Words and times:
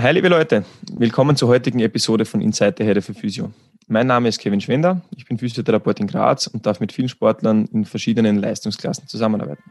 Hi 0.00 0.12
liebe 0.12 0.28
Leute, 0.28 0.64
willkommen 0.92 1.34
zur 1.34 1.48
heutigen 1.48 1.80
Episode 1.80 2.24
von 2.24 2.40
Inside 2.40 2.76
the 2.78 2.84
Head 2.84 3.02
für 3.02 3.14
Physio. 3.14 3.50
Mein 3.88 4.06
Name 4.06 4.28
ist 4.28 4.38
Kevin 4.38 4.60
Schwender, 4.60 5.02
ich 5.16 5.26
bin 5.26 5.38
Physiotherapeut 5.38 5.98
in 5.98 6.06
Graz 6.06 6.46
und 6.46 6.64
darf 6.64 6.78
mit 6.78 6.92
vielen 6.92 7.08
Sportlern 7.08 7.68
in 7.72 7.84
verschiedenen 7.84 8.36
Leistungsklassen 8.36 9.08
zusammenarbeiten. 9.08 9.64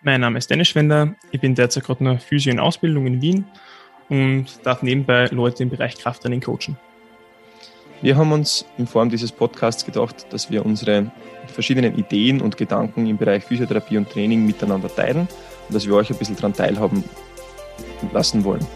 Mein 0.00 0.22
Name 0.22 0.38
ist 0.38 0.48
Dennis 0.48 0.68
Schwender, 0.68 1.14
ich 1.32 1.40
bin 1.42 1.54
derzeit 1.54 1.84
gerade 1.84 2.02
noch 2.02 2.18
Physio 2.18 2.50
in 2.50 2.60
Ausbildung 2.60 3.06
in 3.06 3.20
Wien 3.20 3.44
und 4.08 4.46
darf 4.64 4.82
nebenbei 4.82 5.26
Leute 5.26 5.64
im 5.64 5.68
Bereich 5.68 5.98
Krafttraining 5.98 6.40
coachen. 6.40 6.78
Wir 8.00 8.16
haben 8.16 8.32
uns 8.32 8.64
in 8.78 8.86
Form 8.86 9.10
dieses 9.10 9.32
Podcasts 9.32 9.84
gedacht, 9.84 10.28
dass 10.30 10.50
wir 10.50 10.64
unsere 10.64 11.12
verschiedenen 11.48 11.98
Ideen 11.98 12.40
und 12.40 12.56
Gedanken 12.56 13.06
im 13.06 13.18
Bereich 13.18 13.44
Physiotherapie 13.44 13.98
und 13.98 14.08
Training 14.08 14.46
miteinander 14.46 14.88
teilen 14.88 15.28
und 15.68 15.74
dass 15.74 15.86
wir 15.86 15.94
euch 15.94 16.08
ein 16.08 16.16
bisschen 16.16 16.36
daran 16.36 16.54
teilhaben 16.54 17.04
lassen 18.14 18.44
wollen. 18.44 18.66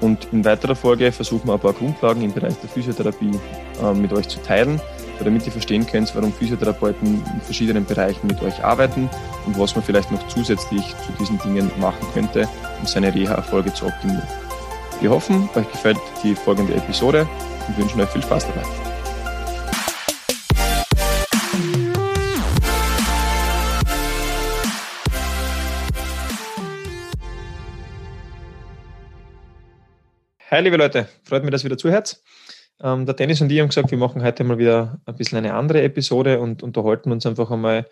Und 0.00 0.28
in 0.32 0.44
weiterer 0.44 0.74
Folge 0.74 1.12
versuchen 1.12 1.46
wir 1.46 1.54
ein 1.54 1.60
paar 1.60 1.72
Grundlagen 1.72 2.22
im 2.22 2.32
Bereich 2.32 2.54
der 2.60 2.70
Physiotherapie 2.70 3.38
äh, 3.82 3.94
mit 3.94 4.12
euch 4.12 4.28
zu 4.28 4.40
teilen, 4.42 4.80
damit 5.18 5.44
ihr 5.44 5.52
verstehen 5.52 5.86
könnt, 5.86 6.14
warum 6.14 6.32
Physiotherapeuten 6.32 7.22
in 7.34 7.40
verschiedenen 7.42 7.84
Bereichen 7.84 8.26
mit 8.26 8.42
euch 8.42 8.64
arbeiten 8.64 9.10
und 9.46 9.58
was 9.58 9.74
man 9.74 9.84
vielleicht 9.84 10.10
noch 10.10 10.26
zusätzlich 10.28 10.94
zu 11.06 11.12
diesen 11.18 11.38
Dingen 11.40 11.70
machen 11.78 12.06
könnte, 12.14 12.48
um 12.80 12.86
seine 12.86 13.14
Reha-Erfolge 13.14 13.72
zu 13.74 13.86
optimieren. 13.86 14.22
Wir 15.00 15.10
hoffen, 15.10 15.48
euch 15.54 15.70
gefällt 15.70 15.98
die 16.22 16.34
folgende 16.34 16.74
Episode 16.74 17.26
und 17.68 17.78
wünschen 17.78 18.00
euch 18.00 18.08
viel 18.08 18.22
Spaß 18.22 18.46
dabei. 18.46 18.89
Hi, 30.50 30.60
liebe 30.60 30.76
Leute, 30.76 31.06
freut 31.22 31.44
mich, 31.44 31.52
dass 31.52 31.62
ihr 31.62 31.66
wieder 31.66 31.78
zuhört. 31.78 32.20
Ähm, 32.82 33.06
der 33.06 33.14
Dennis 33.14 33.40
und 33.40 33.52
ich 33.52 33.60
haben 33.60 33.68
gesagt, 33.68 33.92
wir 33.92 33.98
machen 33.98 34.24
heute 34.24 34.42
mal 34.42 34.58
wieder 34.58 35.00
ein 35.06 35.14
bisschen 35.14 35.38
eine 35.38 35.54
andere 35.54 35.80
Episode 35.82 36.40
und 36.40 36.64
unterhalten 36.64 37.12
uns 37.12 37.24
einfach 37.24 37.52
einmal 37.52 37.86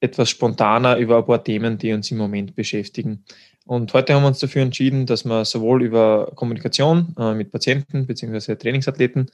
etwas 0.00 0.30
spontaner 0.30 0.96
über 0.96 1.18
ein 1.18 1.26
paar 1.26 1.44
Themen, 1.44 1.76
die 1.76 1.92
uns 1.92 2.10
im 2.10 2.16
Moment 2.16 2.56
beschäftigen. 2.56 3.26
Und 3.66 3.92
heute 3.92 4.14
haben 4.14 4.22
wir 4.22 4.28
uns 4.28 4.38
dafür 4.38 4.62
entschieden, 4.62 5.04
dass 5.04 5.26
wir 5.26 5.44
sowohl 5.44 5.82
über 5.82 6.32
Kommunikation 6.36 7.14
äh, 7.18 7.34
mit 7.34 7.52
Patienten 7.52 8.06
bzw. 8.06 8.56
Trainingsathleten 8.56 9.30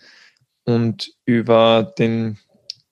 und 0.65 1.13
über 1.25 1.95
den 1.97 2.37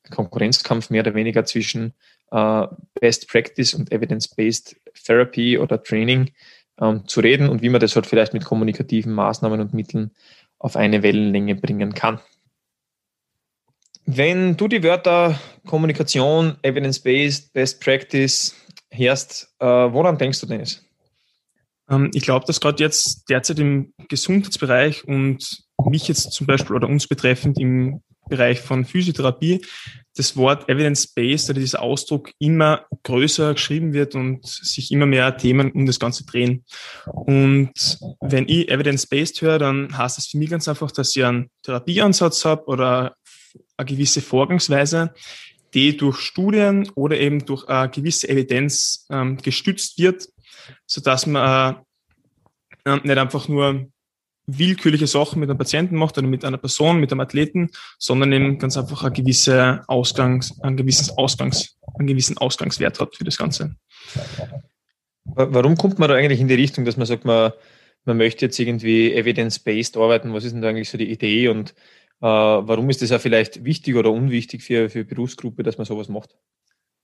Konkurrenzkampf 0.08 0.90
mehr 0.90 1.02
oder 1.02 1.16
weniger 1.16 1.44
zwischen 1.46 1.94
äh, 2.30 2.68
Best 3.00 3.28
Practice 3.28 3.74
und 3.74 3.90
Evidence-Based 3.90 4.76
Therapy 5.04 5.58
oder 5.58 5.82
Training 5.82 6.30
ähm, 6.80 7.06
zu 7.06 7.20
reden 7.20 7.48
und 7.48 7.62
wie 7.62 7.68
man 7.68 7.80
das 7.80 7.94
halt 7.94 8.06
vielleicht 8.06 8.34
mit 8.34 8.44
kommunikativen 8.44 9.12
Maßnahmen 9.12 9.60
und 9.60 9.74
Mitteln 9.74 10.10
auf 10.58 10.76
eine 10.76 11.02
Wellenlänge 11.02 11.54
bringen 11.54 11.94
kann. 11.94 12.20
Wenn 14.06 14.56
du 14.56 14.68
die 14.68 14.82
Wörter 14.82 15.38
Kommunikation, 15.66 16.58
Evidence-Based, 16.62 17.52
Best 17.52 17.80
Practice 17.80 18.54
hörst, 18.90 19.54
äh, 19.60 19.66
woran 19.66 20.18
denkst 20.18 20.40
du, 20.40 20.46
Dennis? 20.46 20.84
Ähm, 21.88 22.10
ich 22.12 22.22
glaube, 22.22 22.46
dass 22.46 22.60
gerade 22.60 22.82
jetzt 22.82 23.28
derzeit 23.28 23.58
im 23.58 23.94
Gesundheitsbereich 24.08 25.06
und 25.06 25.64
mich 25.86 26.08
jetzt 26.08 26.32
zum 26.32 26.46
Beispiel 26.46 26.76
oder 26.76 26.88
uns 26.88 27.06
betreffend 27.06 27.58
im 27.58 28.02
Bereich 28.28 28.60
von 28.60 28.84
Physiotherapie 28.84 29.60
das 30.16 30.36
Wort 30.36 30.68
evidence-based 30.68 31.50
oder 31.50 31.60
dieser 31.60 31.82
Ausdruck 31.82 32.30
immer 32.38 32.86
größer 33.02 33.54
geschrieben 33.54 33.92
wird 33.92 34.14
und 34.14 34.46
sich 34.46 34.92
immer 34.92 35.06
mehr 35.06 35.36
Themen 35.36 35.72
um 35.72 35.86
das 35.86 35.98
Ganze 35.98 36.24
drehen. 36.24 36.64
Und 37.06 37.98
wenn 38.20 38.48
ich 38.48 38.68
evidence-based 38.68 39.42
höre, 39.42 39.58
dann 39.58 39.96
heißt 39.96 40.18
das 40.18 40.26
für 40.28 40.38
mich 40.38 40.50
ganz 40.50 40.68
einfach, 40.68 40.92
dass 40.92 41.16
ich 41.16 41.24
einen 41.24 41.50
Therapieansatz 41.62 42.44
habe 42.44 42.64
oder 42.66 43.16
eine 43.76 43.86
gewisse 43.86 44.20
Vorgangsweise, 44.20 45.12
die 45.74 45.96
durch 45.96 46.18
Studien 46.18 46.88
oder 46.94 47.18
eben 47.18 47.44
durch 47.44 47.68
eine 47.68 47.90
gewisse 47.90 48.28
Evidenz 48.28 49.06
ähm, 49.10 49.36
gestützt 49.38 49.98
wird, 49.98 50.28
so 50.86 51.00
dass 51.00 51.26
man 51.26 51.76
äh, 52.84 52.96
nicht 53.02 53.18
einfach 53.18 53.48
nur 53.48 53.88
willkürliche 54.46 55.06
Sachen 55.06 55.40
mit 55.40 55.48
einem 55.48 55.58
Patienten 55.58 55.96
macht 55.96 56.18
oder 56.18 56.26
mit 56.26 56.44
einer 56.44 56.58
Person, 56.58 57.00
mit 57.00 57.10
einem 57.12 57.20
Athleten, 57.20 57.70
sondern 57.98 58.32
eben 58.32 58.58
ganz 58.58 58.76
einfach 58.76 59.04
eine 59.04 59.12
gewisse 59.12 59.82
Ausgangs, 59.86 60.60
ein 60.62 60.76
gewisses 60.76 61.10
Ausgangs, 61.16 61.76
einen 61.98 62.06
gewissen 62.06 62.38
Ausgangswert 62.38 63.00
hat 63.00 63.16
für 63.16 63.24
das 63.24 63.38
Ganze. 63.38 63.76
Warum 65.24 65.76
kommt 65.76 65.98
man 65.98 66.08
da 66.08 66.14
eigentlich 66.14 66.40
in 66.40 66.48
die 66.48 66.54
Richtung, 66.54 66.84
dass 66.84 66.96
man 66.96 67.06
sagt, 67.06 67.24
man, 67.24 67.52
man 68.04 68.18
möchte 68.18 68.44
jetzt 68.44 68.58
irgendwie 68.58 69.14
evidence-based 69.14 69.96
arbeiten? 69.96 70.34
Was 70.34 70.44
ist 70.44 70.52
denn 70.52 70.60
da 70.60 70.68
eigentlich 70.68 70.90
so 70.90 70.98
die 70.98 71.10
Idee 71.10 71.48
und 71.48 71.70
äh, 72.20 72.26
warum 72.26 72.90
ist 72.90 73.02
das 73.02 73.12
auch 73.12 73.20
vielleicht 73.20 73.64
wichtig 73.64 73.96
oder 73.96 74.10
unwichtig 74.10 74.62
für, 74.62 74.90
für 74.90 75.04
Berufsgruppe, 75.04 75.62
dass 75.62 75.78
man 75.78 75.86
sowas 75.86 76.08
macht? 76.08 76.36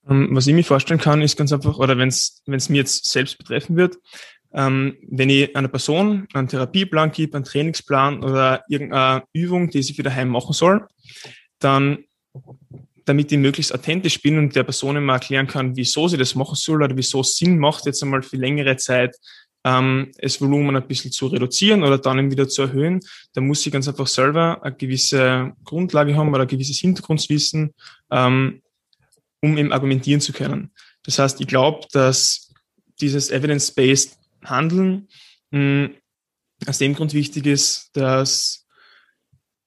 Ähm, 0.08 0.28
was 0.32 0.46
ich 0.46 0.54
mir 0.54 0.64
vorstellen 0.64 1.00
kann, 1.00 1.22
ist 1.22 1.36
ganz 1.36 1.52
einfach, 1.52 1.78
oder 1.78 1.96
wenn 1.98 2.08
es 2.08 2.42
mir 2.46 2.78
jetzt 2.78 3.06
selbst 3.06 3.38
betreffen 3.38 3.76
wird, 3.76 3.96
ähm, 4.52 4.96
wenn 5.08 5.30
ich 5.30 5.54
einer 5.54 5.68
Person 5.68 6.26
einen 6.32 6.48
Therapieplan 6.48 7.12
gebe, 7.12 7.36
einen 7.36 7.44
Trainingsplan 7.44 8.22
oder 8.24 8.64
irgendeine 8.68 9.24
Übung, 9.32 9.70
die 9.70 9.82
sie 9.82 9.94
für 9.94 10.02
daheim 10.02 10.28
machen 10.28 10.52
soll, 10.52 10.86
dann 11.58 12.04
damit 13.04 13.32
ich 13.32 13.38
möglichst 13.38 13.74
authentisch 13.74 14.20
bin 14.22 14.38
und 14.38 14.54
der 14.54 14.62
Person 14.62 14.96
immer 14.96 15.14
erklären 15.14 15.46
kann, 15.46 15.74
wieso 15.74 16.06
sie 16.06 16.16
das 16.16 16.34
machen 16.34 16.54
soll 16.54 16.82
oder 16.82 16.96
wieso 16.96 17.20
es 17.22 17.36
Sinn 17.36 17.58
macht, 17.58 17.86
jetzt 17.86 18.02
einmal 18.02 18.22
für 18.22 18.36
längere 18.36 18.76
Zeit 18.76 19.16
ähm, 19.64 20.12
das 20.20 20.40
Volumen 20.40 20.76
ein 20.76 20.86
bisschen 20.86 21.10
zu 21.10 21.26
reduzieren 21.26 21.82
oder 21.82 21.98
dann 21.98 22.30
wieder 22.30 22.48
zu 22.48 22.62
erhöhen, 22.62 23.00
dann 23.34 23.46
muss 23.46 23.66
ich 23.66 23.72
ganz 23.72 23.88
einfach 23.88 24.06
selber 24.06 24.62
eine 24.62 24.76
gewisse 24.76 25.52
Grundlage 25.64 26.16
haben 26.16 26.28
oder 26.28 26.42
ein 26.42 26.48
gewisses 26.48 26.78
Hintergrundwissen, 26.78 27.74
ähm, 28.10 28.62
um 29.42 29.58
eben 29.58 29.72
argumentieren 29.72 30.20
zu 30.20 30.32
können. 30.32 30.70
Das 31.02 31.18
heißt, 31.18 31.40
ich 31.40 31.46
glaube, 31.46 31.86
dass 31.92 32.52
dieses 33.00 33.30
Evidence-Based 33.30 34.19
Handeln 34.44 35.08
hm, 35.52 35.94
aus 36.66 36.78
dem 36.78 36.94
Grund 36.94 37.14
wichtig 37.14 37.46
ist, 37.46 37.90
dass 37.94 38.66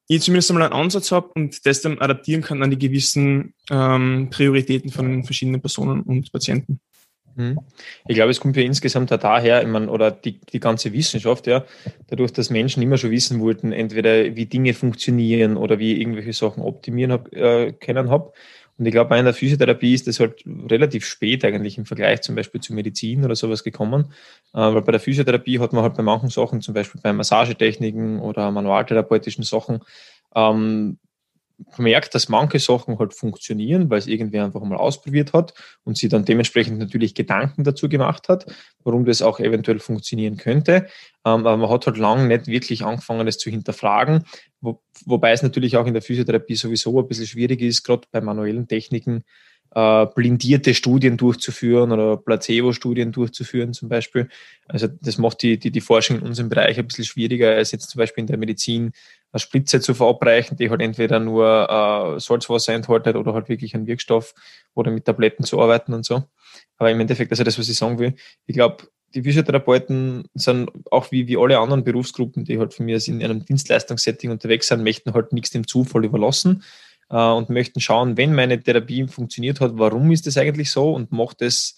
ich 0.08 0.22
zumindest 0.22 0.52
einmal 0.52 0.66
einen 0.66 0.74
Ansatz 0.74 1.12
habe 1.12 1.30
und 1.36 1.66
das 1.66 1.82
dann 1.82 2.00
adaptieren 2.00 2.42
kann 2.42 2.62
an 2.62 2.70
die 2.72 2.78
gewissen 2.78 3.54
ähm, 3.72 4.30
Prioritäten 4.30 4.92
von 4.92 5.24
verschiedenen 5.24 5.62
Personen 5.62 6.02
und 6.02 6.32
Patienten. 6.32 6.80
Mhm. 7.36 7.60
Ich 8.08 8.16
glaube, 8.16 8.32
es 8.32 8.40
kommt 8.40 8.56
ja 8.58 8.64
insgesamt 8.64 9.12
auch 9.12 9.18
daher, 9.18 9.62
ich 9.62 9.68
meine, 9.68 9.90
oder 9.90 10.12
die, 10.12 10.40
die 10.40 10.60
ganze 10.60 10.94
Wissenschaft, 10.94 11.48
ja, 11.48 11.66
dadurch, 12.08 12.32
dass 12.32 12.50
Menschen 12.50 12.84
immer 12.84 12.98
schon 12.98 13.12
wissen 13.12 13.40
wollten, 13.40 13.72
entweder 13.72 14.36
wie 14.36 14.46
Dinge 14.46 14.74
funktionieren 14.74 15.58
oder 15.58 15.80
wie 15.80 16.00
irgendwelche 16.00 16.34
Sachen 16.34 16.62
optimieren 16.62 17.26
äh, 17.32 17.74
können 17.74 18.10
habe, 18.10 18.34
und 18.78 18.86
ich 18.86 18.92
glaube, 18.92 19.10
bei 19.10 19.20
einer 19.20 19.34
Physiotherapie 19.34 19.94
ist 19.94 20.08
das 20.08 20.20
halt 20.20 20.44
relativ 20.46 21.06
spät 21.06 21.46
eigentlich 21.46 21.78
im 21.78 21.86
Vergleich 21.86 22.22
zum 22.22 22.36
Beispiel 22.36 22.60
zu 22.60 22.74
Medizin 22.74 23.24
oder 23.24 23.36
sowas 23.36 23.64
gekommen. 23.64 24.12
Äh, 24.54 24.60
weil 24.60 24.82
bei 24.82 24.92
der 24.92 25.00
Physiotherapie 25.00 25.60
hat 25.60 25.74
man 25.74 25.84
halt 25.84 25.96
bei 25.96 26.04
manchen 26.04 26.30
Sachen, 26.30 26.62
zum 26.62 26.74
Beispiel 26.74 27.00
bei 27.02 27.14
Massagetechniken 27.14 28.20
oder 28.20 28.50
manualtherapeutischen 28.50 29.44
Sachen, 29.44 29.82
ähm, 30.36 30.98
gemerkt, 31.76 32.16
dass 32.16 32.30
manche 32.30 32.60
Sachen 32.60 33.00
halt 33.00 33.14
funktionieren, 33.14 33.90
weil 33.90 34.00
es 34.00 34.08
irgendwer 34.08 34.46
einfach 34.46 34.62
mal 34.62 34.78
ausprobiert 34.78 35.34
hat 35.34 35.54
und 35.84 35.98
sie 35.98 36.10
dann 36.10 36.26
dementsprechend 36.26 36.80
natürlich 36.80 37.16
Gedanken 37.16 37.64
dazu 37.64 37.90
gemacht 37.90 38.30
hat, 38.30 38.46
warum 38.84 39.06
das 39.06 39.22
auch 39.22 39.40
eventuell 39.40 39.80
funktionieren 39.80 40.38
könnte. 40.38 40.88
Ähm, 41.26 41.46
aber 41.46 41.58
man 41.58 41.70
hat 41.70 41.86
halt 41.86 41.98
lange 41.98 42.28
nicht 42.28 42.48
wirklich 42.48 42.84
angefangen, 42.84 43.26
das 43.26 43.38
zu 43.38 43.50
hinterfragen, 43.50 44.26
wo, 44.62 44.82
wobei 45.06 45.32
es 45.32 45.44
natürlich 45.44 45.78
auch 45.78 45.86
in 45.86 45.94
der 45.94 46.02
Physiotherapie 46.02 46.56
sowieso 46.56 47.00
ein 47.00 47.08
bisschen 47.08 47.28
schwierig 47.28 47.62
ist, 47.62 47.84
gerade 47.84 48.08
bei 48.12 48.22
manuellen 48.22 48.68
Techniken, 48.68 49.24
äh, 49.76 50.06
blindierte 50.06 50.74
Studien 50.74 51.18
durchzuführen 51.18 51.92
oder 51.92 52.18
Placebo-Studien 52.18 53.12
durchzuführen 53.12 53.74
zum 53.74 53.90
Beispiel. 53.90 54.30
Also 54.68 54.88
das 54.88 55.18
macht 55.18 55.42
die, 55.42 55.58
die, 55.58 55.72
die 55.72 55.82
Forschung 55.82 56.20
in 56.20 56.24
unserem 56.24 56.50
Bereich 56.50 56.78
ein 56.78 56.88
bisschen 56.88 57.06
schwieriger 57.06 57.52
als 57.52 57.72
jetzt 57.72 57.90
zum 57.90 58.00
Beispiel 58.00 58.22
in 58.22 58.28
der 58.28 58.38
Medizin 58.38 58.92
eine 59.32 59.40
Spritze 59.40 59.82
zu 59.82 59.94
verabreichen, 59.94 60.58
die 60.58 60.70
halt 60.70 60.82
entweder 60.82 61.20
nur 61.20 61.46
äh, 61.70 62.20
Salzwasser 62.20 62.74
enthält 62.74 63.08
oder 63.16 63.34
halt 63.34 63.50
wirklich 63.50 63.74
einen 63.74 63.88
Wirkstoff 63.88 64.36
oder 64.76 64.92
mit 64.92 65.06
Tabletten 65.06 65.44
zu 65.44 65.60
arbeiten 65.60 65.94
und 65.94 66.06
so. 66.06 66.24
Aber 66.78 66.92
im 66.92 67.00
Endeffekt, 67.00 67.32
also 67.32 67.44
das, 67.44 67.58
was 67.58 67.68
ich 67.68 67.78
sagen 67.78 67.98
will, 67.98 68.14
ich 68.46 68.54
glaube, 68.54 68.88
die 69.16 69.24
Physiotherapeuten 69.24 70.26
sind 70.34 70.72
auch 70.92 71.12
wie, 71.12 71.28
wie 71.28 71.38
alle 71.38 71.60
anderen 71.60 71.84
Berufsgruppen, 71.84 72.46
die 72.46 72.58
halt 72.60 72.74
von 72.74 72.86
mir 72.86 73.00
in 73.08 73.24
einem 73.24 73.46
Dienstleistungssetting 73.46 74.32
unterwegs 74.32 74.68
sind, 74.68 74.84
möchten 74.84 75.14
halt 75.14 75.34
nichts 75.34 75.52
dem 75.52 75.68
Zufall 75.68 76.06
überlassen 76.06 76.64
äh, 77.10 77.16
und 77.16 77.50
möchten 77.50 77.80
schauen, 77.80 78.18
wenn 78.18 78.34
meine 78.34 78.62
Therapie 78.62 79.08
funktioniert 79.08 79.62
hat, 79.62 79.72
warum 79.76 80.12
ist 80.12 80.28
das 80.28 80.38
eigentlich 80.38 80.72
so 80.72 80.94
und 80.94 81.12
macht 81.12 81.42
das 81.42 81.78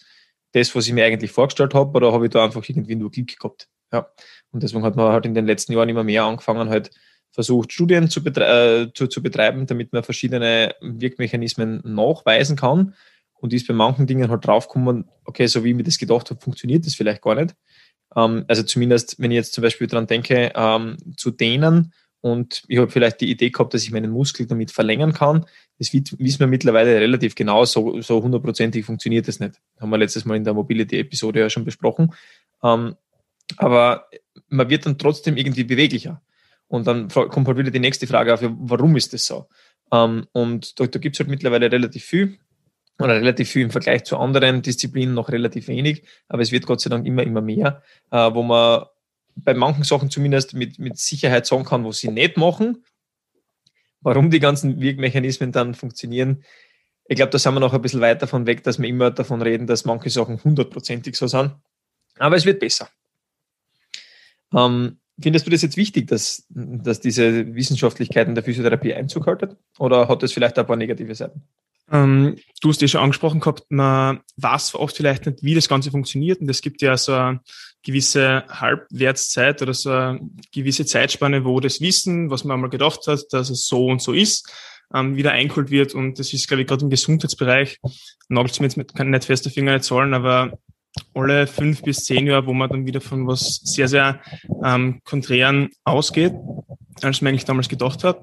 das, 0.55 0.73
was 0.73 0.87
ich 0.87 0.93
mir 0.93 1.05
eigentlich 1.05 1.31
vorgestellt 1.31 1.73
habe, 1.73 1.91
oder 1.97 2.13
habe 2.13 2.25
ich 2.25 2.31
da 2.31 2.43
einfach 2.43 2.63
irgendwie 2.67 2.95
nur 2.95 3.11
Glück 3.11 3.37
gehabt? 3.37 3.67
Ja. 3.91 4.07
Und 4.51 4.63
deswegen 4.63 4.83
hat 4.83 4.95
man 4.95 5.11
halt 5.11 5.25
in 5.25 5.33
den 5.33 5.45
letzten 5.45 5.73
Jahren 5.73 5.89
immer 5.89 6.05
mehr 6.05 6.23
angefangen, 6.23 6.69
halt 6.69 6.91
versucht, 7.31 7.73
Studien 7.73 8.09
zu, 8.09 8.23
betre 8.23 8.83
äh, 8.83 8.93
zu, 8.93 9.07
zu 9.07 9.21
betreiben, 9.21 9.67
damit 9.67 9.91
man 9.91 10.03
verschiedene 10.03 10.73
Wirkmechanismen 10.79 11.81
nachweisen 11.83 12.55
kann 12.55 12.95
und 13.33 13.51
ist 13.51 13.67
bei 13.67 13.73
manchen 13.73 14.07
Dingen 14.07 14.29
halt 14.29 14.47
draufgekommen, 14.47 15.09
okay, 15.25 15.45
so 15.47 15.63
wie 15.65 15.71
ich 15.71 15.75
mir 15.75 15.83
das 15.83 15.97
gedacht 15.97 16.29
habe, 16.29 16.39
funktioniert 16.39 16.85
das 16.85 16.95
vielleicht 16.95 17.21
gar 17.21 17.35
nicht. 17.35 17.53
Ähm, 18.15 18.45
also 18.47 18.63
zumindest, 18.63 19.19
wenn 19.19 19.31
ich 19.31 19.35
jetzt 19.35 19.53
zum 19.53 19.61
Beispiel 19.61 19.87
daran 19.87 20.07
denke, 20.07 20.53
ähm, 20.55 20.95
zu 21.17 21.31
dehnen 21.31 21.93
und 22.25 22.63
ich 22.67 22.79
habe 22.79 22.89
vielleicht 22.89 23.21
die 23.21 23.29
Idee 23.29 23.51
gehabt, 23.51 23.75
dass 23.75 23.83
ich 23.83 23.91
meinen 23.91 24.09
Muskel 24.09 24.47
damit 24.47 24.71
verlängern 24.71 25.13
kann. 25.13 25.45
Das 25.77 25.93
wissen 25.93 26.39
wir 26.39 26.47
mittlerweile 26.47 26.99
relativ 26.99 27.35
genau, 27.35 27.65
so, 27.65 28.01
so 28.01 28.23
hundertprozentig 28.23 28.83
funktioniert 28.83 29.27
das 29.27 29.39
nicht. 29.39 29.61
Haben 29.79 29.91
wir 29.91 29.99
letztes 29.99 30.25
Mal 30.25 30.35
in 30.35 30.43
der 30.43 30.55
Mobility-Episode 30.55 31.41
ja 31.41 31.51
schon 31.51 31.65
besprochen. 31.65 32.15
Ähm, 32.63 32.95
aber 33.57 34.07
man 34.47 34.71
wird 34.71 34.87
dann 34.87 34.97
trotzdem 34.97 35.37
irgendwie 35.37 35.65
beweglicher. 35.65 36.23
Und 36.67 36.87
dann 36.87 37.09
kommt 37.09 37.45
halt 37.47 37.59
wieder 37.59 37.69
die 37.69 37.79
nächste 37.79 38.07
Frage 38.07 38.33
auf, 38.33 38.39
warum 38.41 38.95
ist 38.95 39.13
das 39.13 39.27
so? 39.27 39.45
Ähm, 39.93 40.25
und 40.31 40.79
da, 40.79 40.87
da 40.87 40.97
gibt 40.97 41.15
es 41.15 41.19
halt 41.19 41.29
mittlerweile 41.29 41.71
relativ 41.71 42.05
viel 42.05 42.39
oder 42.97 43.17
relativ 43.17 43.51
viel 43.51 43.61
im 43.61 43.69
Vergleich 43.69 44.03
zu 44.03 44.17
anderen 44.17 44.63
Disziplinen 44.63 45.13
noch 45.13 45.29
relativ 45.29 45.67
wenig, 45.67 46.01
aber 46.27 46.41
es 46.41 46.51
wird 46.51 46.65
Gott 46.65 46.81
sei 46.81 46.89
Dank 46.89 47.05
immer, 47.05 47.21
immer 47.21 47.41
mehr, 47.41 47.83
äh, 48.09 48.33
wo 48.33 48.41
man 48.41 48.85
bei 49.35 49.53
manchen 49.53 49.83
Sachen 49.83 50.09
zumindest 50.09 50.53
mit, 50.53 50.79
mit 50.79 50.97
Sicherheit 50.97 51.45
sagen 51.45 51.65
kann, 51.65 51.83
wo 51.83 51.91
sie 51.91 52.09
nicht 52.09 52.37
machen. 52.37 52.83
Warum 54.01 54.29
die 54.29 54.39
ganzen 54.39 54.79
Wirkmechanismen 54.79 55.51
dann 55.51 55.73
funktionieren, 55.73 56.43
ich 57.07 57.15
glaube, 57.15 57.31
da 57.31 57.37
sind 57.37 57.53
wir 57.53 57.59
noch 57.59 57.73
ein 57.73 57.81
bisschen 57.81 58.01
weit 58.01 58.21
davon 58.21 58.47
weg, 58.47 58.63
dass 58.63 58.79
wir 58.79 58.89
immer 58.89 59.11
davon 59.11 59.41
reden, 59.41 59.67
dass 59.67 59.85
manche 59.85 60.09
Sachen 60.09 60.43
hundertprozentig 60.43 61.15
so 61.15 61.27
sind. 61.27 61.55
Aber 62.17 62.35
es 62.35 62.45
wird 62.45 62.59
besser. 62.59 62.89
Ähm, 64.53 64.99
findest 65.19 65.45
du 65.45 65.51
das 65.51 65.61
jetzt 65.61 65.77
wichtig, 65.77 66.07
dass, 66.07 66.45
dass 66.49 67.01
diese 67.01 67.53
Wissenschaftlichkeit 67.53 68.27
in 68.27 68.35
der 68.35 68.43
Physiotherapie 68.43 68.93
Einzug 68.93 69.27
haltet? 69.27 69.55
Oder 69.77 70.07
hat 70.07 70.23
das 70.23 70.33
vielleicht 70.33 70.57
ein 70.57 70.65
paar 70.65 70.77
negative 70.77 71.13
Seiten? 71.13 71.43
Ähm, 71.91 72.37
du 72.61 72.69
hast 72.69 72.81
ja 72.81 72.87
schon 72.87 73.01
angesprochen 73.01 73.39
gehabt, 73.39 73.65
man 73.69 74.21
weiß 74.37 74.75
oft 74.75 74.95
vielleicht 74.95 75.25
nicht, 75.25 75.43
wie 75.43 75.55
das 75.55 75.69
Ganze 75.69 75.91
funktioniert. 75.91 76.41
Und 76.41 76.49
es 76.49 76.61
gibt 76.61 76.81
ja 76.81 76.97
so 76.97 77.13
eine 77.13 77.41
gewisse 77.83 78.43
Halbwertszeit 78.49 79.61
oder 79.61 79.73
so 79.73 79.91
eine 79.91 80.19
gewisse 80.53 80.85
Zeitspanne, 80.85 81.45
wo 81.45 81.59
das 81.59 81.81
Wissen, 81.81 82.29
was 82.29 82.43
man 82.43 82.55
einmal 82.55 82.69
gedacht 82.69 83.07
hat, 83.07 83.21
dass 83.31 83.49
es 83.49 83.67
so 83.67 83.85
und 83.85 84.01
so 84.01 84.13
ist, 84.13 84.51
ähm, 84.93 85.15
wieder 85.15 85.31
eingeholt 85.31 85.69
wird. 85.69 85.93
Und 85.93 86.17
das 86.17 86.33
ist, 86.33 86.47
glaube 86.47 86.61
ich, 86.61 86.67
gerade 86.67 86.83
im 86.83 86.89
Gesundheitsbereich, 86.89 87.79
nagelt 88.29 88.59
mir 88.59 88.65
jetzt 88.65 88.77
mit, 88.77 88.95
kann 88.95 89.11
nicht 89.11 89.25
feste 89.25 89.49
Finger 89.49 89.81
zahlen, 89.81 90.13
aber 90.13 90.57
alle 91.13 91.45
fünf 91.45 91.81
bis 91.83 92.05
zehn 92.05 92.25
Jahre, 92.25 92.47
wo 92.47 92.53
man 92.53 92.69
dann 92.69 92.85
wieder 92.85 93.01
von 93.01 93.27
was 93.27 93.59
sehr, 93.63 93.87
sehr 93.87 94.21
ähm, 94.63 95.01
Konträren 95.03 95.69
ausgeht 95.83 96.33
als 97.01 97.21
man 97.21 97.29
eigentlich 97.29 97.45
damals 97.45 97.69
gedacht 97.69 98.03
hat. 98.03 98.21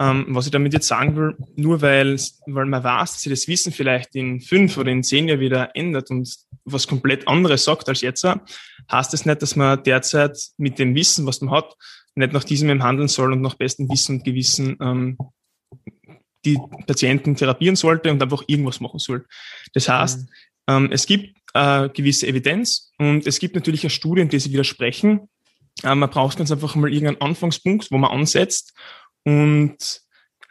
Ähm, 0.00 0.26
was 0.28 0.46
ich 0.46 0.52
damit 0.52 0.72
jetzt 0.72 0.88
sagen 0.88 1.16
will, 1.16 1.36
nur 1.56 1.80
weil, 1.82 2.18
weil 2.46 2.66
man 2.66 2.82
weiß, 2.82 3.12
dass 3.12 3.22
sich 3.22 3.30
das 3.30 3.48
Wissen 3.48 3.72
vielleicht 3.72 4.14
in 4.14 4.40
fünf 4.40 4.76
oder 4.76 4.90
in 4.90 5.02
zehn 5.02 5.28
Jahren 5.28 5.40
wieder 5.40 5.74
ändert 5.74 6.10
und 6.10 6.34
was 6.64 6.86
komplett 6.86 7.26
anderes 7.28 7.64
sagt 7.64 7.88
als 7.88 8.00
jetzt, 8.00 8.26
heißt 8.90 9.12
das 9.12 9.26
nicht, 9.26 9.42
dass 9.42 9.56
man 9.56 9.82
derzeit 9.82 10.38
mit 10.56 10.78
dem 10.78 10.94
Wissen, 10.94 11.26
was 11.26 11.40
man 11.40 11.54
hat, 11.54 11.74
nicht 12.14 12.32
nach 12.32 12.44
diesem 12.44 12.82
handeln 12.82 13.08
soll 13.08 13.32
und 13.32 13.40
nach 13.40 13.54
bestem 13.54 13.88
Wissen 13.88 14.16
und 14.16 14.24
Gewissen 14.24 14.76
ähm, 14.80 15.18
die 16.44 16.58
Patienten 16.86 17.36
therapieren 17.36 17.76
sollte 17.76 18.10
und 18.10 18.22
einfach 18.22 18.42
irgendwas 18.46 18.80
machen 18.80 18.98
soll. 18.98 19.26
Das 19.74 19.88
heißt, 19.88 20.20
mhm. 20.20 20.28
ähm, 20.68 20.88
es 20.92 21.06
gibt 21.06 21.36
äh, 21.54 21.88
gewisse 21.88 22.26
Evidenz 22.26 22.92
und 22.98 23.26
es 23.26 23.38
gibt 23.38 23.54
natürlich 23.54 23.86
auch 23.86 23.90
Studien, 23.90 24.28
die 24.28 24.38
sich 24.38 24.52
widersprechen 24.52 25.28
man 25.82 26.10
braucht 26.10 26.38
ganz 26.38 26.50
einfach 26.50 26.74
mal 26.74 26.92
irgendeinen 26.92 27.20
Anfangspunkt, 27.20 27.90
wo 27.90 27.98
man 27.98 28.10
ansetzt 28.10 28.74
und 29.24 30.02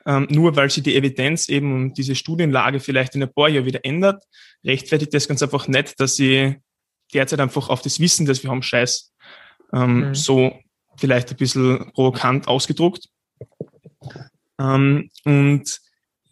ähm, 0.05 0.27
nur 0.29 0.55
weil 0.55 0.69
sich 0.69 0.83
die 0.83 0.95
Evidenz 0.95 1.49
eben 1.49 1.73
und 1.73 1.97
diese 1.97 2.15
Studienlage 2.15 2.79
vielleicht 2.79 3.15
in 3.15 3.23
ein 3.23 3.33
paar 3.33 3.49
Jahren 3.49 3.65
wieder 3.65 3.83
ändert, 3.83 4.23
rechtfertigt 4.63 5.13
das 5.13 5.27
ganz 5.27 5.43
einfach 5.43 5.67
nicht, 5.67 5.99
dass 5.99 6.15
sie 6.15 6.55
derzeit 7.13 7.41
einfach 7.41 7.69
auf 7.69 7.81
das 7.81 7.99
Wissen, 7.99 8.25
das 8.25 8.41
wir 8.41 8.49
haben, 8.49 8.63
scheiß. 8.63 9.13
Ähm, 9.73 10.09
mhm. 10.09 10.15
So 10.15 10.53
vielleicht 10.95 11.31
ein 11.31 11.37
bisschen 11.37 11.91
provokant 11.91 12.47
ausgedruckt. 12.47 13.09
Ähm, 14.59 15.09
und 15.25 15.79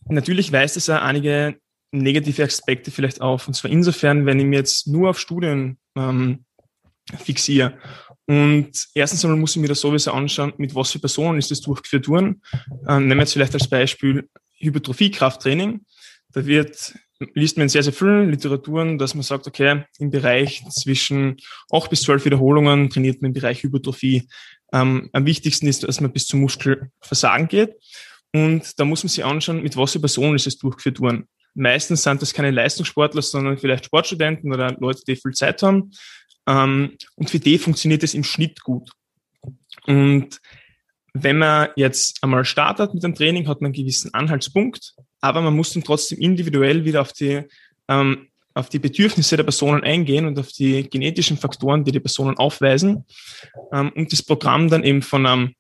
natürlich 0.08 0.52
weist 0.52 0.78
es 0.78 0.88
ja 0.88 1.02
einige 1.02 1.58
negative 1.92 2.44
Aspekte 2.44 2.92
vielleicht 2.92 3.22
auf. 3.22 3.48
Und 3.48 3.56
zwar 3.56 3.72
insofern, 3.72 4.26
wenn 4.26 4.40
ich 4.40 4.46
mir 4.46 4.60
jetzt 4.60 4.88
nur 4.88 5.10
auf 5.10 5.20
Studien 5.20 5.78
ähm, 5.98 6.46
fixiere 7.18 7.78
und 8.28 8.72
erstens 8.96 9.24
einmal 9.24 9.40
muss 9.40 9.56
ich 9.56 9.62
mir 9.62 9.68
das 9.68 9.82
sowieso 9.82 10.12
anschauen, 10.12 10.54
mit 10.58 10.74
was 10.74 10.92
für 10.92 11.00
Personen 11.00 11.38
ist 11.38 11.52
das 11.52 11.62
durchgeführt 11.62 12.08
worden. 12.08 12.42
Ähm, 12.88 13.08
nehmen 13.08 13.20
wir 13.20 13.24
jetzt 13.24 13.34
vielleicht 13.34 13.54
als 13.54 13.68
Beispiel 13.68 14.28
Hypertrophie-Krafttraining. 14.58 15.82
Da 16.32 16.46
wird, 16.46 16.96
liest 17.34 17.58
man 17.58 17.64
in 17.64 17.70
sehr, 17.70 17.84
sehr 17.84 17.94
vielen 17.94 18.32
Literaturen, 18.32 18.98
dass 18.98 19.14
man 19.14 19.22
sagt, 19.22 19.46
okay, 19.48 19.84
im 20.00 20.10
Bereich 20.10 20.64
zwischen 20.72 21.38
acht 21.72 21.90
bis 21.90 22.02
zwölf 22.02 22.26
Wiederholungen 22.26 22.90
trainiert 22.90 23.22
man 23.22 23.30
im 23.30 23.34
Bereich 23.34 23.62
Hypertrophie. 23.62 24.28
Ähm, 24.74 25.10
am 25.14 25.26
wichtigsten 25.26 25.68
ist, 25.68 25.84
dass 25.84 26.02
man 26.02 26.12
bis 26.12 26.26
zum 26.26 26.42
Muskelversagen 26.42 27.48
geht. 27.48 27.76
Und 28.34 28.80
da 28.80 28.86
muss 28.86 29.04
man 29.04 29.10
sich 29.10 29.24
anschauen, 29.24 29.62
mit 29.62 29.78
was 29.78 29.94
für 29.94 30.00
Personen 30.00 30.36
ist 30.36 30.48
es 30.48 30.58
durchgeführt 30.58 31.00
worden. 31.00 31.28
Meistens 31.54 32.04
sind 32.04 32.22
das 32.22 32.34
keine 32.34 32.52
Leistungssportler, 32.52 33.22
sondern 33.22 33.58
vielleicht 33.58 33.86
Sportstudenten 33.86 34.52
oder 34.52 34.76
Leute, 34.80 35.04
die 35.08 35.16
viel 35.16 35.32
Zeit 35.32 35.62
haben. 35.64 35.92
Ähm, 36.48 36.98
und 37.16 37.30
für 37.30 37.40
die 37.40 37.58
funktioniert 37.58 38.04
es 38.04 38.14
im 38.14 38.24
Schnitt 38.24 38.62
gut. 38.62 38.92
Und 39.86 40.40
wenn 41.14 41.38
man 41.38 41.70
jetzt 41.76 42.22
einmal 42.24 42.46
startet 42.46 42.94
mit 42.94 43.04
dem 43.04 43.16
Training, 43.16 43.48
hat 43.48 43.62
man 43.62 43.68
einen 43.68 43.74
gewissen 43.74 44.14
Anhaltspunkt, 44.14 44.96
aber 45.22 45.42
man 45.42 45.56
muss 45.56 45.74
dann 45.74 45.84
trotzdem 45.84 46.20
individuell 46.20 46.84
wieder 46.84 47.02
auf 47.02 47.14
die, 47.14 47.44
ähm, 47.88 48.28
auf 48.54 48.70
die 48.70 48.80
Bedürfnisse 48.80 49.38
der 49.38 49.44
Personen 49.44 49.84
eingehen 49.84 50.26
und 50.26 50.38
auf 50.40 50.52
die 50.52 50.90
genetischen 50.90 51.38
Faktoren, 51.38 51.84
die 51.84 51.92
die 51.92 52.00
Personen 52.00 52.38
aufweisen 52.38 53.06
ähm, 53.72 53.92
und 53.96 54.12
das 54.12 54.24
Programm 54.24 54.70
dann 54.70 54.84
eben 54.84 55.02
von 55.02 55.26
einem 55.26 55.54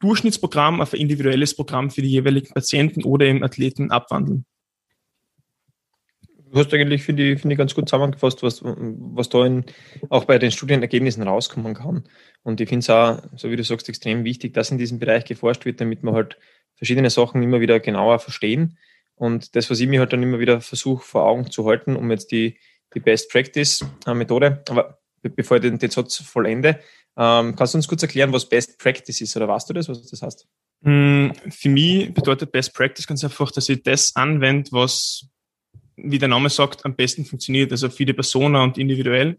Durchschnittsprogramm 0.00 0.80
auf 0.80 0.92
ein 0.92 1.00
individuelles 1.00 1.54
Programm 1.54 1.90
für 1.90 2.02
die 2.02 2.10
jeweiligen 2.10 2.52
Patienten 2.52 3.04
oder 3.04 3.26
eben 3.26 3.44
Athleten 3.44 3.90
abwandeln 3.90 4.44
du 6.56 6.64
hast 6.64 6.74
eigentlich, 6.74 7.02
finde 7.02 7.32
ich, 7.32 7.40
find 7.40 7.52
ich, 7.52 7.58
ganz 7.58 7.74
gut 7.74 7.88
zusammengefasst, 7.88 8.42
was, 8.42 8.62
was 8.64 9.28
da 9.28 9.44
in, 9.44 9.64
auch 10.08 10.24
bei 10.24 10.38
den 10.38 10.50
Studienergebnissen 10.50 11.22
rauskommen 11.22 11.74
kann. 11.74 12.04
Und 12.42 12.60
ich 12.60 12.68
finde 12.68 12.80
es 12.80 12.90
auch, 12.90 13.22
so 13.36 13.50
wie 13.50 13.56
du 13.56 13.64
sagst, 13.64 13.88
extrem 13.88 14.24
wichtig, 14.24 14.54
dass 14.54 14.70
in 14.70 14.78
diesem 14.78 14.98
Bereich 14.98 15.24
geforscht 15.24 15.64
wird, 15.64 15.80
damit 15.80 16.02
man 16.02 16.14
halt 16.14 16.38
verschiedene 16.74 17.10
Sachen 17.10 17.42
immer 17.42 17.60
wieder 17.60 17.80
genauer 17.80 18.18
verstehen. 18.18 18.78
Und 19.14 19.54
das, 19.54 19.70
was 19.70 19.80
ich 19.80 19.88
mir 19.88 20.00
halt 20.00 20.12
dann 20.12 20.22
immer 20.22 20.38
wieder 20.38 20.60
versuche 20.60 21.04
vor 21.04 21.24
Augen 21.24 21.50
zu 21.50 21.66
halten, 21.66 21.96
um 21.96 22.10
jetzt 22.10 22.32
die, 22.32 22.58
die 22.94 23.00
Best 23.00 23.30
Practice 23.30 23.84
äh, 24.06 24.14
Methode, 24.14 24.62
aber 24.68 24.98
bevor 25.22 25.56
ich 25.56 25.62
den, 25.62 25.78
den 25.78 25.90
Satz 25.90 26.16
vollende, 26.16 26.80
ähm, 27.16 27.56
kannst 27.56 27.74
du 27.74 27.78
uns 27.78 27.88
kurz 27.88 28.02
erklären, 28.02 28.32
was 28.32 28.48
Best 28.48 28.78
Practice 28.78 29.20
ist 29.20 29.36
oder 29.36 29.48
weißt 29.48 29.68
du 29.68 29.74
das, 29.74 29.88
was 29.88 30.06
das 30.06 30.22
heißt? 30.22 30.46
Hm, 30.84 31.32
für 31.50 31.68
mich 31.68 32.12
bedeutet 32.12 32.52
Best 32.52 32.74
Practice 32.74 33.06
ganz 33.06 33.24
einfach, 33.24 33.50
dass 33.50 33.68
ich 33.68 33.82
das 33.82 34.14
anwende, 34.14 34.70
was 34.72 35.26
wie 35.96 36.18
der 36.18 36.28
Name 36.28 36.50
sagt, 36.50 36.84
am 36.84 36.94
besten 36.94 37.24
funktioniert, 37.24 37.72
also 37.72 37.88
für 37.88 38.04
die 38.04 38.12
Persona 38.12 38.62
und 38.62 38.78
individuell. 38.78 39.38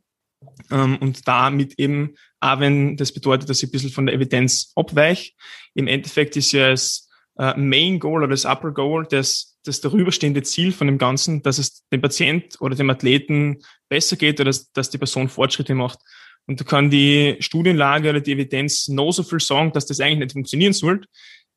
Ähm, 0.72 0.98
und 0.98 1.28
damit 1.28 1.80
eben, 1.80 2.16
auch 2.40 2.60
wenn 2.60 2.98
das 2.98 3.12
bedeutet, 3.12 3.50
dass 3.50 3.62
ich 3.62 3.70
ein 3.70 3.72
bisschen 3.72 3.90
von 3.90 4.06
der 4.06 4.16
Evidenz 4.16 4.72
abweich, 4.76 5.36
im 5.74 5.88
Endeffekt 5.88 6.36
ist 6.36 6.52
ja 6.52 6.70
das 6.70 7.10
äh, 7.38 7.56
Main 7.58 8.00
Goal 8.00 8.24
oder 8.24 8.30
das 8.30 8.46
Upper 8.46 8.72
Goal, 8.72 9.08
das, 9.10 9.58
das 9.64 9.82
darüberstehende 9.82 10.44
Ziel 10.44 10.72
von 10.72 10.88
dem 10.88 10.98
Ganzen, 10.98 11.42
dass 11.42 11.58
es 11.58 11.84
dem 11.92 12.02
Patient 12.02 12.60
oder 12.60 12.76
dem 12.76 12.90
Athleten 12.90 13.60
besser 13.90 14.16
geht 14.16 14.40
oder 14.40 14.50
dass, 14.50 14.72
dass 14.72 14.90
die 14.90 14.98
Person 14.98 15.30
Fortschritte 15.30 15.76
macht. 15.76 16.00
Und 16.48 16.60
da 16.62 16.64
kann 16.64 16.90
die 16.90 17.36
Studienlage 17.40 18.10
oder 18.10 18.22
die 18.22 18.32
Evidenz 18.32 18.88
noch 18.88 19.12
so 19.12 19.24
viel 19.24 19.40
sagen, 19.40 19.72
dass 19.74 19.86
das 19.86 20.00
eigentlich 20.00 20.20
nicht 20.20 20.32
funktionieren 20.32 20.74
sollte. 20.74 21.08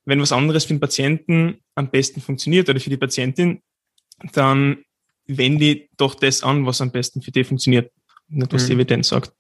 Wenn 0.04 0.20
was 0.20 0.32
anderes 0.32 0.64
für 0.64 0.74
den 0.74 0.80
Patienten 0.80 1.60
am 1.76 1.90
besten 1.90 2.20
funktioniert 2.20 2.68
oder 2.68 2.80
für 2.80 2.90
die 2.90 2.96
Patientin, 2.96 3.62
dann 4.32 4.84
wende 5.38 5.88
doch 5.96 6.14
das 6.14 6.42
an, 6.42 6.66
was 6.66 6.80
am 6.80 6.90
besten 6.90 7.22
für 7.22 7.30
dich 7.30 7.46
funktioniert, 7.46 7.92
nicht 8.28 8.52
was 8.52 8.64
mhm. 8.64 8.66
die 8.66 8.72
Evidenz 8.74 9.08
sagt. 9.08 9.32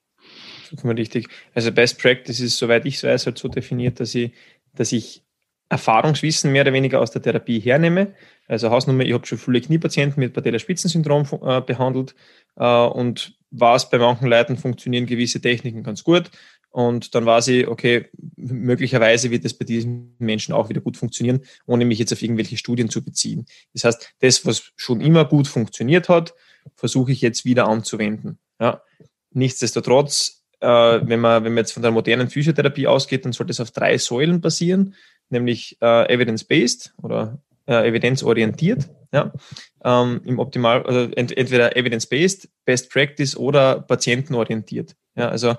Vollkommen 0.68 0.96
richtig. 0.96 1.28
Also 1.54 1.72
Best 1.72 1.98
Practice 2.00 2.40
ist, 2.40 2.56
soweit 2.56 2.86
ich 2.86 2.96
es 2.96 3.04
weiß, 3.04 3.26
halt 3.26 3.38
so 3.38 3.48
definiert, 3.48 3.98
dass 3.98 4.14
ich, 4.14 4.32
dass 4.74 4.92
ich 4.92 5.24
Erfahrungswissen 5.68 6.52
mehr 6.52 6.62
oder 6.62 6.72
weniger 6.72 7.00
aus 7.00 7.12
der 7.12 7.22
Therapie 7.22 7.60
hernehme. 7.60 8.14
Also 8.48 8.70
Hausnummer, 8.70 9.04
ich 9.04 9.12
habe 9.12 9.26
schon 9.26 9.38
viele 9.38 9.60
Kniepatienten 9.60 10.20
mit 10.20 10.32
Patellaspitzensyndrom 10.34 11.26
äh, 11.42 11.60
behandelt 11.60 12.14
äh, 12.56 12.64
und 12.64 13.38
weiß, 13.52 13.90
bei 13.90 13.98
manchen 13.98 14.28
Leuten 14.28 14.56
funktionieren 14.56 15.06
gewisse 15.06 15.40
Techniken 15.40 15.82
ganz 15.82 16.02
gut. 16.02 16.30
Und 16.70 17.14
dann 17.14 17.26
weiß 17.26 17.48
ich, 17.48 17.66
okay, 17.66 18.08
möglicherweise 18.36 19.30
wird 19.30 19.44
es 19.44 19.54
bei 19.54 19.64
diesen 19.64 20.14
Menschen 20.18 20.54
auch 20.54 20.68
wieder 20.68 20.80
gut 20.80 20.96
funktionieren, 20.96 21.40
ohne 21.66 21.84
mich 21.84 21.98
jetzt 21.98 22.12
auf 22.12 22.22
irgendwelche 22.22 22.56
Studien 22.56 22.88
zu 22.88 23.04
beziehen. 23.04 23.46
Das 23.74 23.84
heißt, 23.84 24.14
das, 24.20 24.46
was 24.46 24.70
schon 24.76 25.00
immer 25.00 25.24
gut 25.24 25.48
funktioniert 25.48 26.08
hat, 26.08 26.32
versuche 26.76 27.12
ich 27.12 27.20
jetzt 27.20 27.44
wieder 27.44 27.66
anzuwenden. 27.66 28.38
Ja. 28.60 28.82
Nichtsdestotrotz, 29.32 30.44
äh, 30.60 30.66
wenn, 30.66 31.20
man, 31.20 31.44
wenn 31.44 31.54
man 31.54 31.62
jetzt 31.62 31.72
von 31.72 31.82
der 31.82 31.90
modernen 31.90 32.30
Physiotherapie 32.30 32.86
ausgeht, 32.86 33.24
dann 33.24 33.32
sollte 33.32 33.50
es 33.50 33.60
auf 33.60 33.72
drei 33.72 33.98
Säulen 33.98 34.40
basieren, 34.40 34.94
nämlich 35.28 35.76
äh, 35.80 36.12
evidence-based 36.12 36.94
oder 37.02 37.42
äh, 37.66 37.88
evidenzorientiert. 37.88 38.88
Ja. 39.12 39.32
Ähm, 39.84 40.20
Im 40.24 40.38
Optimal, 40.38 40.84
also 40.84 41.12
ent, 41.12 41.36
entweder 41.36 41.76
evidence-based, 41.76 42.48
best 42.64 42.90
practice 42.90 43.36
oder 43.36 43.80
patientenorientiert. 43.80 44.94
Ja, 45.16 45.28
also 45.28 45.56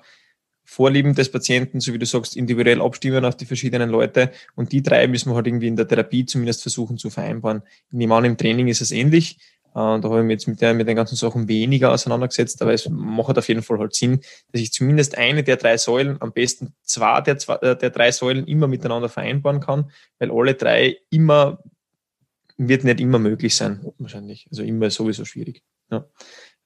Vorlieben 0.63 1.15
des 1.15 1.29
Patienten, 1.29 1.79
so 1.79 1.93
wie 1.93 1.99
du 1.99 2.05
sagst, 2.05 2.37
individuell 2.37 2.81
abstimmen 2.81 3.25
auf 3.25 3.35
die 3.35 3.45
verschiedenen 3.45 3.89
Leute. 3.89 4.31
Und 4.55 4.71
die 4.71 4.81
drei 4.81 5.07
müssen 5.07 5.29
wir 5.29 5.35
halt 5.35 5.47
irgendwie 5.47 5.67
in 5.67 5.75
der 5.75 5.87
Therapie 5.87 6.25
zumindest 6.25 6.61
versuchen 6.61 6.97
zu 6.97 7.09
vereinbaren. 7.09 7.63
Ich 7.87 7.93
nehme 7.93 8.15
an, 8.15 8.25
im 8.25 8.37
Training 8.37 8.67
ist 8.67 8.81
es 8.81 8.91
ähnlich. 8.91 9.37
Äh, 9.71 9.73
da 9.73 10.03
habe 10.03 10.19
ich 10.19 10.25
mich 10.25 10.33
jetzt 10.33 10.47
mit, 10.47 10.61
der, 10.61 10.73
mit 10.73 10.87
den 10.87 10.97
ganzen 10.97 11.15
Sachen 11.15 11.47
weniger 11.47 11.91
auseinandergesetzt, 11.93 12.61
aber 12.61 12.73
es 12.73 12.89
macht 12.89 13.37
auf 13.37 13.47
jeden 13.47 13.63
Fall 13.63 13.79
halt 13.79 13.95
Sinn, 13.95 14.19
dass 14.51 14.61
ich 14.61 14.73
zumindest 14.73 15.17
eine 15.17 15.43
der 15.43 15.55
drei 15.55 15.77
Säulen, 15.77 16.21
am 16.21 16.33
besten 16.33 16.73
zwei 16.83 17.21
der, 17.21 17.37
zwei, 17.37 17.55
äh, 17.55 17.77
der 17.77 17.89
drei 17.89 18.11
Säulen 18.11 18.47
immer 18.47 18.67
miteinander 18.67 19.07
vereinbaren 19.07 19.61
kann, 19.61 19.91
weil 20.19 20.31
alle 20.31 20.55
drei 20.55 20.97
immer, 21.09 21.63
wird 22.57 22.83
nicht 22.83 22.99
immer 22.99 23.17
möglich 23.17 23.55
sein, 23.55 23.85
wahrscheinlich. 23.97 24.47
Also 24.51 24.63
immer 24.63 24.89
sowieso 24.89 25.23
schwierig. 25.25 25.63
Ja. 25.89 26.05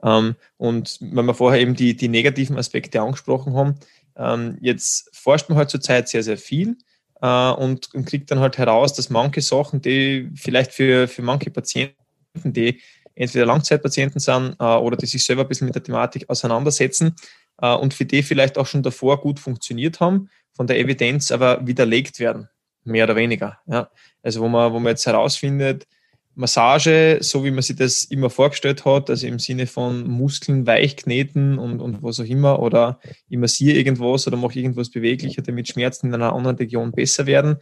Ähm, 0.05 0.35
und 0.57 0.97
wenn 1.01 1.25
wir 1.25 1.33
vorher 1.33 1.59
eben 1.59 1.75
die, 1.75 1.95
die 1.95 2.07
negativen 2.07 2.57
Aspekte 2.57 3.01
angesprochen 3.01 3.55
haben, 3.55 3.75
ähm, 4.15 4.57
jetzt 4.62 5.09
forscht 5.13 5.50
man 5.50 5.57
halt 5.57 5.69
zurzeit 5.69 6.07
sehr, 6.07 6.24
sehr 6.24 6.38
viel 6.38 6.77
äh, 7.21 7.51
und, 7.51 7.93
und 7.93 8.05
kriegt 8.05 8.31
dann 8.31 8.39
halt 8.39 8.57
heraus, 8.57 8.93
dass 8.93 9.09
manche 9.09 9.41
Sachen, 9.41 9.81
die 9.81 10.29
vielleicht 10.35 10.71
für, 10.71 11.07
für 11.07 11.21
manche 11.21 11.50
Patienten, 11.50 11.95
die 12.43 12.81
entweder 13.15 13.45
Langzeitpatienten 13.45 14.19
sind 14.19 14.55
äh, 14.59 14.63
oder 14.63 14.97
die 14.97 15.05
sich 15.05 15.24
selber 15.24 15.41
ein 15.41 15.47
bisschen 15.47 15.65
mit 15.65 15.75
der 15.75 15.83
Thematik 15.83 16.29
auseinandersetzen 16.29 17.15
äh, 17.62 17.74
und 17.74 17.93
für 17.93 18.05
die 18.05 18.24
vielleicht 18.24 18.57
auch 18.57 18.67
schon 18.67 18.83
davor 18.83 19.21
gut 19.21 19.39
funktioniert 19.39 20.00
haben, 20.00 20.29
von 20.53 20.67
der 20.67 20.79
Evidenz 20.79 21.31
aber 21.31 21.65
widerlegt 21.65 22.19
werden, 22.19 22.50
mehr 22.83 23.05
oder 23.05 23.15
weniger. 23.15 23.59
Ja. 23.65 23.89
Also 24.21 24.41
wo 24.41 24.47
man, 24.47 24.71
wo 24.71 24.79
man 24.79 24.91
jetzt 24.91 25.05
herausfindet, 25.05 25.88
Massage, 26.36 27.18
so 27.22 27.46
wie 27.46 27.51
man 27.51 27.62
sich 27.62 27.77
das 27.77 28.04
immer 28.04 28.30
vorgestellt 28.30 28.84
hat, 28.86 29.10
also 29.10 29.25
im 29.25 29.39
Sinne 29.39 29.68
von 29.68 30.08
Muskeln 30.08 30.68
weich 30.68 30.98
kneten 30.98 31.58
und, 31.58 31.80
und 31.80 32.04
was 32.04 32.20
auch 32.20 32.25
immer, 32.25 32.60
oder 32.60 33.00
ich 33.30 33.38
massiere 33.38 33.77
irgendwas 33.77 34.27
oder 34.27 34.38
mache 34.38 34.60
irgendwas 34.60 34.89
beweglicher, 34.89 35.42
damit 35.42 35.70
Schmerzen 35.70 36.08
in 36.08 36.13
einer 36.13 36.34
anderen 36.34 36.58
Region 36.58 36.92
besser 36.92 37.25
werden. 37.25 37.58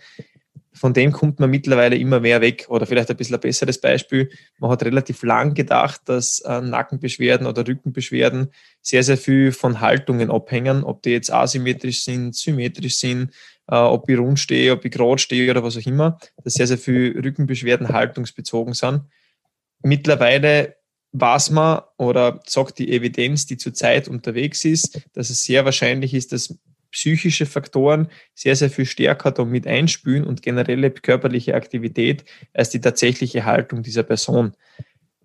Von 0.75 0.93
dem 0.93 1.11
kommt 1.11 1.39
man 1.39 1.51
mittlerweile 1.51 1.95
immer 1.95 2.19
mehr 2.19 2.41
weg. 2.41 2.65
Oder 2.67 2.87
vielleicht 2.87 3.11
ein 3.11 3.15
bisschen 3.15 3.35
ein 3.35 3.41
besseres 3.41 3.79
Beispiel. 3.79 4.31
Man 4.57 4.71
hat 4.71 4.83
relativ 4.83 5.21
lang 5.21 5.53
gedacht, 5.53 6.01
dass 6.05 6.39
äh, 6.39 6.61
Nackenbeschwerden 6.61 7.45
oder 7.45 7.67
Rückenbeschwerden 7.67 8.51
sehr, 8.81 9.03
sehr 9.03 9.17
viel 9.17 9.51
von 9.51 9.81
Haltungen 9.81 10.31
abhängen, 10.31 10.83
ob 10.83 11.03
die 11.03 11.11
jetzt 11.11 11.31
asymmetrisch 11.31 12.03
sind, 12.03 12.35
symmetrisch 12.35 12.97
sind, 12.97 13.31
äh, 13.67 13.75
ob 13.75 14.09
ich 14.09 14.17
rund 14.17 14.39
stehe, 14.39 14.73
ob 14.73 14.85
ich 14.85 14.91
gerade 14.91 15.19
stehe 15.19 15.49
oder 15.49 15.63
was 15.63 15.77
auch 15.77 15.85
immer, 15.85 16.17
dass 16.43 16.53
sehr, 16.53 16.67
sehr 16.67 16.77
viel 16.77 17.19
Rückenbeschwerden 17.23 17.89
haltungsbezogen 17.89 18.73
sind. 18.73 19.03
Mittlerweile 19.81 20.75
weiß 21.13 21.51
man 21.51 21.81
oder 21.97 22.39
sagt 22.45 22.79
die 22.79 22.91
Evidenz, 22.91 23.45
die 23.45 23.57
zurzeit 23.57 24.07
unterwegs 24.07 24.65
ist, 24.65 25.01
dass 25.13 25.29
es 25.29 25.43
sehr 25.43 25.63
wahrscheinlich 25.63 26.13
ist, 26.13 26.31
dass 26.31 26.57
psychische 26.91 27.45
Faktoren 27.45 28.07
sehr, 28.35 28.55
sehr 28.55 28.69
viel 28.69 28.85
stärker 28.85 29.31
da 29.31 29.45
mit 29.45 29.67
einspülen 29.67 30.23
und 30.25 30.41
generelle 30.41 30.91
körperliche 30.91 31.55
Aktivität 31.55 32.23
als 32.53 32.69
die 32.69 32.81
tatsächliche 32.81 33.45
Haltung 33.45 33.81
dieser 33.81 34.03
Person. 34.03 34.53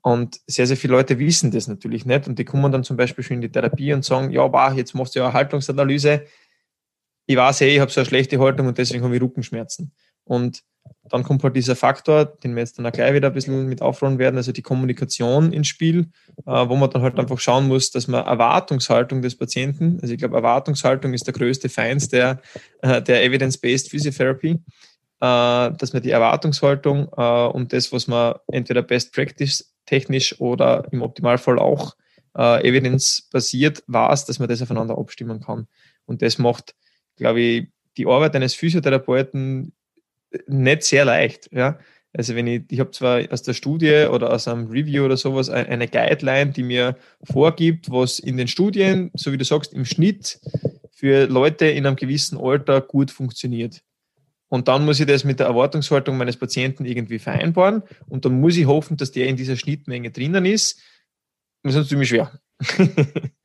Und 0.00 0.40
sehr, 0.47 0.66
sehr 0.66 0.76
viele 0.76 0.95
Leute 0.95 1.18
wissen 1.18 1.50
das 1.50 1.68
natürlich 1.68 2.07
nicht 2.07 2.26
und 2.26 2.38
die 2.38 2.45
kommen 2.45 2.73
dann 2.73 2.85
zum 2.85 2.97
Beispiel 2.97 3.25
schon 3.25 3.37
in 3.37 3.40
die 3.42 3.52
Therapie 3.52 3.92
und 3.92 4.04
sagen, 4.04 4.30
ja, 4.30 4.47
bah, 4.49 4.73
jetzt 4.73 4.95
machst 4.95 5.14
du 5.14 5.21
ja 5.21 5.26
eine 5.26 5.35
Haltungsanalyse, 5.35 6.25
ich 7.28 7.37
weiß 7.37 7.61
hey, 7.61 7.75
ich 7.75 7.80
habe 7.80 7.90
so 7.90 8.00
eine 8.00 8.08
schlechte 8.08 8.40
Haltung 8.40 8.66
und 8.66 8.78
deswegen 8.78 9.04
habe 9.04 9.14
ich 9.14 9.20
Rückenschmerzen. 9.20 9.92
Und 10.25 10.62
dann 11.11 11.25
kommt 11.25 11.42
halt 11.42 11.54
dieser 11.54 11.76
Faktor, 11.76 12.25
den 12.25 12.54
wir 12.54 12.62
jetzt 12.62 12.78
dann 12.78 12.87
auch 12.87 12.92
gleich 12.92 13.12
wieder 13.12 13.28
ein 13.28 13.35
bisschen 13.35 13.68
mit 13.68 13.82
aufrollen 13.82 14.18
werden, 14.18 14.38
also 14.38 14.50
die 14.50 14.62
Kommunikation 14.62 15.52
ins 15.52 15.68
Spiel, 15.68 16.08
äh, 16.47 16.68
wo 16.68 16.75
man 16.75 16.88
dann 16.88 17.02
halt 17.02 17.18
einfach 17.18 17.38
schauen 17.38 17.68
muss, 17.68 17.90
dass 17.90 18.08
man 18.08 18.25
Erwartungshaltung 18.25 19.20
des 19.20 19.37
Patienten, 19.37 19.99
also 20.00 20.14
ich 20.14 20.18
glaube, 20.18 20.37
Erwartungshaltung 20.37 21.12
ist 21.12 21.26
der 21.26 21.35
größte 21.35 21.68
Feind 21.68 22.11
der, 22.12 22.40
äh, 22.80 23.02
der 23.02 23.23
Evidence-Based 23.23 23.90
Physiotherapy, 23.90 24.52
äh, 24.52 24.58
dass 25.20 25.92
man 25.92 26.00
die 26.02 26.11
Erwartungshaltung 26.11 27.08
und 27.08 27.75
das, 27.75 27.92
was 27.92 28.06
man 28.06 28.37
entweder 28.47 28.80
Best 28.80 29.12
Practice 29.12 29.75
technisch 29.85 30.40
oder 30.40 30.88
im 30.92 31.02
Optimalfall 31.02 31.58
auch 31.58 31.94
Evidence-basiert 32.35 33.82
war, 33.87 34.08
dass 34.11 34.38
man 34.38 34.49
das 34.49 34.62
aufeinander 34.62 34.97
abstimmen 34.97 35.40
kann. 35.40 35.66
Und 36.06 36.23
das 36.23 36.38
macht 36.38 36.75
glaube 37.18 37.40
ich, 37.40 37.68
die 37.96 38.06
Arbeit 38.06 38.34
eines 38.34 38.54
Physiotherapeuten 38.54 39.72
nicht 40.46 40.82
sehr 40.84 41.04
leicht. 41.04 41.50
Ja? 41.52 41.78
Also 42.12 42.34
wenn 42.34 42.46
ich, 42.46 42.62
ich 42.70 42.80
habe 42.80 42.90
zwar 42.92 43.20
aus 43.30 43.42
der 43.42 43.52
Studie 43.52 44.06
oder 44.10 44.32
aus 44.32 44.48
einem 44.48 44.68
Review 44.68 45.04
oder 45.04 45.16
sowas 45.16 45.50
eine 45.50 45.88
Guideline, 45.88 46.52
die 46.52 46.62
mir 46.62 46.96
vorgibt, 47.22 47.90
was 47.90 48.18
in 48.18 48.37
den 48.37 48.48
Studien, 48.48 49.10
so 49.14 49.32
wie 49.32 49.37
du 49.37 49.44
sagst, 49.44 49.75
im 49.75 49.84
Schnitt 49.84 50.40
für 50.90 51.26
Leute 51.26 51.66
in 51.66 51.87
einem 51.87 51.96
gewissen 51.96 52.38
Alter 52.38 52.80
gut 52.80 53.10
funktioniert. 53.10 53.82
Und 54.48 54.68
dann 54.68 54.84
muss 54.87 54.98
ich 54.98 55.06
das 55.06 55.25
mit 55.25 55.40
der 55.40 55.46
Erwartungshaltung 55.46 56.16
meines 56.16 56.38
Patienten 56.38 56.87
irgendwie 56.87 57.18
vereinbaren 57.18 57.82
und 58.08 58.25
dann 58.25 58.40
muss 58.40 58.56
ich 58.56 58.66
hoffen, 58.66 58.96
dass 58.96 59.12
der 59.12 59.26
in 59.26 59.37
dieser 59.37 59.56
Schnittmenge 59.56 60.10
drinnen 60.10 60.46
ist. 60.46 60.80
Das 61.62 61.75
ist 61.75 61.90
ziemlich 61.90 62.08
schwer. 62.08 62.32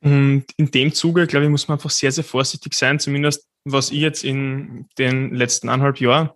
Und 0.00 0.44
in 0.56 0.70
dem 0.70 0.92
Zuge, 0.92 1.26
glaube 1.26 1.44
ich, 1.44 1.50
muss 1.50 1.68
man 1.68 1.78
einfach 1.78 1.90
sehr, 1.90 2.12
sehr 2.12 2.24
vorsichtig 2.24 2.74
sein, 2.74 2.98
zumindest 2.98 3.46
was 3.64 3.90
ich 3.90 4.00
jetzt 4.00 4.24
in 4.24 4.86
den 4.98 5.34
letzten 5.34 5.68
eineinhalb 5.68 6.00
Jahren, 6.00 6.30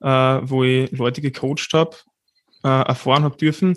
äh, 0.00 0.40
wo 0.42 0.64
ich 0.64 0.90
Leute 0.92 1.20
gecoacht 1.20 1.72
habe, 1.74 1.96
äh, 2.64 2.68
erfahren 2.68 3.24
habe 3.24 3.36
dürfen, 3.36 3.76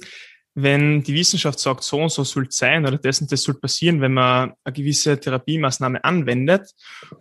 wenn 0.58 1.04
die 1.04 1.14
Wissenschaft 1.14 1.60
sagt, 1.60 1.84
so 1.84 2.02
und 2.02 2.10
so 2.10 2.24
soll 2.24 2.48
es 2.48 2.56
sein 2.56 2.88
oder 2.88 2.98
das 2.98 3.20
und 3.20 3.30
das 3.30 3.44
soll 3.44 3.56
passieren, 3.56 4.00
wenn 4.00 4.14
man 4.14 4.54
eine 4.64 4.74
gewisse 4.74 5.20
Therapiemaßnahme 5.20 6.02
anwendet 6.06 6.72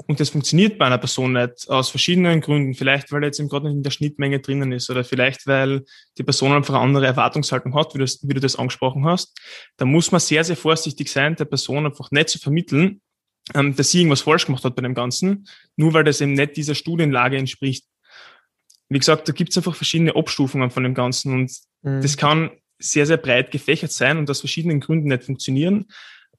und 0.07 0.21
das 0.21 0.31
funktioniert 0.31 0.79
bei 0.79 0.87
einer 0.87 0.99
Person 0.99 1.33
nicht, 1.33 1.69
aus 1.69 1.91
verschiedenen 1.91 2.41
Gründen, 2.41 2.75
vielleicht 2.75 3.11
weil 3.11 3.25
er 3.25 3.27
jetzt 3.27 3.41
eben 3.41 3.49
gerade 3.49 3.67
nicht 3.67 3.77
in 3.77 3.83
der 3.83 3.91
Schnittmenge 3.91 4.39
drinnen 4.39 4.71
ist 4.71 4.89
oder 4.89 5.03
vielleicht 5.03 5.49
weil 5.49 5.83
die 6.17 6.23
Person 6.23 6.53
einfach 6.53 6.75
eine 6.75 6.85
andere 6.85 7.07
Erwartungshaltung 7.07 7.75
hat, 7.75 7.93
wie, 7.97 7.99
das, 7.99 8.21
wie 8.23 8.35
du 8.35 8.41
das 8.41 8.55
angesprochen 8.55 9.05
hast, 9.05 9.37
dann 9.79 9.89
muss 9.89 10.13
man 10.13 10.21
sehr, 10.21 10.45
sehr 10.45 10.57
vorsichtig 10.57 11.09
sein, 11.09 11.35
der 11.35 11.47
Person 11.47 11.87
einfach 11.87 12.13
nicht 12.13 12.29
zu 12.29 12.39
vermitteln, 12.39 13.01
ähm, 13.53 13.75
dass 13.75 13.91
sie 13.91 13.99
irgendwas 13.99 14.23
falsch 14.23 14.47
gemacht 14.47 14.63
hat 14.63 14.77
bei 14.77 14.83
dem 14.83 14.95
Ganzen, 14.95 15.49
nur 15.75 15.93
weil 15.93 16.05
das 16.05 16.21
eben 16.21 16.35
nicht 16.35 16.57
dieser 16.57 16.77
Studienlage 16.77 17.37
entspricht. 17.37 17.85
Wie 18.89 18.99
gesagt, 19.01 19.29
da 19.29 19.33
gibt 19.33 19.51
es 19.51 19.57
einfach 19.57 19.75
verschiedene 19.75 20.15
Abstufungen 20.15 20.71
von 20.71 20.85
dem 20.85 20.95
Ganzen 20.95 21.33
und 21.33 21.51
mhm. 21.83 22.01
das 22.01 22.17
kann 22.17 22.53
sehr, 22.79 23.07
sehr 23.07 23.17
breit 23.17 23.51
gefächert 23.51 23.93
sein 23.93 24.19
und 24.19 24.29
aus 24.31 24.41
verschiedenen 24.41 24.81
Gründen 24.81 25.09
nicht 25.09 25.25
funktionieren. 25.25 25.87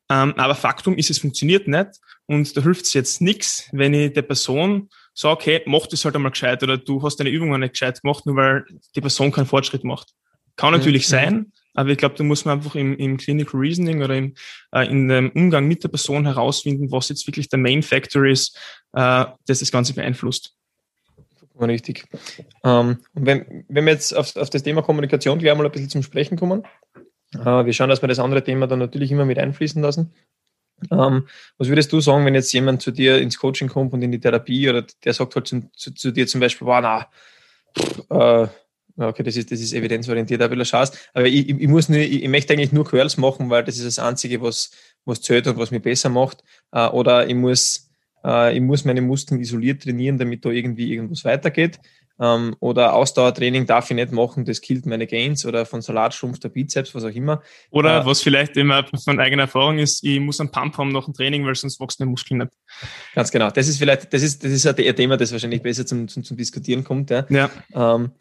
Ähm, 0.10 0.34
aber 0.38 0.56
Faktum 0.56 0.98
ist, 0.98 1.10
es 1.10 1.20
funktioniert 1.20 1.68
nicht 1.68 2.00
und 2.28 2.56
da 2.56 2.62
hilft 2.62 2.86
es 2.86 2.94
jetzt 2.94 3.22
nichts, 3.22 3.68
wenn 3.72 3.94
ich 3.94 4.14
der 4.14 4.22
Person 4.22 4.90
sage, 5.14 5.46
hey, 5.46 5.62
mach 5.66 5.88
das 5.88 6.06
halt 6.06 6.16
einmal 6.16 6.32
gescheit 6.32 6.62
oder 6.62 6.78
du 6.78 7.02
hast 7.02 7.18
deine 7.18 7.30
Übungen 7.30 7.62
nicht 7.62 7.74
gescheit 7.74 8.02
gemacht, 8.02 8.26
nur 8.26 8.36
weil 8.36 8.66
die 8.96 9.02
Person 9.02 9.32
keinen 9.32 9.48
Fortschritt 9.48 9.84
macht. 9.84 10.14
Kann 10.58 10.74
natürlich 10.74 11.08
mhm. 11.08 11.12
sein, 11.12 11.52
aber 11.74 11.90
ich 11.90 11.98
glaube, 11.98 12.16
da 12.16 12.24
muss 12.24 12.46
man 12.46 12.60
einfach 12.60 12.76
im, 12.76 12.98
im 12.98 13.18
Clinical 13.18 13.60
Reasoning 13.60 14.04
oder 14.04 14.16
im, 14.16 14.36
äh, 14.74 14.88
in 14.88 15.08
dem 15.08 15.32
Umgang 15.32 15.68
mit 15.68 15.84
der 15.84 15.90
Person 15.90 16.26
herausfinden, 16.26 16.92
was 16.92 17.10
jetzt 17.10 17.28
wirklich 17.28 17.50
der 17.50 17.60
Main 17.60 17.82
Factor 17.82 18.26
ist, 18.26 18.58
äh, 18.94 19.26
das 19.48 19.60
das 19.60 19.72
Ganze 19.72 19.94
beeinflusst. 19.94 20.56
Richtig. 21.60 22.06
Ähm, 22.64 22.98
und 23.14 23.26
wenn, 23.26 23.66
wenn 23.70 23.86
wir 23.86 23.94
jetzt 23.94 24.16
auf, 24.16 24.36
auf 24.36 24.50
das 24.50 24.64
Thema 24.64 24.82
Kommunikation 24.82 25.40
gleich 25.40 25.56
mal 25.56 25.66
ein 25.66 25.72
bisschen 25.72 25.90
zum 25.90 26.04
Sprechen 26.04 26.38
kommen, 26.38 26.64
äh, 27.34 27.66
wir 27.66 27.74
schauen, 27.74 27.90
dass 27.90 28.02
wir 28.02 28.08
das 28.08 28.20
andere 28.20 28.44
Thema 28.44 28.68
dann 28.68 28.80
natürlich 28.80 29.12
immer 29.12 29.26
mit 29.26 29.40
einfließen 29.40 29.82
lassen. 29.82 30.14
Ähm, 30.92 31.28
was 31.58 31.70
würdest 31.70 31.94
du 31.94 32.02
sagen, 32.02 32.26
wenn 32.26 32.36
jetzt 32.36 32.52
jemand 32.52 32.82
zu 32.82 32.92
dir 32.92 33.20
ins 33.20 33.38
Coaching 33.38 33.70
kommt 33.70 33.94
und 33.94 34.02
in 34.02 34.12
die 34.12 34.20
Therapie 34.20 34.70
oder 34.70 34.86
der 35.04 35.14
sagt 35.14 35.36
halt 35.36 35.48
zu, 35.48 35.70
zu, 35.72 35.94
zu 35.94 36.12
dir 36.12 36.28
zum 36.28 36.42
Beispiel, 36.42 36.68
wow, 36.68 37.08
na, 38.10 38.44
äh, 38.44 38.48
Okay, 38.98 39.24
das 39.24 39.36
ist, 39.36 39.52
das 39.52 39.60
ist 39.60 39.74
evidenzorientiert, 39.74 40.42
aber 40.42 40.56
ich, 41.26 41.50
ich, 41.50 41.68
muss 41.68 41.90
nur, 41.90 42.00
ich, 42.00 42.26
möchte 42.30 42.54
eigentlich 42.54 42.72
nur 42.72 42.86
Curls 42.86 43.18
machen, 43.18 43.50
weil 43.50 43.66
das 43.66 43.76
ist 43.78 43.86
das 43.86 44.00
Einzige, 44.00 44.42
was, 44.42 44.72
was 45.04 45.22
zählt 45.22 45.48
und 45.48 45.58
was 45.58 45.72
mich 45.72 45.82
besser 45.82 46.08
macht. 46.08 46.44
Äh, 46.72 46.88
oder 46.88 47.28
ich 47.28 47.36
muss, 47.36 47.85
ich 48.56 48.62
muss 48.62 48.86
meine 48.86 49.02
Muskeln 49.02 49.40
isoliert 49.40 49.84
trainieren, 49.84 50.18
damit 50.18 50.46
da 50.46 50.50
irgendwie 50.50 50.92
irgendwas 50.94 51.26
weitergeht. 51.26 51.80
Ähm, 52.18 52.56
oder 52.60 52.94
Ausdauertraining 52.94 53.66
darf 53.66 53.90
ich 53.92 53.96
nicht 53.96 54.12
machen, 54.12 54.46
das 54.46 54.62
killt 54.62 54.86
meine 54.86 55.06
Gains 55.06 55.46
oder 55.46 55.66
von 55.66 55.82
Salatschrumpf 55.82 56.40
der 56.40 56.50
Bizeps, 56.50 56.96
was 56.96 57.04
auch 57.04 57.10
immer. 57.10 57.42
Oder 57.72 58.02
äh, 58.02 58.06
was 58.06 58.22
vielleicht 58.22 58.56
immer 58.56 58.86
von 59.04 59.20
eigener 59.20 59.44
Erfahrung 59.44 59.80
ist, 59.80 60.04
ich 60.04 60.20
muss 60.20 60.40
einen 60.40 60.50
Pump 60.50 60.78
haben 60.78 60.90
nach 60.90 61.06
dem 61.06 61.14
Training, 61.14 61.46
weil 61.46 61.56
sonst 61.56 61.80
wachsen 61.80 62.04
die 62.04 62.10
Muskeln 62.10 62.40
nicht. 62.40 62.52
Ganz 63.14 63.32
genau. 63.32 63.50
Das 63.50 63.68
ist 63.68 63.78
vielleicht, 63.78 64.14
das 64.14 64.24
ist, 64.24 64.44
das 64.44 64.52
ist 64.52 64.66
ein 64.66 64.96
Thema, 64.96 65.18
das 65.18 65.32
wahrscheinlich 65.34 65.62
besser 65.62 65.86
zum, 65.86 66.08
zum, 66.08 66.24
zum 66.24 66.38
Diskutieren 66.38 66.86
kommt. 66.86 67.10
Ja. 67.10 67.26
ja. 67.30 67.50
Ähm, 67.74 68.12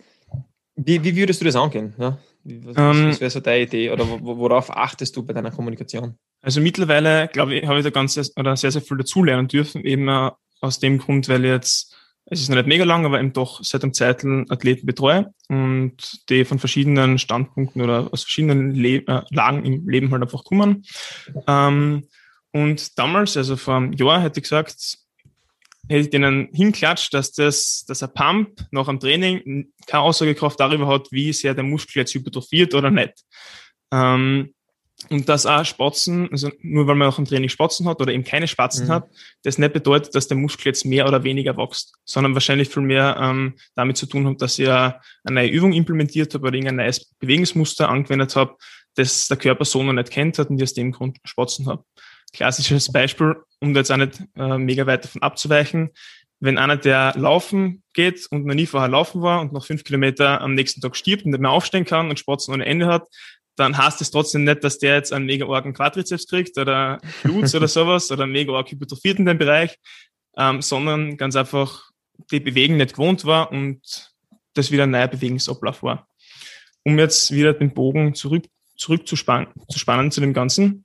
wie, 0.77 1.03
wie 1.05 1.15
würdest 1.15 1.41
du 1.41 1.45
das 1.45 1.55
angehen? 1.55 1.95
Ja? 1.97 2.19
Was, 2.43 2.77
ähm, 2.77 3.09
was 3.11 3.21
wäre 3.21 3.31
so 3.31 3.41
deine 3.41 3.63
Idee 3.63 3.91
oder 3.91 4.07
worauf 4.09 4.77
achtest 4.77 5.17
du 5.17 5.23
bei 5.23 5.33
deiner 5.33 5.53
Kommunikation? 5.53 6.19
Also 6.45 6.61
mittlerweile, 6.61 7.29
glaube 7.33 7.55
ich, 7.55 7.67
habe 7.67 7.79
ich 7.79 7.85
da 7.85 7.91
ganz 7.91 8.19
oder 8.37 8.57
sehr, 8.57 8.71
sehr 8.71 8.83
viel 8.83 8.99
dazulernen 8.99 9.49
dürfen, 9.49 9.85
eben 9.85 10.09
aus 10.61 10.79
dem 10.79 10.99
Grund, 10.99 11.29
weil 11.29 11.45
ich 11.45 11.51
jetzt, 11.51 11.97
es 12.27 12.41
ist 12.41 12.49
noch 12.49 12.57
nicht 12.57 12.69
mega 12.69 12.85
lang, 12.85 13.05
aber 13.05 13.19
eben 13.19 13.33
doch 13.33 13.65
seit 13.65 13.83
einem 13.83 13.95
Zeitl 13.95 14.45
Athleten 14.49 14.87
betreue 14.87 15.33
und 15.49 16.29
die 16.29 16.45
von 16.45 16.59
verschiedenen 16.59 17.19
Standpunkten 17.19 17.83
oder 17.83 18.09
aus 18.13 18.23
verschiedenen 18.23 18.75
Le 18.75 19.07
äh, 19.07 19.23
Lagen 19.31 19.65
im 19.65 19.89
Leben 19.89 20.11
halt 20.11 20.23
einfach 20.23 20.45
kommen. 20.45 20.85
Ähm, 21.47 22.05
Und 22.53 22.99
damals, 22.99 23.37
also 23.37 23.57
vor 23.57 23.75
einem 23.75 23.93
Jahr, 23.95 24.23
hätte 24.23 24.39
ich 24.39 24.45
gesagt, 24.45 24.99
hätte 25.89 26.01
ich 26.01 26.11
denen 26.11 26.49
hinklatscht, 26.53 27.13
dass 27.13 27.33
das, 27.33 27.85
dass 27.89 28.03
ein 28.05 28.15
Pump 28.15 28.65
nach 28.71 28.87
einem 28.87 29.01
Training 29.01 29.73
keine 29.89 30.05
Aussagekraft 30.05 30.61
darüber 30.61 30.87
hat, 30.87 31.09
wie 31.11 31.33
sehr 31.33 31.55
der 31.55 31.65
Muskel 31.65 31.99
jetzt 31.99 32.15
hypertrophiert 32.15 32.73
oder 32.75 32.93
nicht. 32.93 33.25
Ähm, 33.93 34.54
und 35.11 35.29
dass 35.29 35.47
auch 35.47 35.65
Spatzen, 35.65 36.29
also 36.31 36.51
nur 36.61 36.87
weil 36.87 36.95
man 36.95 37.09
auch 37.09 37.19
im 37.19 37.25
Training 37.25 37.49
Spatzen 37.49 37.89
hat 37.89 38.01
oder 38.01 38.13
eben 38.13 38.25
keine 38.25 38.49
Spatzen 38.49 38.87
mhm. 38.87 38.93
hat, 38.93 39.09
das 39.43 39.59
nicht 39.59 39.73
bedeutet, 39.73 40.15
dass 40.15 40.29
der 40.29 40.37
Muskel 40.37 40.67
jetzt 40.67 40.85
mehr 40.85 41.07
oder 41.07 41.25
weniger 41.25 41.57
wächst, 41.57 41.95
sondern 42.05 42.35
wahrscheinlich 42.35 42.69
viel 42.69 42.83
mehr 42.83 43.17
ähm, 43.21 43.55
damit 43.75 43.97
zu 43.97 44.07
tun 44.07 44.27
hat, 44.27 44.41
dass 44.41 44.59
ich 44.59 44.69
eine 44.69 45.01
neue 45.25 45.49
Übung 45.49 45.73
implementiert 45.73 46.33
habe 46.35 46.47
oder 46.47 46.55
irgendein 46.55 46.77
neues 46.77 47.05
Bewegungsmuster 47.19 47.89
angewendet 47.89 48.37
habe, 48.37 48.57
das 48.95 49.29
der 49.29 49.37
Körper 49.37 49.65
so 49.65 49.83
noch 49.83 49.93
nicht 49.93 50.11
kennt 50.11 50.39
hat 50.39 50.51
und 50.51 50.57
ich 50.57 50.63
aus 50.63 50.75
dem 50.75 50.93
Grund 50.93 51.19
Spatzen 51.25 51.67
habe. 51.67 51.85
Klassisches 52.33 52.91
Beispiel, 52.91 53.37
um 53.61 53.75
da 53.75 53.81
jetzt 53.81 53.93
auch 53.93 53.97
nicht 53.97 54.21
äh, 54.37 54.59
mega 54.59 54.87
weit 54.87 55.05
davon 55.05 55.23
abzuweichen, 55.23 55.91
wenn 56.41 56.59
einer, 56.59 56.77
der 56.77 57.15
laufen 57.17 57.83
geht 57.95 58.27
und 58.31 58.45
noch 58.45 58.55
nie 58.55 58.67
vorher 58.67 58.89
laufen 58.89 59.23
war 59.23 59.41
und 59.41 59.53
nach 59.53 59.65
fünf 59.65 59.83
Kilometer 59.83 60.41
am 60.41 60.55
nächsten 60.55 60.81
Tag 60.81 60.95
stirbt 60.95 61.25
und 61.25 61.31
nicht 61.31 61.41
mehr 61.41 61.51
aufstehen 61.51 61.85
kann 61.85 62.11
und 62.11 62.19
Spatzen 62.19 62.53
ohne 62.53 62.67
Ende 62.67 62.87
hat, 62.87 63.09
dann 63.57 63.77
heißt 63.77 64.01
es 64.01 64.11
trotzdem 64.11 64.45
nicht, 64.45 64.65
dass 64.65 64.79
der 64.79 64.97
jetzt 64.97 65.13
einen 65.13 65.27
mega 65.27 65.47
orgen 65.47 65.73
Quadrizeps 65.73 66.27
kriegt 66.27 66.59
oder 66.59 67.01
Glutes 67.23 67.55
oder 67.55 67.69
sowas 67.69 68.11
oder 68.11 68.27
mega 68.27 68.53
org 68.53 68.71
hypertrophiert 68.71 69.19
in 69.19 69.27
dem 69.27 69.39
Bereich, 69.39 69.77
ähm, 70.37 70.61
sondern 70.61 71.17
ganz 71.17 71.37
einfach 71.37 71.91
die 72.31 72.41
Bewegung 72.41 72.77
nicht 72.77 72.95
gewohnt 72.95 73.25
war 73.25 73.53
und 73.53 74.13
das 74.55 74.71
wieder 74.71 74.85
ein 74.85 74.91
neuer 74.91 75.09
Bewegungsablauf 75.09 75.83
war. 75.83 76.09
Um 76.85 76.99
jetzt 76.99 77.31
wieder 77.33 77.55
den 77.55 77.73
Bogen 77.73 78.15
zurück, 78.15 78.45
zurück 78.77 79.07
zu, 79.07 79.17
spannen, 79.17 79.49
zu 79.69 79.79
spannen 79.79 80.11
zu 80.11 80.21
dem 80.21 80.33
Ganzen. 80.33 80.85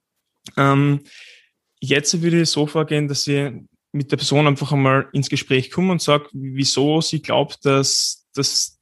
Ähm, 0.58 1.02
jetzt 1.80 2.22
würde 2.22 2.42
ich 2.42 2.50
so 2.50 2.68
vorgehen, 2.68 3.08
dass 3.08 3.28
ich 3.28 3.52
mit 3.92 4.12
der 4.12 4.18
Person 4.18 4.48
einfach 4.48 4.72
einmal 4.72 5.10
ins 5.14 5.30
Gespräch 5.30 5.72
komme 5.72 5.92
und 5.92 6.02
sage, 6.02 6.28
wieso 6.34 7.02
sie 7.02 7.22
glaubt, 7.22 7.66
dass, 7.66 8.28
dass 8.34 8.80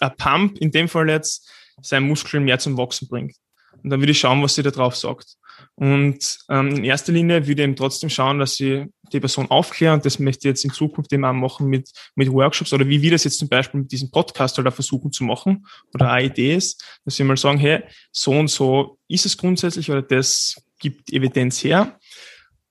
ein 0.00 0.16
Pump 0.16 0.58
in 0.58 0.70
dem 0.70 0.88
Fall 0.88 1.08
jetzt 1.08 1.50
seinen 1.82 2.06
Muskeln 2.08 2.44
mehr 2.44 2.58
zum 2.58 2.76
Wachsen 2.76 3.08
bringt. 3.08 3.36
Und 3.82 3.90
dann 3.90 4.00
würde 4.00 4.12
ich 4.12 4.20
schauen, 4.20 4.42
was 4.42 4.54
sie 4.54 4.62
da 4.62 4.70
drauf 4.70 4.96
sagt. 4.96 5.36
Und 5.74 6.38
ähm, 6.48 6.76
in 6.76 6.84
erster 6.84 7.12
Linie 7.12 7.46
würde 7.46 7.62
ich 7.62 7.64
eben 7.64 7.76
trotzdem 7.76 8.10
schauen, 8.10 8.38
dass 8.38 8.56
sie 8.56 8.86
die 9.12 9.20
Person 9.20 9.50
aufklären. 9.50 9.94
Und 9.94 10.06
das 10.06 10.18
möchte 10.18 10.48
ich 10.48 10.52
jetzt 10.52 10.64
in 10.64 10.72
Zukunft 10.72 11.12
eben 11.12 11.24
auch 11.24 11.32
machen 11.32 11.68
mit, 11.68 11.90
mit 12.14 12.30
Workshops 12.32 12.72
oder 12.72 12.86
wie 12.88 13.00
wir 13.02 13.12
das 13.12 13.24
jetzt 13.24 13.38
zum 13.38 13.48
Beispiel 13.48 13.80
mit 13.80 13.92
diesem 13.92 14.10
Podcast 14.10 14.58
halt 14.58 14.72
versuchen 14.74 15.12
zu 15.12 15.24
machen 15.24 15.66
oder 15.94 16.20
Idee 16.20 16.54
ist, 16.54 16.84
dass 17.04 17.18
wir 17.18 17.26
mal 17.26 17.36
sagen, 17.36 17.58
hey, 17.58 17.82
so 18.12 18.32
und 18.32 18.48
so 18.48 18.98
ist 19.08 19.26
es 19.26 19.36
grundsätzlich 19.36 19.90
oder 19.90 20.02
das 20.02 20.60
gibt 20.78 21.12
Evidenz 21.12 21.62
her. 21.62 21.98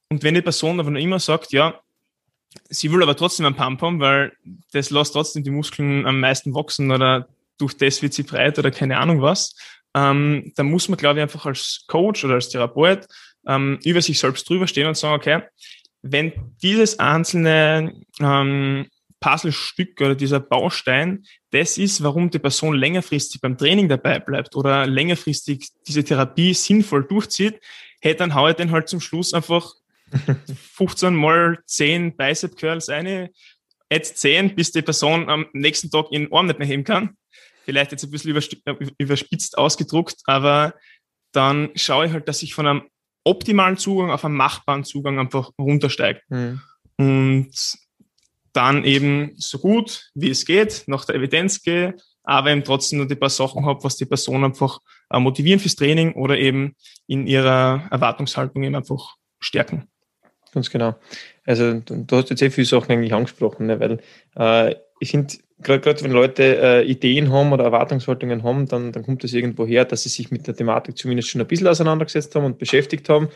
Und 0.10 0.24
wenn 0.24 0.36
die 0.36 0.42
Person 0.42 0.80
aber 0.80 0.92
noch 0.92 1.00
immer 1.00 1.20
sagt, 1.20 1.52
ja, 1.52 1.80
sie 2.70 2.92
will 2.92 3.04
aber 3.04 3.16
trotzdem 3.16 3.46
einen 3.46 3.56
Pump 3.56 3.82
haben, 3.82 4.00
weil 4.00 4.34
das 4.72 4.90
lässt 4.90 5.14
trotzdem 5.14 5.44
die 5.44 5.50
Muskeln 5.50 6.06
am 6.06 6.20
meisten 6.20 6.54
wachsen 6.54 6.92
oder 6.92 7.28
durch 7.58 7.76
das 7.78 8.02
wird 8.02 8.14
sie 8.14 8.24
breit 8.24 8.60
oder 8.60 8.72
keine 8.72 8.98
Ahnung 8.98 9.22
was, 9.22 9.56
ähm, 9.96 10.52
da 10.56 10.64
muss 10.64 10.90
man, 10.90 10.98
glaube 10.98 11.20
ich, 11.20 11.24
einfach 11.24 11.46
als 11.46 11.86
Coach 11.88 12.24
oder 12.24 12.36
als 12.36 12.50
Therapeut 12.50 13.08
ähm, 13.48 13.80
über 13.84 14.02
sich 14.02 14.20
selbst 14.20 14.48
drüber 14.48 14.68
stehen 14.68 14.88
und 14.88 14.98
sagen, 14.98 15.16
okay, 15.16 15.42
wenn 16.04 16.56
dieses 16.62 17.00
einzelne 17.00 17.94
ähm, 18.20 18.88
Puzzlestück 19.20 20.00
oder 20.00 20.14
dieser 20.14 20.40
Baustein 20.40 21.24
das 21.50 21.78
ist, 21.78 22.04
warum 22.04 22.30
die 22.30 22.40
Person 22.40 22.76
längerfristig 22.76 23.42
beim 23.42 23.58
Training 23.58 23.90
dabei 23.90 24.20
bleibt 24.20 24.56
oder 24.56 24.86
längerfristig 24.86 25.70
diese 25.88 26.04
Therapie 26.04 26.54
sinnvoll 26.54 27.06
durchzieht, 27.06 27.60
hey, 28.00 28.16
dann 28.16 28.36
haue 28.36 28.52
ich 28.52 28.56
den 28.58 28.72
halt 28.72 28.90
zum 28.90 29.02
Schluss 29.02 29.34
einfach 29.34 29.74
15 30.76 31.16
mal 31.16 31.58
10 31.66 32.16
Bicep 32.16 32.56
Curls 32.58 32.90
eine, 32.90 33.32
add 33.92 34.04
10, 34.04 34.54
bis 34.54 34.72
die 34.72 34.84
Person 34.84 35.30
am 35.30 35.48
nächsten 35.54 35.90
Tag 35.90 36.06
ihren 36.12 36.32
Arm 36.32 36.46
nicht 36.46 36.60
mehr 36.60 36.68
heben 36.68 36.84
kann 36.84 37.17
vielleicht 37.68 37.92
jetzt 37.92 38.06
ein 38.06 38.12
bisschen 38.12 38.34
äh, 38.66 38.76
überspitzt 38.98 39.58
ausgedruckt, 39.58 40.22
aber 40.24 40.74
dann 41.34 41.70
schaue 41.76 42.06
ich 42.06 42.14
halt, 42.14 42.30
dass 42.30 42.42
ich 42.42 42.54
von 42.54 42.66
einem 42.66 42.84
optimalen 43.26 43.76
Zugang 43.76 44.10
auf 44.10 44.24
einen 44.24 44.36
machbaren 44.36 44.86
Zugang 44.86 45.20
einfach 45.20 45.52
runtersteige. 45.60 46.22
Mhm. 46.30 46.62
Und 46.98 47.78
dann 48.54 48.86
eben 48.86 49.34
so 49.36 49.60
gut 49.60 50.10
wie 50.16 50.30
es 50.30 50.46
geht, 50.46 50.86
nach 50.88 51.04
der 51.04 51.16
Evidenz 51.16 51.62
gehe, 51.62 51.96
aber 52.24 52.52
eben 52.52 52.64
trotzdem 52.64 53.00
noch 53.00 53.08
die 53.08 53.16
paar 53.16 53.30
Sachen 53.30 53.66
habe, 53.66 53.84
was 53.84 53.98
die 53.98 54.06
Person 54.06 54.46
einfach 54.46 54.80
äh, 55.10 55.20
motivieren 55.20 55.60
fürs 55.60 55.76
Training 55.76 56.14
oder 56.14 56.38
eben 56.38 56.76
in 57.06 57.28
ihrer 57.28 57.86
Erwartungshaltung 57.92 58.64
eben 58.64 58.76
einfach 58.76 59.16
stärken. 59.40 59.90
Ganz 60.54 60.70
genau. 60.70 60.96
Also 61.46 61.82
du 61.82 62.16
hast 62.16 62.30
jetzt 62.30 62.40
sehr 62.40 62.52
viele 62.52 62.66
Sachen 62.66 62.94
eigentlich 62.94 63.14
angesprochen, 63.14 63.68
ne? 63.68 63.80
weil 63.82 64.00
äh, 64.38 64.76
ich 65.02 65.12
finde, 65.12 65.36
gerade 65.62 66.04
wenn 66.04 66.12
Leute 66.12 66.58
äh, 66.62 66.86
Ideen 66.86 67.32
haben 67.32 67.52
oder 67.52 67.64
Erwartungshaltungen 67.64 68.44
haben, 68.44 68.68
dann, 68.68 68.92
dann 68.92 69.04
kommt 69.04 69.24
es 69.24 69.34
irgendwo 69.34 69.66
her, 69.66 69.86
dass 69.86 70.04
sie 70.04 70.10
sich 70.10 70.32
mit 70.32 70.48
der 70.48 70.56
Thematik 70.56 70.98
zumindest 70.98 71.30
schon 71.30 71.42
ein 71.42 71.48
bisschen 71.48 71.68
auseinandergesetzt 71.68 72.36
haben 72.36 72.46
und 72.46 72.60
beschäftigt 72.60 73.10
haben 73.10 73.30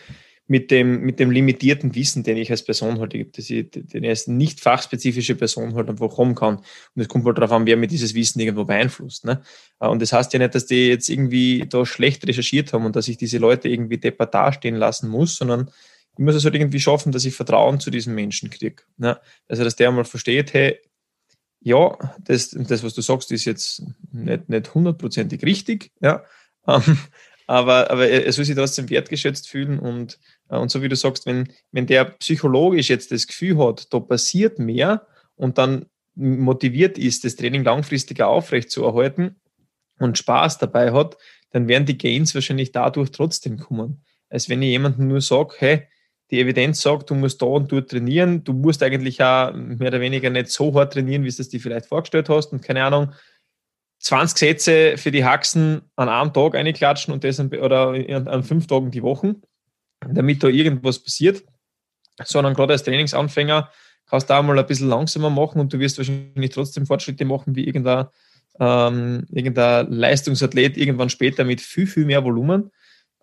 mit 0.48 0.70
dem, 0.70 1.02
mit 1.02 1.20
dem 1.20 1.32
limitierten 1.32 1.96
Wissen, 1.96 2.24
den 2.24 2.38
ich 2.38 2.52
als 2.52 2.64
Person 2.66 3.00
halt, 3.00 3.14
dass 3.38 3.50
ich, 3.50 3.72
den 3.72 4.04
ich 4.04 4.10
als 4.10 4.28
nicht 4.28 4.60
fachspezifische 4.60 5.36
Person 5.36 5.76
halt 5.76 5.90
einfach 5.90 6.18
haben 6.18 6.36
kann. 6.36 6.58
Und 6.58 7.02
es 7.02 7.08
kommt 7.08 7.26
halt 7.26 7.38
darauf 7.38 7.54
an, 7.54 7.66
wer 7.66 7.78
mir 7.78 7.88
dieses 7.88 8.14
Wissen 8.16 8.40
irgendwo 8.40 8.66
beeinflusst. 8.66 9.26
Ne? 9.26 9.42
Äh, 9.80 9.88
und 9.88 10.02
das 10.02 10.14
heißt 10.14 10.34
ja 10.34 10.40
nicht, 10.40 10.54
dass 10.54 10.66
die 10.66 10.90
jetzt 10.90 11.10
irgendwie 11.10 11.66
da 11.70 11.86
schlecht 11.86 12.28
recherchiert 12.28 12.74
haben 12.74 12.86
und 12.86 12.96
dass 12.96 13.08
ich 13.08 13.18
diese 13.18 13.38
Leute 13.38 13.70
irgendwie 13.70 13.98
deppert 13.98 14.34
dastehen 14.34 14.76
lassen 14.76 15.10
muss, 15.10 15.38
sondern 15.38 15.72
ich 16.18 16.26
muss 16.26 16.36
es 16.36 16.44
halt 16.44 16.56
irgendwie 16.56 16.80
schaffen, 16.80 17.12
dass 17.14 17.24
ich 17.24 17.34
Vertrauen 17.34 17.80
zu 17.80 17.90
diesen 17.90 18.14
Menschen 18.14 18.50
kriege. 18.50 18.84
Ne? 18.98 19.20
Also, 19.48 19.64
dass 19.64 19.78
der 19.78 19.88
einmal 19.88 20.04
versteht, 20.04 20.54
hey, 20.54 20.80
ja, 21.62 21.98
das, 22.20 22.50
das, 22.52 22.84
was 22.84 22.94
du 22.94 23.02
sagst, 23.02 23.32
ist 23.32 23.46
jetzt 23.46 23.84
nicht, 24.12 24.50
nicht 24.50 24.74
hundertprozentig 24.74 25.44
richtig, 25.44 25.92
ja. 26.02 26.24
Ähm, 26.68 27.00
aber, 27.48 27.90
aber 27.90 28.08
er 28.08 28.32
soll 28.32 28.46
sich 28.46 28.56
trotzdem 28.56 28.88
wertgeschätzt 28.92 29.50
fühlen 29.50 29.80
und, 29.80 30.20
äh, 30.48 30.58
und 30.58 30.70
so 30.70 30.84
wie 30.84 30.90
du 30.90 30.96
sagst, 30.96 31.26
wenn, 31.26 31.52
wenn 31.72 31.88
der 31.88 32.06
psychologisch 32.06 32.90
jetzt 32.90 33.12
das 33.12 33.26
Gefühl 33.26 33.58
hat, 33.58 33.92
da 33.92 34.00
passiert 34.00 34.60
mehr 34.60 35.08
und 35.36 35.58
dann 35.58 35.88
motiviert 36.14 37.00
ist, 37.00 37.26
das 37.26 37.36
Training 37.36 37.64
langfristiger 37.64 38.28
aufrechtzuerhalten 38.28 39.42
und 39.98 40.20
Spaß 40.20 40.60
dabei 40.60 40.94
hat, 40.94 41.18
dann 41.50 41.68
werden 41.68 41.88
die 41.88 41.98
Gains 41.98 42.36
wahrscheinlich 42.36 42.72
dadurch 42.72 43.10
trotzdem 43.12 43.58
kommen. 43.58 44.06
Als 44.30 44.48
wenn 44.48 44.62
ich 44.62 44.70
jemandem 44.70 45.08
nur 45.08 45.22
sage, 45.22 45.56
hey, 45.58 45.88
die 46.32 46.40
Evidenz 46.40 46.82
sagt, 46.82 47.10
du 47.10 47.16
musst 47.16 47.42
da 47.42 47.46
und 47.46 47.72
dort 47.72 47.92
trainieren. 47.92 48.44
Du 48.44 48.54
musst 48.54 48.82
eigentlich 48.82 49.22
auch 49.22 49.54
mehr 49.54 49.90
oder 49.90 50.00
weniger 50.00 50.30
nicht 50.30 50.50
so 50.50 50.74
hart 50.74 50.94
trainieren, 50.94 51.24
wie 51.24 51.30
du 51.30 51.42
es 51.42 51.50
dir 51.50 51.60
vielleicht 51.60 51.88
vorgestellt 51.88 52.30
hast. 52.30 52.54
Und 52.54 52.62
keine 52.62 52.84
Ahnung, 52.86 53.14
20 54.00 54.38
Sätze 54.38 54.98
für 54.98 55.12
die 55.12 55.26
Haxen 55.26 55.82
an 55.96 56.10
einem 56.10 56.34
Tag 56.34 56.56
einklatschen 56.56 57.14
und 57.14 57.24
das 57.24 57.40
an, 57.40 57.50
oder 57.54 57.90
an 57.90 58.44
fünf 58.44 58.66
Tagen 58.66 58.92
die 58.92 59.04
Woche, 59.04 59.36
damit 60.08 60.42
da 60.42 60.48
irgendwas 60.48 61.00
passiert. 61.00 61.44
Sondern 62.24 62.54
gerade 62.54 62.74
als 62.74 62.84
Trainingsanfänger 62.84 63.70
kannst 64.10 64.30
du 64.30 64.34
auch 64.34 64.44
mal 64.44 64.58
ein 64.58 64.66
bisschen 64.66 64.90
langsamer 64.90 65.30
machen 65.30 65.60
und 65.60 65.74
du 65.74 65.80
wirst 65.80 65.98
wahrscheinlich 65.98 66.52
trotzdem 66.52 66.86
Fortschritte 66.86 67.26
machen 67.26 67.56
wie 67.56 67.66
irgendein, 67.66 68.08
ähm, 68.60 69.26
irgendein 69.30 69.92
Leistungsathlet 69.92 70.78
irgendwann 70.78 71.10
später 71.10 71.44
mit 71.44 71.62
viel, 71.62 71.88
viel 71.88 72.06
mehr 72.06 72.24
Volumen 72.24 72.72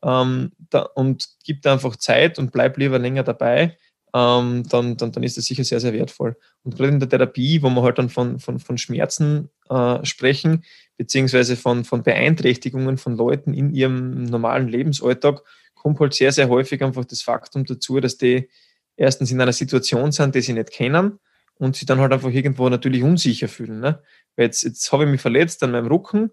ähm, 0.02 0.52
da, 0.70 0.82
und 0.82 1.28
gib 1.44 1.62
da 1.62 1.72
einfach 1.72 1.96
Zeit 1.96 2.38
und 2.38 2.52
bleib 2.52 2.76
lieber 2.78 2.98
länger 2.98 3.22
dabei, 3.22 3.76
ähm, 4.14 4.62
dann, 4.68 4.96
dann, 4.96 5.12
dann 5.12 5.22
ist 5.22 5.36
das 5.36 5.44
sicher 5.44 5.64
sehr, 5.64 5.80
sehr 5.80 5.92
wertvoll. 5.92 6.36
Und 6.62 6.76
gerade 6.76 6.90
in 6.90 7.00
der 7.00 7.08
Therapie, 7.08 7.62
wo 7.62 7.70
wir 7.70 7.82
halt 7.82 7.98
dann 7.98 8.08
von, 8.08 8.38
von, 8.38 8.58
von 8.58 8.78
Schmerzen 8.78 9.50
äh, 9.68 10.04
sprechen, 10.04 10.64
beziehungsweise 10.96 11.56
von, 11.56 11.84
von 11.84 12.02
Beeinträchtigungen 12.02 12.98
von 12.98 13.16
Leuten 13.16 13.54
in 13.54 13.74
ihrem 13.74 14.24
normalen 14.24 14.68
Lebensalltag, 14.68 15.42
kommt 15.74 16.00
halt 16.00 16.14
sehr, 16.14 16.32
sehr 16.32 16.48
häufig 16.48 16.82
einfach 16.82 17.04
das 17.04 17.22
Faktum 17.22 17.64
dazu, 17.64 18.00
dass 18.00 18.16
die 18.16 18.48
erstens 18.96 19.30
in 19.30 19.40
einer 19.40 19.52
Situation 19.52 20.10
sind, 20.12 20.34
die 20.34 20.40
sie 20.40 20.52
nicht 20.52 20.70
kennen 20.70 21.20
und 21.54 21.76
sie 21.76 21.86
dann 21.86 22.00
halt 22.00 22.12
einfach 22.12 22.30
irgendwo 22.30 22.68
natürlich 22.68 23.02
unsicher 23.02 23.48
fühlen. 23.48 23.80
Ne? 23.80 24.02
Weil 24.36 24.46
jetzt, 24.46 24.64
jetzt 24.64 24.90
habe 24.92 25.04
ich 25.04 25.10
mich 25.10 25.20
verletzt 25.20 25.62
an 25.62 25.70
meinem 25.70 25.86
Rücken 25.86 26.30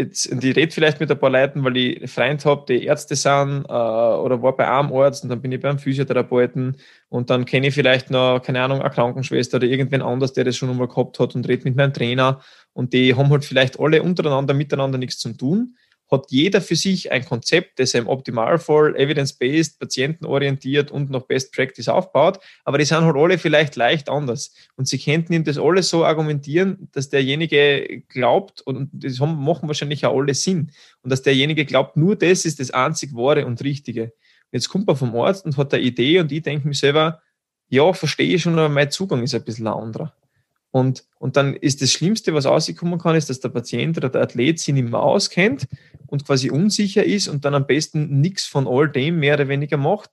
jetzt, 0.00 0.26
ich 0.26 0.56
rede 0.56 0.72
vielleicht 0.72 1.00
mit 1.00 1.10
ein 1.10 1.18
paar 1.18 1.30
Leuten, 1.30 1.62
weil 1.62 1.76
ich 1.76 1.96
einen 1.98 2.08
Freund 2.08 2.44
habe, 2.44 2.64
die 2.68 2.84
Ärzte 2.84 3.14
sind 3.14 3.64
äh, 3.68 3.72
oder 3.72 4.42
war 4.42 4.56
bei 4.56 4.68
einem 4.68 4.92
Arzt 4.92 5.22
und 5.22 5.30
dann 5.30 5.40
bin 5.40 5.52
ich 5.52 5.60
beim 5.60 5.78
Physiotherapeuten 5.78 6.76
und 7.08 7.30
dann 7.30 7.44
kenne 7.44 7.68
ich 7.68 7.74
vielleicht 7.74 8.10
noch, 8.10 8.40
keine 8.40 8.62
Ahnung, 8.62 8.80
eine 8.80 8.90
Krankenschwester 8.90 9.58
oder 9.58 9.66
irgendwen 9.66 10.02
anders, 10.02 10.32
der 10.32 10.44
das 10.44 10.56
schon 10.56 10.70
einmal 10.70 10.88
gehabt 10.88 11.18
hat 11.18 11.34
und 11.34 11.46
rede 11.46 11.64
mit 11.64 11.76
meinem 11.76 11.92
Trainer 11.92 12.40
und 12.72 12.92
die 12.92 13.14
haben 13.14 13.30
halt 13.30 13.44
vielleicht 13.44 13.78
alle 13.78 14.02
untereinander 14.02 14.54
miteinander 14.54 14.98
nichts 14.98 15.18
zu 15.18 15.32
tun 15.32 15.76
hat 16.10 16.26
jeder 16.30 16.60
für 16.60 16.76
sich 16.76 17.12
ein 17.12 17.24
Konzept, 17.24 17.78
das 17.78 17.94
im 17.94 18.08
Optimalfall 18.08 18.96
evidence-based, 18.96 19.78
patientenorientiert 19.78 20.90
und 20.90 21.10
nach 21.10 21.22
Best 21.22 21.52
Practice 21.52 21.88
aufbaut, 21.88 22.40
aber 22.64 22.78
die 22.78 22.84
sind 22.84 23.04
halt 23.04 23.16
alle 23.16 23.38
vielleicht 23.38 23.76
leicht 23.76 24.08
anders. 24.08 24.54
Und 24.76 24.88
sie 24.88 24.98
könnten 24.98 25.32
ihm 25.32 25.44
das 25.44 25.58
alles 25.58 25.88
so 25.88 26.04
argumentieren, 26.04 26.88
dass 26.92 27.08
derjenige 27.08 28.02
glaubt, 28.08 28.60
und 28.62 28.90
das 28.92 29.20
machen 29.20 29.68
wahrscheinlich 29.68 30.04
auch 30.04 30.18
alle 30.18 30.34
Sinn, 30.34 30.72
und 31.02 31.10
dass 31.10 31.22
derjenige 31.22 31.64
glaubt, 31.64 31.96
nur 31.96 32.16
das 32.16 32.44
ist 32.44 32.60
das 32.60 32.70
einzig 32.70 33.14
Wahre 33.14 33.46
und 33.46 33.62
Richtige. 33.62 34.12
Jetzt 34.52 34.68
kommt 34.68 34.86
man 34.86 34.96
vom 34.96 35.14
Arzt 35.16 35.44
und 35.44 35.56
hat 35.56 35.72
eine 35.72 35.82
Idee 35.82 36.18
und 36.18 36.32
ich 36.32 36.42
denke 36.42 36.66
mir 36.66 36.74
selber, 36.74 37.22
ja, 37.68 37.92
verstehe 37.92 38.34
ich 38.34 38.42
schon, 38.42 38.58
aber 38.58 38.68
mein 38.68 38.90
Zugang 38.90 39.22
ist 39.22 39.34
ein 39.34 39.44
bisschen 39.44 39.68
ein 39.68 39.74
anderer. 39.74 40.12
Und, 40.72 41.04
und 41.18 41.36
dann 41.36 41.54
ist 41.54 41.82
das 41.82 41.90
Schlimmste, 41.92 42.32
was 42.32 42.46
rauskommen 42.46 42.98
kann, 42.98 43.16
ist, 43.16 43.28
dass 43.28 43.40
der 43.40 43.48
Patient 43.48 43.96
oder 43.96 44.08
der 44.08 44.22
Athlet 44.22 44.58
sich 44.60 44.72
nicht 44.72 44.88
mehr 44.88 45.00
auskennt 45.00 45.66
und 46.06 46.24
quasi 46.24 46.50
unsicher 46.50 47.04
ist 47.04 47.28
und 47.28 47.44
dann 47.44 47.54
am 47.54 47.66
besten 47.66 48.20
nichts 48.20 48.46
von 48.46 48.68
all 48.68 48.88
dem 48.88 49.18
mehr 49.18 49.34
oder 49.34 49.48
weniger 49.48 49.76
macht 49.76 50.10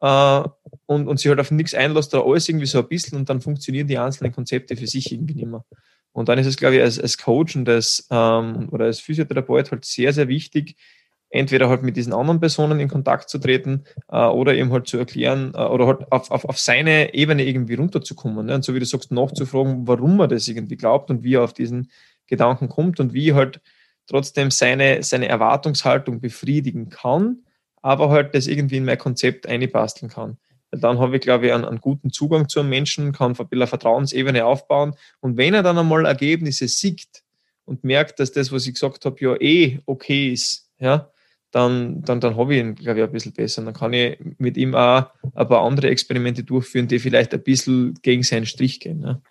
äh, 0.00 0.42
und, 0.86 1.08
und 1.08 1.18
sich 1.18 1.28
halt 1.28 1.40
auf 1.40 1.50
nichts 1.50 1.74
einlässt 1.74 2.14
oder 2.14 2.24
alles 2.24 2.48
irgendwie 2.48 2.66
so 2.66 2.78
ein 2.78 2.88
bisschen 2.88 3.18
und 3.18 3.28
dann 3.28 3.40
funktionieren 3.40 3.88
die 3.88 3.98
einzelnen 3.98 4.32
Konzepte 4.32 4.76
für 4.76 4.86
sich 4.86 5.10
irgendwie 5.12 5.34
nicht 5.34 5.48
mehr. 5.48 5.64
Und 6.12 6.28
dann 6.28 6.38
ist 6.38 6.46
es, 6.46 6.56
glaube 6.56 6.76
ich, 6.76 6.82
als, 6.82 6.98
als 6.98 7.18
Coach 7.18 7.56
und 7.56 7.68
als, 7.68 8.06
ähm, 8.10 8.68
oder 8.70 8.86
als 8.86 9.00
Physiotherapeut 9.00 9.70
halt 9.70 9.84
sehr, 9.84 10.12
sehr 10.12 10.28
wichtig, 10.28 10.76
entweder 11.30 11.68
halt 11.68 11.82
mit 11.82 11.96
diesen 11.96 12.12
anderen 12.12 12.40
Personen 12.40 12.80
in 12.80 12.88
Kontakt 12.88 13.28
zu 13.28 13.38
treten 13.38 13.84
äh, 14.10 14.24
oder 14.24 14.54
eben 14.54 14.72
halt 14.72 14.88
zu 14.88 14.96
erklären 14.96 15.52
äh, 15.54 15.58
oder 15.58 15.86
halt 15.86 16.10
auf, 16.10 16.30
auf, 16.30 16.44
auf 16.44 16.58
seine 16.58 17.14
Ebene 17.14 17.44
irgendwie 17.44 17.74
runterzukommen. 17.74 18.46
Ne? 18.46 18.54
Und 18.54 18.64
so 18.64 18.74
wie 18.74 18.78
du 18.78 18.86
sagst, 18.86 19.12
nachzufragen, 19.12 19.86
warum 19.86 20.18
er 20.20 20.28
das 20.28 20.48
irgendwie 20.48 20.76
glaubt 20.76 21.10
und 21.10 21.22
wie 21.22 21.34
er 21.34 21.44
auf 21.44 21.52
diesen 21.52 21.90
Gedanken 22.26 22.68
kommt 22.68 23.00
und 23.00 23.12
wie 23.12 23.34
halt 23.34 23.60
trotzdem 24.06 24.50
seine, 24.50 25.02
seine 25.02 25.28
Erwartungshaltung 25.28 26.20
befriedigen 26.20 26.88
kann, 26.88 27.44
aber 27.82 28.08
halt 28.10 28.34
das 28.34 28.46
irgendwie 28.46 28.78
in 28.78 28.84
mein 28.84 28.98
Konzept 28.98 29.46
einbasteln 29.46 30.10
kann. 30.10 30.38
Dann 30.70 30.98
habe 30.98 31.16
ich, 31.16 31.22
glaube 31.22 31.46
ich, 31.46 31.52
einen, 31.52 31.64
einen, 31.64 31.80
guten 31.80 32.10
Zugang 32.10 32.48
zu 32.48 32.60
einem 32.60 32.68
Menschen, 32.68 33.12
kann 33.12 33.32
ein 33.32 33.34
bisschen 33.34 33.48
eine 33.52 33.66
Vertrauensebene 33.66 34.44
aufbauen. 34.44 34.94
Und 35.20 35.36
wenn 35.36 35.54
er 35.54 35.62
dann 35.62 35.78
einmal 35.78 36.04
Ergebnisse 36.04 36.68
sieht 36.68 37.22
und 37.64 37.84
merkt, 37.84 38.20
dass 38.20 38.32
das, 38.32 38.52
was 38.52 38.66
ich 38.66 38.74
gesagt 38.74 39.04
habe, 39.04 39.16
ja 39.20 39.40
eh 39.40 39.80
okay 39.86 40.32
ist, 40.32 40.70
ja, 40.78 41.10
dann, 41.50 42.02
dann, 42.02 42.20
dann 42.20 42.36
habe 42.36 42.54
ich 42.54 42.60
ihn, 42.60 42.74
glaube 42.74 43.00
ich, 43.00 43.06
ein 43.06 43.12
bisschen 43.12 43.32
besser. 43.32 43.64
Dann 43.64 43.74
kann 43.74 43.92
ich 43.92 44.18
mit 44.38 44.56
ihm 44.56 44.74
auch 44.74 45.06
ein 45.34 45.48
paar 45.48 45.62
andere 45.62 45.88
Experimente 45.88 46.44
durchführen, 46.44 46.88
die 46.88 46.98
vielleicht 46.98 47.32
ein 47.32 47.42
bisschen 47.42 47.94
gegen 48.02 48.22
seinen 48.22 48.46
Strich 48.46 48.80
gehen. 48.80 49.00
Ne? 49.00 49.22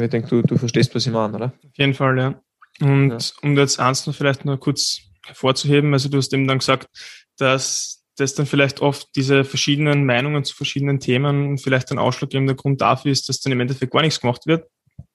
Ich 0.00 0.08
denke, 0.08 0.28
du, 0.28 0.42
du 0.42 0.56
verstehst, 0.56 0.94
was 0.94 1.06
ich 1.06 1.12
meine, 1.12 1.36
oder? 1.36 1.46
Auf 1.46 1.76
jeden 1.76 1.92
Fall, 1.92 2.18
ja. 2.18 2.40
Und 2.80 3.10
ja. 3.10 3.18
um 3.42 3.56
jetzt 3.58 3.78
eins 3.78 4.06
noch 4.06 4.14
vielleicht 4.14 4.46
noch 4.46 4.58
kurz 4.58 5.02
hervorzuheben, 5.26 5.92
also 5.92 6.08
du 6.08 6.16
hast 6.16 6.32
eben 6.32 6.48
dann 6.48 6.58
gesagt, 6.58 6.88
dass 7.36 8.02
das 8.16 8.34
dann 8.34 8.46
vielleicht 8.46 8.80
oft 8.80 9.08
diese 9.16 9.44
verschiedenen 9.44 10.04
Meinungen 10.04 10.44
zu 10.44 10.54
verschiedenen 10.54 11.00
Themen 11.00 11.58
vielleicht 11.58 11.90
ein 11.92 11.98
ausschlaggebender 11.98 12.54
Grund 12.54 12.80
dafür 12.80 13.12
ist, 13.12 13.28
dass 13.28 13.40
dann 13.40 13.52
im 13.52 13.60
Endeffekt 13.60 13.92
gar 13.92 14.02
nichts 14.02 14.20
gemacht 14.20 14.46
wird. 14.46 14.66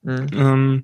Mhm. 0.08 0.28
Ähm, 0.34 0.84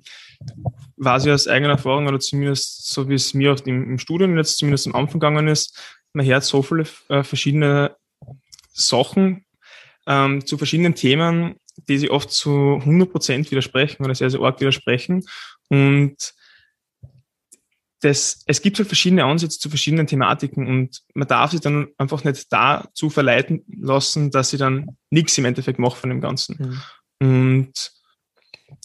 weiß 0.96 1.24
ich 1.24 1.32
aus 1.32 1.48
eigener 1.48 1.72
Erfahrung 1.72 2.06
oder 2.06 2.20
zumindest 2.20 2.92
so 2.92 3.08
wie 3.08 3.14
es 3.14 3.32
mir 3.32 3.52
auch 3.54 3.60
im, 3.64 3.92
im 3.92 3.98
Studium 3.98 4.36
jetzt 4.36 4.58
zumindest 4.58 4.86
am 4.86 4.94
Anfang 4.94 5.18
gegangen 5.18 5.48
ist, 5.48 5.78
man 6.12 6.26
hört 6.26 6.44
so 6.44 6.62
viele 6.62 6.84
äh, 7.08 7.22
verschiedene 7.22 7.96
Sachen 8.72 9.46
ähm, 10.06 10.44
zu 10.44 10.58
verschiedenen 10.58 10.94
Themen, 10.94 11.56
die 11.88 11.98
sich 11.98 12.10
oft 12.10 12.30
zu 12.30 12.76
100 12.80 13.10
Prozent 13.10 13.50
widersprechen 13.50 14.04
oder 14.04 14.14
sehr, 14.14 14.28
sehr 14.28 14.40
arg 14.40 14.60
widersprechen. 14.60 15.24
Und 15.70 16.34
das, 18.00 18.42
es 18.44 18.60
gibt 18.60 18.76
halt 18.76 18.88
verschiedene 18.88 19.24
Ansätze 19.24 19.58
zu 19.58 19.70
verschiedenen 19.70 20.06
Thematiken 20.06 20.66
und 20.66 21.02
man 21.14 21.26
darf 21.26 21.52
sich 21.52 21.62
dann 21.62 21.88
einfach 21.96 22.22
nicht 22.24 22.52
dazu 22.52 23.08
verleiten 23.08 23.64
lassen, 23.66 24.30
dass 24.30 24.50
sie 24.50 24.58
dann 24.58 24.98
nichts 25.08 25.38
im 25.38 25.46
Endeffekt 25.46 25.78
macht 25.78 25.96
von 25.96 26.10
dem 26.10 26.20
Ganzen. 26.20 26.82
Mhm. 27.18 27.26
Und 27.26 27.92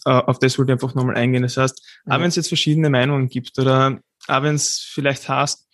auf 0.05 0.39
das 0.39 0.57
wollte 0.57 0.71
ich 0.71 0.73
einfach 0.73 0.95
nochmal 0.95 1.15
eingehen. 1.15 1.43
Das 1.43 1.57
heißt, 1.57 1.81
mhm. 2.05 2.11
auch 2.11 2.19
wenn 2.19 2.27
es 2.27 2.35
jetzt 2.35 2.47
verschiedene 2.47 2.89
Meinungen 2.89 3.29
gibt 3.29 3.57
oder 3.59 3.99
auch 4.27 4.43
wenn 4.43 4.55
es 4.55 4.79
vielleicht 4.79 5.27
heißt, 5.27 5.67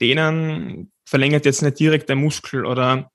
denen 0.00 0.92
verlängert 1.04 1.44
jetzt 1.44 1.62
nicht 1.62 1.78
direkt 1.78 2.08
der 2.08 2.16
Muskel 2.16 2.64
oder 2.66 3.10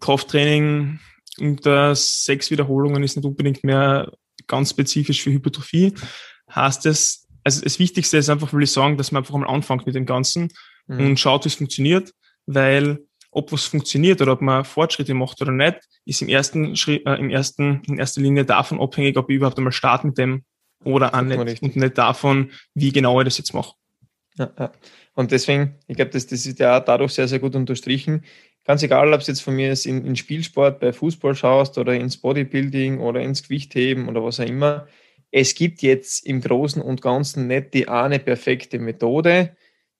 Krafttraining 0.00 1.00
unter 1.38 1.94
sechs 1.94 2.50
Wiederholungen 2.50 3.02
ist 3.02 3.16
nicht 3.16 3.24
unbedingt 3.24 3.64
mehr 3.64 4.12
ganz 4.46 4.70
spezifisch 4.70 5.22
für 5.22 5.30
Hypertrophie, 5.30 5.94
heißt 6.54 6.86
es, 6.86 7.26
also 7.44 7.60
das 7.60 7.78
Wichtigste 7.78 8.16
ist 8.18 8.30
einfach, 8.30 8.52
will 8.52 8.62
ich 8.62 8.72
sagen, 8.72 8.96
dass 8.96 9.12
man 9.12 9.22
einfach 9.22 9.36
mal 9.36 9.46
anfängt 9.46 9.86
mit 9.86 9.94
dem 9.94 10.06
Ganzen 10.06 10.48
mhm. 10.86 11.06
und 11.06 11.20
schaut, 11.20 11.44
wie 11.44 11.48
es 11.48 11.54
funktioniert, 11.54 12.12
weil 12.46 13.00
ob 13.34 13.52
was 13.52 13.64
funktioniert 13.64 14.22
oder 14.22 14.32
ob 14.32 14.40
man 14.40 14.64
Fortschritte 14.64 15.14
macht 15.14 15.42
oder 15.42 15.52
nicht, 15.52 15.80
ist 16.04 16.22
im 16.22 16.28
ersten 16.28 16.76
Schritt, 16.76 17.04
äh, 17.06 17.14
im 17.16 17.30
ersten, 17.30 17.82
in 17.86 17.98
erster 17.98 18.20
Linie 18.20 18.44
davon 18.44 18.80
abhängig, 18.80 19.16
ob 19.16 19.28
ich 19.28 19.36
überhaupt 19.36 19.58
einmal 19.58 19.72
starte 19.72 20.06
mit 20.06 20.18
dem 20.18 20.44
oder 20.84 21.14
auch 21.14 21.22
nicht. 21.22 21.62
Und 21.62 21.76
nicht 21.76 21.98
davon, 21.98 22.50
wie 22.74 22.92
genau 22.92 23.20
ich 23.20 23.24
das 23.24 23.38
jetzt 23.38 23.54
mache. 23.54 23.74
Ja, 24.36 24.52
ja. 24.58 24.72
Und 25.14 25.32
deswegen, 25.32 25.76
ich 25.86 25.96
glaube, 25.96 26.10
das, 26.10 26.26
das 26.26 26.44
ist 26.46 26.58
ja 26.58 26.78
auch 26.78 26.84
dadurch 26.84 27.12
sehr, 27.12 27.28
sehr 27.28 27.38
gut 27.38 27.54
unterstrichen. 27.54 28.24
Ganz 28.64 28.82
egal, 28.82 29.12
ob 29.12 29.20
es 29.20 29.26
jetzt 29.26 29.42
von 29.42 29.54
mir 29.54 29.72
ist 29.72 29.86
in, 29.86 30.04
in 30.04 30.16
Spielsport, 30.16 30.80
bei 30.80 30.92
Fußball 30.92 31.34
schaust 31.34 31.78
oder 31.78 31.94
ins 31.94 32.16
Bodybuilding 32.16 32.98
oder 33.00 33.20
ins 33.20 33.42
Gewichtheben 33.42 34.08
oder 34.08 34.24
was 34.24 34.40
auch 34.40 34.46
immer. 34.46 34.86
Es 35.30 35.54
gibt 35.54 35.82
jetzt 35.82 36.26
im 36.26 36.40
Großen 36.40 36.80
und 36.80 37.02
Ganzen 37.02 37.46
nicht 37.46 37.74
die 37.74 37.88
eine 37.88 38.18
perfekte 38.18 38.78
Methode, 38.78 39.56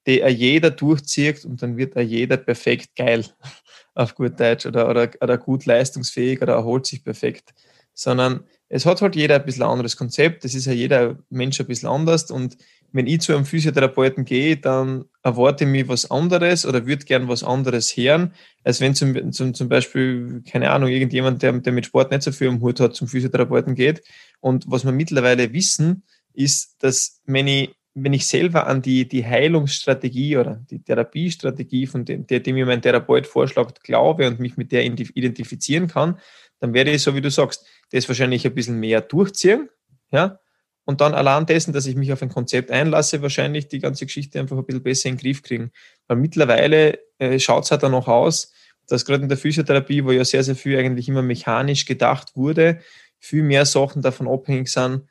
die 0.06 0.20
er 0.20 0.30
jeder 0.30 0.70
durchzieht 0.70 1.44
und 1.44 1.62
dann 1.62 1.76
wird 1.76 1.96
er 1.96 2.02
jeder 2.02 2.36
perfekt 2.36 2.96
geil 2.96 3.24
auf 3.94 4.14
gut 4.14 4.38
Deutsch 4.38 4.66
oder, 4.66 4.88
oder, 4.88 5.10
oder 5.20 5.38
gut 5.38 5.66
leistungsfähig 5.66 6.42
oder 6.42 6.54
erholt 6.54 6.86
sich 6.86 7.04
perfekt, 7.04 7.54
sondern 7.92 8.44
es 8.68 8.86
hat 8.86 9.02
halt 9.02 9.14
jeder 9.14 9.36
ein 9.36 9.44
bisschen 9.44 9.62
anderes 9.62 9.96
Konzept, 9.96 10.44
es 10.44 10.54
ist 10.54 10.66
ja 10.66 10.72
jeder 10.72 11.18
Mensch 11.30 11.60
ein 11.60 11.66
bisschen 11.66 11.88
anders 11.88 12.30
und 12.30 12.56
wenn 12.94 13.08
ich 13.08 13.22
zu 13.22 13.34
einem 13.34 13.44
Physiotherapeuten 13.44 14.24
gehe, 14.24 14.56
dann 14.56 15.06
erwarte 15.24 15.64
ich 15.64 15.70
mir 15.70 15.88
was 15.88 16.12
anderes 16.12 16.64
oder 16.64 16.86
würde 16.86 17.04
gern 17.04 17.26
was 17.26 17.42
anderes 17.42 17.96
hören, 17.96 18.32
als 18.62 18.80
wenn 18.80 18.94
zum, 18.94 19.32
zum, 19.32 19.52
zum 19.52 19.68
Beispiel, 19.68 20.44
keine 20.48 20.70
Ahnung, 20.70 20.88
irgendjemand, 20.88 21.42
der, 21.42 21.52
der 21.54 21.72
mit 21.72 21.86
Sport 21.86 22.12
nicht 22.12 22.22
so 22.22 22.30
viel 22.30 22.46
am 22.46 22.60
Hut 22.60 22.78
hat, 22.78 22.94
zum 22.94 23.08
Physiotherapeuten 23.08 23.74
geht. 23.74 24.04
Und 24.38 24.70
was 24.70 24.84
wir 24.84 24.92
mittlerweile 24.92 25.52
wissen, 25.52 26.04
ist, 26.34 26.76
dass 26.84 27.20
wenn 27.26 27.48
ich 27.48 27.74
wenn 27.94 28.12
ich 28.12 28.26
selber 28.26 28.66
an 28.66 28.82
die, 28.82 29.06
die 29.08 29.24
Heilungsstrategie 29.24 30.36
oder 30.36 30.60
die 30.68 30.82
Therapiestrategie, 30.82 31.86
von 31.86 32.04
dem, 32.04 32.26
der, 32.26 32.40
die 32.40 32.52
mir 32.52 32.66
mein 32.66 32.82
Therapeut 32.82 33.26
vorschlägt, 33.26 33.82
glaube 33.84 34.26
und 34.26 34.40
mich 34.40 34.56
mit 34.56 34.72
der 34.72 34.84
identifizieren 34.84 35.86
kann, 35.86 36.18
dann 36.60 36.74
werde 36.74 36.90
ich, 36.90 37.02
so 37.02 37.14
wie 37.14 37.20
du 37.20 37.30
sagst, 37.30 37.66
das 37.90 38.08
wahrscheinlich 38.08 38.44
ein 38.46 38.54
bisschen 38.54 38.80
mehr 38.80 39.00
durchziehen, 39.00 39.68
ja, 40.10 40.40
und 40.84 41.00
dann 41.00 41.14
allein 41.14 41.46
dessen, 41.46 41.72
dass 41.72 41.86
ich 41.86 41.96
mich 41.96 42.12
auf 42.12 42.22
ein 42.22 42.28
Konzept 42.28 42.70
einlasse, 42.70 43.22
wahrscheinlich 43.22 43.68
die 43.68 43.78
ganze 43.78 44.04
Geschichte 44.06 44.38
einfach 44.38 44.56
ein 44.56 44.66
bisschen 44.66 44.82
besser 44.82 45.08
in 45.08 45.16
den 45.16 45.20
Griff 45.22 45.42
kriegen. 45.42 45.72
Weil 46.06 46.18
mittlerweile 46.18 46.98
äh, 47.18 47.38
schaut 47.38 47.64
es 47.64 47.70
halt 47.70 47.82
dann 47.82 47.92
noch 47.92 48.06
aus, 48.06 48.52
dass 48.86 49.06
gerade 49.06 49.22
in 49.22 49.30
der 49.30 49.38
Physiotherapie, 49.38 50.04
wo 50.04 50.12
ja 50.12 50.24
sehr, 50.24 50.44
sehr 50.44 50.56
viel 50.56 50.78
eigentlich 50.78 51.08
immer 51.08 51.22
mechanisch 51.22 51.86
gedacht 51.86 52.36
wurde, 52.36 52.80
viel 53.18 53.42
mehr 53.42 53.64
Sachen 53.64 54.02
davon 54.02 54.28
abhängig 54.28 54.68
sind, 54.68 55.04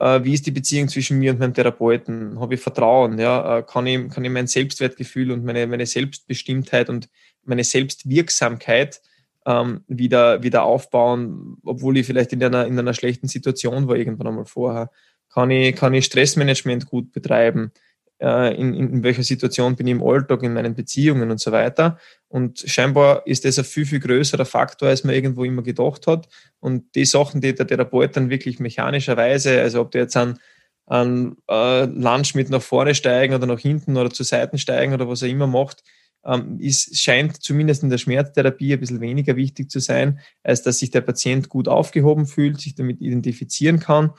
wie 0.00 0.32
ist 0.32 0.46
die 0.46 0.50
Beziehung 0.50 0.88
zwischen 0.88 1.18
mir 1.18 1.32
und 1.32 1.40
meinem 1.40 1.54
Therapeuten? 1.54 2.40
Habe 2.40 2.54
ich 2.54 2.60
Vertrauen? 2.60 3.18
Ja? 3.18 3.58
Äh, 3.58 3.62
kann, 3.62 3.86
ich, 3.86 4.08
kann 4.10 4.24
ich 4.24 4.30
mein 4.30 4.46
Selbstwertgefühl 4.46 5.30
und 5.30 5.44
meine, 5.44 5.66
meine 5.66 5.86
Selbstbestimmtheit 5.86 6.88
und 6.88 7.08
meine 7.44 7.64
Selbstwirksamkeit 7.64 9.00
ähm, 9.46 9.84
wieder, 9.88 10.42
wieder 10.42 10.62
aufbauen, 10.62 11.58
obwohl 11.64 11.98
ich 11.98 12.06
vielleicht 12.06 12.32
in 12.32 12.42
einer, 12.42 12.66
in 12.66 12.78
einer 12.78 12.94
schlechten 12.94 13.28
Situation 13.28 13.88
war 13.88 13.96
irgendwann 13.96 14.28
einmal 14.28 14.46
vorher? 14.46 14.90
Kann 15.32 15.50
ich, 15.50 15.76
kann 15.76 15.94
ich 15.94 16.06
Stressmanagement 16.06 16.86
gut 16.86 17.12
betreiben? 17.12 17.72
Äh, 18.20 18.54
in, 18.54 18.74
in 18.74 19.02
welcher 19.02 19.22
Situation 19.22 19.76
bin 19.76 19.86
ich 19.86 19.92
im 19.92 20.02
Alltag, 20.02 20.42
in 20.42 20.52
meinen 20.52 20.74
Beziehungen 20.74 21.30
und 21.30 21.40
so 21.40 21.52
weiter. 21.52 21.98
Und 22.28 22.62
scheinbar 22.66 23.26
ist 23.26 23.46
das 23.46 23.58
ein 23.58 23.64
viel, 23.64 23.86
viel 23.86 24.00
größerer 24.00 24.44
Faktor, 24.44 24.88
als 24.88 25.04
man 25.04 25.14
irgendwo 25.14 25.44
immer 25.44 25.62
gedacht 25.62 26.06
hat. 26.06 26.28
Und 26.60 26.94
die 26.94 27.06
Sachen, 27.06 27.40
die 27.40 27.54
der 27.54 27.66
Therapeut 27.66 28.16
dann 28.16 28.28
wirklich 28.28 28.60
mechanischerweise, 28.60 29.62
also 29.62 29.80
ob 29.80 29.90
der 29.92 30.02
jetzt 30.02 30.16
an, 30.18 30.38
an 30.84 31.36
äh, 31.48 31.84
Lunch 31.86 32.34
mit 32.34 32.50
nach 32.50 32.60
vorne 32.60 32.94
steigen 32.94 33.34
oder 33.34 33.46
nach 33.46 33.58
hinten 33.58 33.96
oder 33.96 34.10
zu 34.10 34.22
Seiten 34.22 34.58
steigen 34.58 34.92
oder 34.92 35.08
was 35.08 35.22
er 35.22 35.28
immer 35.28 35.46
macht, 35.46 35.82
ähm, 36.22 36.60
ist, 36.60 37.00
scheint 37.00 37.42
zumindest 37.42 37.82
in 37.82 37.88
der 37.88 37.96
Schmerztherapie 37.96 38.74
ein 38.74 38.80
bisschen 38.80 39.00
weniger 39.00 39.36
wichtig 39.36 39.70
zu 39.70 39.80
sein, 39.80 40.20
als 40.42 40.62
dass 40.62 40.78
sich 40.78 40.90
der 40.90 41.00
Patient 41.00 41.48
gut 41.48 41.68
aufgehoben 41.68 42.26
fühlt, 42.26 42.60
sich 42.60 42.74
damit 42.74 43.00
identifizieren 43.00 43.80
kann 43.80 44.12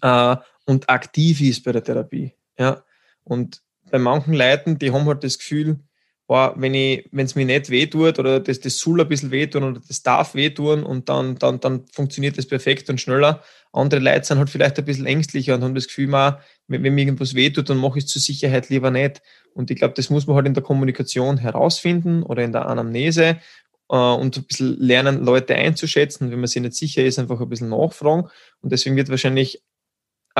äh, 0.00 0.36
und 0.66 0.88
aktiv 0.88 1.40
ist 1.40 1.64
bei 1.64 1.72
der 1.72 1.82
Therapie. 1.82 2.34
Ja, 2.56 2.84
und 3.24 3.62
bei 3.90 3.98
manchen 3.98 4.34
Leuten, 4.34 4.78
die 4.78 4.92
haben 4.92 5.06
halt 5.06 5.24
das 5.24 5.38
Gefühl, 5.38 5.80
wenn 6.28 7.08
es 7.12 7.34
mir 7.34 7.44
nicht 7.44 7.70
wehtut 7.70 8.20
oder 8.20 8.38
das, 8.38 8.60
das 8.60 8.78
soll 8.78 9.00
ein 9.00 9.08
bisschen 9.08 9.32
wehtun 9.32 9.64
oder 9.64 9.80
das 9.86 10.02
darf 10.04 10.34
wehtun 10.36 10.84
und 10.84 11.08
dann, 11.08 11.36
dann, 11.36 11.58
dann 11.58 11.86
funktioniert 11.92 12.38
das 12.38 12.46
perfekt 12.46 12.88
und 12.88 13.00
schneller. 13.00 13.42
Andere 13.72 14.00
Leute 14.00 14.24
sind 14.24 14.38
halt 14.38 14.48
vielleicht 14.48 14.78
ein 14.78 14.84
bisschen 14.84 15.06
ängstlicher 15.06 15.56
und 15.56 15.64
haben 15.64 15.74
das 15.74 15.88
Gefühl, 15.88 16.12
wenn, 16.12 16.84
wenn 16.84 16.94
mir 16.94 17.02
irgendwas 17.02 17.34
wehtut, 17.34 17.68
dann 17.68 17.78
mache 17.78 17.98
ich 17.98 18.04
es 18.04 18.10
zur 18.12 18.22
Sicherheit 18.22 18.68
lieber 18.68 18.92
nicht. 18.92 19.22
Und 19.54 19.72
ich 19.72 19.76
glaube, 19.76 19.94
das 19.94 20.08
muss 20.08 20.28
man 20.28 20.36
halt 20.36 20.46
in 20.46 20.54
der 20.54 20.62
Kommunikation 20.62 21.38
herausfinden 21.38 22.22
oder 22.22 22.44
in 22.44 22.52
der 22.52 22.66
Anamnese 22.66 23.40
äh, 23.88 23.96
und 23.96 24.36
ein 24.36 24.44
bisschen 24.44 24.78
lernen, 24.78 25.24
Leute 25.24 25.56
einzuschätzen. 25.56 26.30
Wenn 26.30 26.38
man 26.38 26.46
sich 26.46 26.62
nicht 26.62 26.74
sicher 26.74 27.04
ist, 27.04 27.18
einfach 27.18 27.40
ein 27.40 27.48
bisschen 27.48 27.70
nachfragen. 27.70 28.28
Und 28.60 28.70
deswegen 28.70 28.94
wird 28.94 29.08
wahrscheinlich 29.08 29.62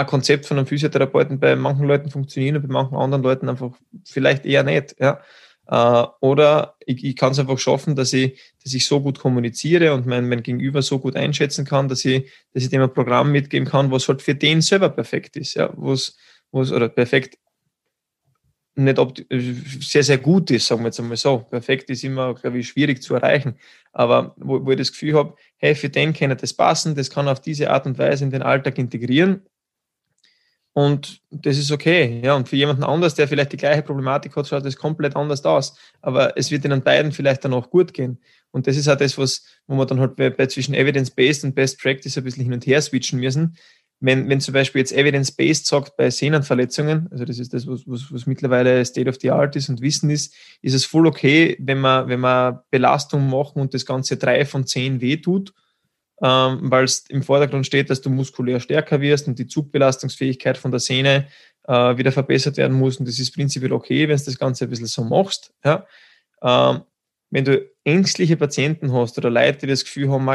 ein 0.00 0.06
Konzept 0.06 0.46
von 0.46 0.58
einem 0.58 0.66
Physiotherapeuten 0.66 1.40
bei 1.40 1.56
manchen 1.56 1.86
Leuten 1.86 2.10
funktionieren 2.10 2.56
und 2.56 2.62
bei 2.62 2.72
manchen 2.72 2.96
anderen 2.96 3.22
Leuten 3.22 3.48
einfach 3.48 3.72
vielleicht 4.04 4.46
eher 4.46 4.62
nicht. 4.62 4.96
Ja. 4.98 5.20
Äh, 5.66 6.06
oder 6.20 6.76
ich, 6.84 7.04
ich 7.04 7.16
kann 7.16 7.32
es 7.32 7.38
einfach 7.38 7.58
schaffen, 7.58 7.94
dass 7.94 8.12
ich, 8.12 8.38
dass 8.62 8.74
ich 8.74 8.86
so 8.86 9.00
gut 9.00 9.18
kommuniziere 9.18 9.94
und 9.94 10.06
mein, 10.06 10.28
mein 10.28 10.42
Gegenüber 10.42 10.82
so 10.82 10.98
gut 10.98 11.16
einschätzen 11.16 11.64
kann, 11.64 11.88
dass 11.88 12.04
ich, 12.04 12.30
dass 12.52 12.64
ich 12.64 12.70
dem 12.70 12.82
ein 12.82 12.92
Programm 12.92 13.30
mitgeben 13.32 13.68
kann, 13.68 13.90
was 13.90 14.08
halt 14.08 14.22
für 14.22 14.34
den 14.34 14.62
selber 14.62 14.88
perfekt 14.88 15.36
ist. 15.36 15.54
Ja. 15.54 15.72
Was, 15.76 16.16
was, 16.50 16.72
oder 16.72 16.88
perfekt 16.88 17.38
nicht 18.76 19.26
sehr, 19.80 20.02
sehr 20.02 20.18
gut 20.18 20.50
ist, 20.50 20.66
sagen 20.66 20.82
wir 20.82 20.86
jetzt 20.86 21.00
einmal 21.00 21.16
so. 21.16 21.38
Perfekt 21.38 21.90
ist 21.90 22.04
immer, 22.04 22.34
glaube 22.34 22.58
ich, 22.58 22.68
schwierig 22.68 23.02
zu 23.02 23.14
erreichen. 23.14 23.56
Aber 23.92 24.34
wo, 24.36 24.64
wo 24.64 24.70
ich 24.70 24.78
das 24.78 24.92
Gefühl 24.92 25.14
habe, 25.14 25.34
hey, 25.58 25.74
für 25.74 25.88
den 25.88 26.12
kann 26.12 26.36
das 26.36 26.54
passen, 26.54 26.94
das 26.94 27.10
kann 27.10 27.28
auf 27.28 27.40
diese 27.40 27.70
Art 27.70 27.86
und 27.86 27.98
Weise 27.98 28.24
in 28.24 28.30
den 28.30 28.42
Alltag 28.42 28.78
integrieren. 28.78 29.42
Und 30.72 31.20
das 31.30 31.58
ist 31.58 31.72
okay. 31.72 32.20
Ja, 32.24 32.34
und 32.34 32.48
für 32.48 32.56
jemanden 32.56 32.84
anders, 32.84 33.14
der 33.14 33.26
vielleicht 33.26 33.52
die 33.52 33.56
gleiche 33.56 33.82
Problematik 33.82 34.36
hat, 34.36 34.46
schaut 34.46 34.64
das 34.64 34.76
komplett 34.76 35.16
anders 35.16 35.44
aus. 35.44 35.76
Aber 36.00 36.36
es 36.36 36.50
wird 36.50 36.64
ihnen 36.64 36.82
beiden 36.82 37.12
vielleicht 37.12 37.44
dann 37.44 37.54
auch 37.54 37.70
gut 37.70 37.92
gehen. 37.92 38.20
Und 38.52 38.66
das 38.66 38.76
ist 38.76 38.88
auch 38.88 38.96
das, 38.96 39.18
was, 39.18 39.44
wo 39.66 39.74
man 39.74 39.86
dann 39.86 40.00
halt 40.00 40.16
bei, 40.16 40.30
bei 40.30 40.46
zwischen 40.46 40.74
Evidence-Based 40.74 41.44
und 41.44 41.54
Best 41.54 41.80
Practice 41.80 42.16
ein 42.16 42.24
bisschen 42.24 42.44
hin 42.44 42.52
und 42.52 42.66
her 42.66 42.80
switchen 42.82 43.18
müssen 43.18 43.56
wenn, 44.00 44.28
wenn 44.28 44.40
zum 44.40 44.54
Beispiel 44.54 44.80
jetzt 44.80 44.92
Evidence-Based 44.92 45.66
sagt 45.66 45.96
bei 45.96 46.10
Sehnenverletzungen, 46.10 47.08
also 47.10 47.24
das 47.24 47.38
ist 47.38 47.52
das, 47.52 47.66
was, 47.66 47.82
was, 47.86 48.10
was 48.10 48.26
mittlerweile 48.26 48.84
State 48.84 49.08
of 49.08 49.18
the 49.20 49.30
Art 49.30 49.54
ist 49.56 49.68
und 49.68 49.82
Wissen 49.82 50.08
ist, 50.08 50.34
ist 50.62 50.74
es 50.74 50.86
voll 50.86 51.06
okay, 51.06 51.56
wenn 51.60 51.80
man, 51.80 52.08
wenn 52.08 52.20
man 52.20 52.60
Belastung 52.70 53.28
machen 53.28 53.60
und 53.60 53.74
das 53.74 53.84
Ganze 53.84 54.16
drei 54.16 54.46
von 54.46 54.66
zehn 54.66 55.02
weh 55.02 55.18
tut, 55.18 55.52
ähm, 56.22 56.70
weil 56.70 56.84
es 56.84 57.06
im 57.08 57.22
Vordergrund 57.22 57.66
steht, 57.66 57.90
dass 57.90 58.00
du 58.00 58.10
muskulär 58.10 58.60
stärker 58.60 59.00
wirst 59.00 59.28
und 59.28 59.38
die 59.38 59.46
Zugbelastungsfähigkeit 59.46 60.58
von 60.58 60.70
der 60.70 60.80
Sehne 60.80 61.26
äh, 61.66 61.96
wieder 61.96 62.12
verbessert 62.12 62.56
werden 62.56 62.76
muss. 62.76 62.98
Und 62.98 63.08
das 63.08 63.18
ist 63.18 63.34
prinzipiell 63.34 63.72
okay, 63.72 64.08
wenn 64.08 64.16
du 64.16 64.24
das 64.24 64.38
Ganze 64.38 64.64
ein 64.64 64.70
bisschen 64.70 64.86
so 64.86 65.04
machst. 65.04 65.52
Ja? 65.64 65.86
Ähm, 66.42 66.82
wenn 67.30 67.44
du 67.44 67.64
ängstliche 67.84 68.36
Patienten 68.36 68.92
hast 68.92 69.16
oder 69.16 69.30
Leute, 69.30 69.60
die 69.60 69.66
das 69.68 69.84
Gefühl 69.84 70.10
haben, 70.10 70.28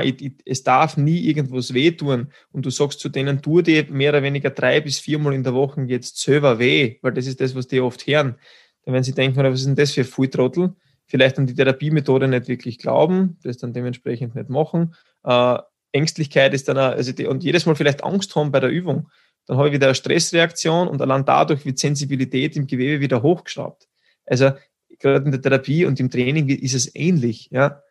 es 0.46 0.64
darf 0.64 0.98
nie 0.98 1.20
irgendwas 1.28 1.74
wehtun 1.74 2.32
und 2.52 2.66
du 2.66 2.70
sagst 2.70 3.00
zu 3.00 3.10
denen, 3.10 3.42
tu 3.42 3.62
dir 3.62 3.86
mehr 3.90 4.12
oder 4.12 4.24
weniger 4.24 4.50
drei 4.50 4.82
bis 4.82 5.00
viermal 5.00 5.34
in 5.34 5.44
der 5.44 5.54
Woche 5.54 5.82
jetzt 5.88 6.18
selber 6.18 6.58
weh, 6.58 6.98
weil 7.02 7.14
das 7.14 7.28
ist 7.28 7.42
das, 7.42 7.54
was 7.54 7.68
die 7.68 7.82
oft 7.82 8.08
hören, 8.08 8.36
dann 8.84 8.94
werden 8.94 9.04
sie 9.04 9.14
denken, 9.14 9.44
was 9.44 9.60
ist 9.60 9.68
denn 9.68 9.76
das 9.76 9.92
für 9.92 10.06
Volltrottel? 10.06 10.74
Vielleicht 11.06 11.38
an 11.38 11.46
die 11.46 11.54
Therapiemethode 11.54 12.28
nicht 12.28 12.48
wirklich 12.48 12.80
glauben, 12.80 13.38
das 13.44 13.58
dann 13.58 13.74
dementsprechend 13.74 14.34
nicht 14.36 14.50
machen. 14.50 14.96
Äh, 15.24 15.58
Ängstlichkeit 15.96 16.54
ist 16.54 16.68
dann, 16.68 16.78
auch, 16.78 16.92
also 16.92 17.12
die, 17.12 17.26
und 17.26 17.44
jedes 17.44 17.66
Mal 17.66 17.76
vielleicht 17.76 18.04
Angst 18.04 18.36
haben 18.36 18.52
bei 18.52 18.60
der 18.60 18.70
Übung. 18.70 19.10
Dann 19.48 19.58
habe 19.58 19.70
ich 19.70 19.74
wieder 19.74 19.88
eine 19.88 19.96
Stressreaktion 19.96 20.88
und 20.88 21.02
allein 21.02 21.26
dadurch 21.26 21.66
wird 21.66 21.80
Sensibilität 21.80 22.56
im 22.56 22.68
Gewebe 22.68 23.00
wieder 23.00 23.22
hochgeschraubt. 23.22 23.88
Also 24.26 24.52
gerade 25.00 25.26
in 25.26 25.32
der 25.32 25.42
Therapie 25.42 25.86
und 25.86 26.00
im 26.00 26.10
Training 26.10 26.50
ist 26.50 26.74
es 26.74 26.94
ähnlich. 26.96 27.50
Ja? 27.52 27.82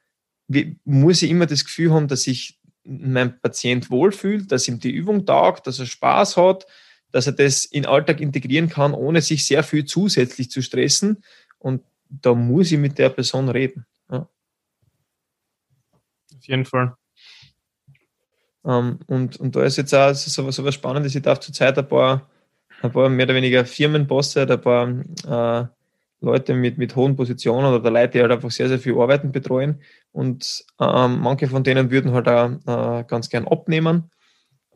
Wie, 0.49 0.79
muss 0.85 1.23
ich 1.23 1.31
immer 1.31 1.47
das 1.47 1.65
Gefühl 1.65 1.93
haben, 1.93 2.09
dass 2.09 2.25
sich 2.25 2.61
mein 2.85 3.41
Patient 3.41 3.91
wohlfühlt, 3.91 4.53
dass 4.53 4.69
ihm 4.69 4.79
die 4.79 4.91
Übung 4.91 5.25
taugt, 5.25 5.67
dass 5.67 5.79
er 5.79 5.87
Spaß 5.87 6.37
hat, 6.37 6.67
dass 7.13 7.27
er 7.27 7.33
das 7.33 7.65
in 7.65 7.83
den 7.83 7.91
Alltag 7.91 8.21
integrieren 8.21 8.69
kann, 8.69 8.93
ohne 8.93 9.23
sich 9.23 9.47
sehr 9.47 9.63
viel 9.63 9.85
zusätzlich 9.85 10.51
zu 10.51 10.61
stressen. 10.61 11.23
Und 11.59 11.83
da 12.09 12.35
muss 12.35 12.73
ich 12.73 12.79
mit 12.79 12.99
der 12.99 13.09
Person 13.09 13.49
reden. 13.49 13.87
Ja. 14.11 14.29
Auf 16.37 16.47
jeden 16.47 16.65
Fall. 16.65 16.95
Ähm, 18.67 18.99
und, 19.07 19.37
und 19.39 19.57
da 19.57 19.63
ist 19.63 19.77
jetzt 19.77 19.95
auch 19.95 20.15
so, 20.15 20.51
so 20.51 20.65
was 20.65 20.75
Spannendes. 20.75 21.15
Ich 21.15 21.23
darf 21.23 21.41
zurzeit 21.41 21.79
ein 21.79 21.87
paar, 21.89 22.29
ein 22.83 22.93
paar 22.93 23.09
mehr 23.09 23.27
oder 23.27 23.35
weniger 23.35 23.65
Firmenbosse, 23.65 24.43
ein 24.43 24.61
paar 24.61 24.89
äh, 25.27 25.67
Leute 26.21 26.55
mit, 26.55 26.79
mit 26.79 26.97
hohen 26.97 27.17
Positionen 27.17 27.73
oder 27.73 27.91
Leute, 27.91 28.13
die 28.13 28.21
halt 28.21 28.33
einfach 28.33 28.51
sehr, 28.51 28.69
sehr 28.69 28.79
viel 28.79 28.99
Arbeiten 28.99 29.33
betreuen. 29.33 29.81
Und 30.13 30.65
ähm, 30.81 31.21
manche 31.21 31.49
von 31.49 31.63
denen 31.63 31.91
würden 31.91 32.13
halt 32.13 32.29
auch 32.29 33.01
äh, 33.01 33.05
ganz 33.05 33.29
gern 33.29 33.47
abnehmen. 33.47 34.11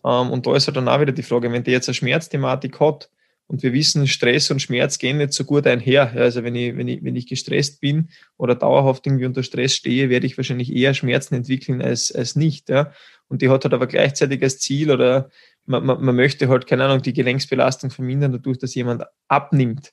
Ähm, 0.04 0.30
und 0.30 0.46
da 0.46 0.54
ist 0.54 0.66
halt 0.66 0.76
dann 0.76 0.88
auch 0.88 1.00
wieder 1.00 1.12
die 1.12 1.22
Frage, 1.22 1.50
wenn 1.50 1.64
der 1.64 1.74
jetzt 1.74 1.88
eine 1.88 1.94
Schmerzthematik 1.94 2.78
hat 2.80 3.08
und 3.48 3.62
wir 3.62 3.72
wissen, 3.72 4.06
Stress 4.06 4.50
und 4.50 4.62
Schmerz 4.62 4.98
gehen 4.98 5.16
nicht 5.18 5.32
so 5.32 5.44
gut 5.44 5.66
einher. 5.66 6.12
Also 6.14 6.44
wenn 6.44 6.54
ich, 6.54 6.76
wenn 6.76 6.86
ich, 6.86 7.02
wenn 7.02 7.16
ich 7.16 7.26
gestresst 7.26 7.80
bin 7.80 8.10
oder 8.36 8.54
dauerhaft 8.54 9.06
irgendwie 9.06 9.26
unter 9.26 9.42
Stress 9.42 9.74
stehe, 9.74 10.10
werde 10.10 10.26
ich 10.26 10.36
wahrscheinlich 10.36 10.72
eher 10.72 10.94
Schmerzen 10.94 11.34
entwickeln 11.34 11.82
als, 11.82 12.12
als 12.12 12.36
nicht. 12.36 12.68
Ja. 12.68 12.92
Und 13.28 13.42
die 13.42 13.48
hat 13.48 13.64
halt 13.64 13.74
aber 13.74 13.86
gleichzeitig 13.86 14.42
als 14.42 14.60
Ziel 14.60 14.90
oder 14.90 15.30
man, 15.66 15.84
man, 15.84 16.04
man 16.04 16.14
möchte 16.14 16.48
halt, 16.48 16.66
keine 16.66 16.84
Ahnung, 16.84 17.02
die 17.02 17.12
Gelenksbelastung 17.12 17.90
vermindern, 17.90 18.32
dadurch, 18.32 18.58
dass 18.58 18.74
jemand 18.74 19.02
abnimmt 19.28 19.92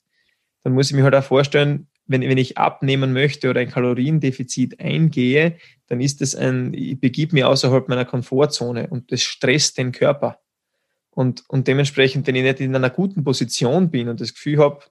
dann 0.66 0.74
muss 0.74 0.90
ich 0.90 0.96
mir 0.96 1.04
halt 1.04 1.14
auch 1.14 1.24
vorstellen, 1.24 1.88
wenn, 2.08 2.22
wenn 2.22 2.40
ich 2.40 2.58
abnehmen 2.58 3.14
möchte 3.14 3.52
oder 3.52 3.62
ein 3.62 3.70
Kaloriendefizit 3.70 4.80
eingehe, 4.80 5.58
dann 5.88 6.02
ist 6.02 6.22
das 6.22 6.34
ein, 6.34 6.74
ich 6.74 7.00
begib 7.00 7.34
mich 7.34 7.44
außerhalb 7.44 7.88
meiner 7.88 8.04
Komfortzone 8.04 8.88
und 8.88 9.12
das 9.12 9.22
stresst 9.22 9.78
den 9.78 9.92
Körper. 9.92 10.40
Und, 11.16 11.44
und 11.48 11.68
dementsprechend, 11.68 12.28
wenn 12.28 12.36
ich 12.36 12.44
nicht 12.44 12.60
in 12.60 12.76
einer 12.76 12.90
guten 12.90 13.24
Position 13.24 13.90
bin 13.90 14.10
und 14.10 14.20
das 14.20 14.34
Gefühl 14.34 14.60
habe, 14.60 14.82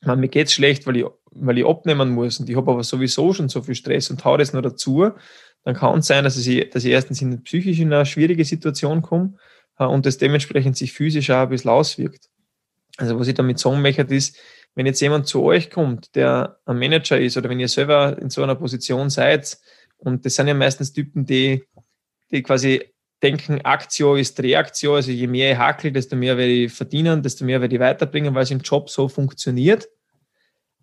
man, 0.00 0.20
mir 0.20 0.28
geht's 0.28 0.52
schlecht, 0.52 0.86
weil 0.86 0.96
ich, 0.96 1.04
weil 1.32 1.58
ich 1.58 1.66
abnehmen 1.66 2.10
muss 2.10 2.38
und 2.38 2.48
ich 2.48 2.56
habe 2.56 2.70
aber 2.70 2.84
sowieso 2.84 3.32
schon 3.32 3.48
so 3.48 3.62
viel 3.62 3.74
Stress 3.74 4.08
und 4.08 4.24
hau 4.24 4.36
das 4.36 4.52
noch 4.52 4.62
dazu, 4.62 5.10
dann 5.64 5.74
kann 5.74 5.98
es 5.98 6.06
sein, 6.06 6.22
dass 6.22 6.36
ich, 6.36 6.70
dass 6.70 6.84
ich 6.84 6.92
erstens 6.92 7.20
in 7.20 7.42
psychisch 7.42 7.80
in 7.80 7.92
eine 7.92 8.06
schwierige 8.06 8.44
Situation 8.44 9.02
komme 9.02 9.34
äh, 9.78 9.84
und 9.84 10.06
das 10.06 10.18
dementsprechend 10.18 10.76
sich 10.76 10.92
physisch 10.92 11.30
auch 11.30 11.42
ein 11.42 11.48
bisschen 11.48 11.70
auswirkt. 11.70 12.30
Also 12.96 13.18
was 13.18 13.26
ich 13.26 13.34
damit 13.34 13.58
sagen 13.58 13.82
möchte, 13.82 14.02
ist, 14.14 14.38
wenn 14.76 14.86
jetzt 14.86 15.00
jemand 15.00 15.26
zu 15.26 15.42
euch 15.42 15.70
kommt, 15.70 16.14
der 16.14 16.60
ein 16.64 16.78
Manager 16.78 17.18
ist 17.18 17.36
oder 17.36 17.48
wenn 17.48 17.58
ihr 17.58 17.68
selber 17.68 18.16
in 18.18 18.30
so 18.30 18.42
einer 18.42 18.54
Position 18.54 19.10
seid, 19.10 19.58
und 19.98 20.24
das 20.24 20.36
sind 20.36 20.46
ja 20.46 20.54
meistens 20.54 20.92
Typen, 20.92 21.26
die, 21.26 21.64
die 22.30 22.42
quasi 22.42 22.84
denken, 23.22 23.60
Aktio 23.64 24.16
ist 24.16 24.40
Reaktio, 24.40 24.96
also 24.96 25.10
je 25.10 25.26
mehr 25.26 25.52
ich 25.52 25.58
hakel, 25.58 25.92
desto 25.92 26.16
mehr 26.16 26.36
werde 26.36 26.52
ich 26.52 26.72
verdienen, 26.72 27.22
desto 27.22 27.44
mehr 27.44 27.60
werde 27.60 27.74
ich 27.74 27.80
weiterbringen, 27.80 28.34
weil 28.34 28.42
es 28.42 28.50
im 28.50 28.60
Job 28.60 28.90
so 28.90 29.08
funktioniert. 29.08 29.88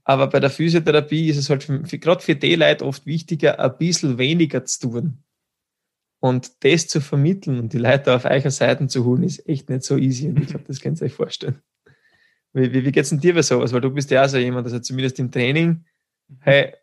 Aber 0.04 0.28
bei 0.28 0.40
der 0.40 0.50
Physiotherapie 0.50 1.30
ist 1.30 1.38
es 1.38 1.50
halt 1.50 1.66
gerade 1.68 2.22
für 2.22 2.36
die 2.36 2.56
Leute 2.56 2.86
oft 2.86 3.06
wichtiger, 3.06 3.60
ein 3.60 3.78
bisschen 3.78 4.18
weniger 4.18 4.66
zu 4.66 4.90
tun. 4.90 5.24
Und 6.20 6.64
das 6.64 6.88
zu 6.88 7.02
vermitteln 7.02 7.60
und 7.60 7.74
die 7.74 7.78
Leute 7.78 8.16
auf 8.16 8.26
eicher 8.26 8.52
Seiten 8.52 8.90
zu 8.90 9.06
holen, 9.06 9.24
ist 9.24 9.48
echt 9.48 9.70
nicht 9.70 9.84
so 9.84 9.98
easy. 9.98 10.28
Und 10.28 10.40
ich 10.40 10.48
glaube, 10.48 10.66
das 10.68 10.80
könnt 10.80 11.02
ihr 11.02 11.06
euch 11.06 11.14
vorstellen. 11.14 11.62
Wie, 12.54 12.72
wie, 12.72 12.86
wie 12.86 12.92
geht 12.92 13.04
es 13.04 13.10
denn 13.10 13.20
dir 13.20 13.34
bei 13.34 13.42
sowas? 13.42 13.74
Weil 13.74 13.82
du 13.82 13.90
bist 13.90 14.10
ja 14.12 14.24
auch 14.24 14.30
so 14.30 14.38
jemand, 14.38 14.66
also 14.66 14.80
zumindest 14.80 15.20
im 15.20 15.32
Training, 15.32 15.84
mhm. 16.28 16.38
hey, 16.42 16.74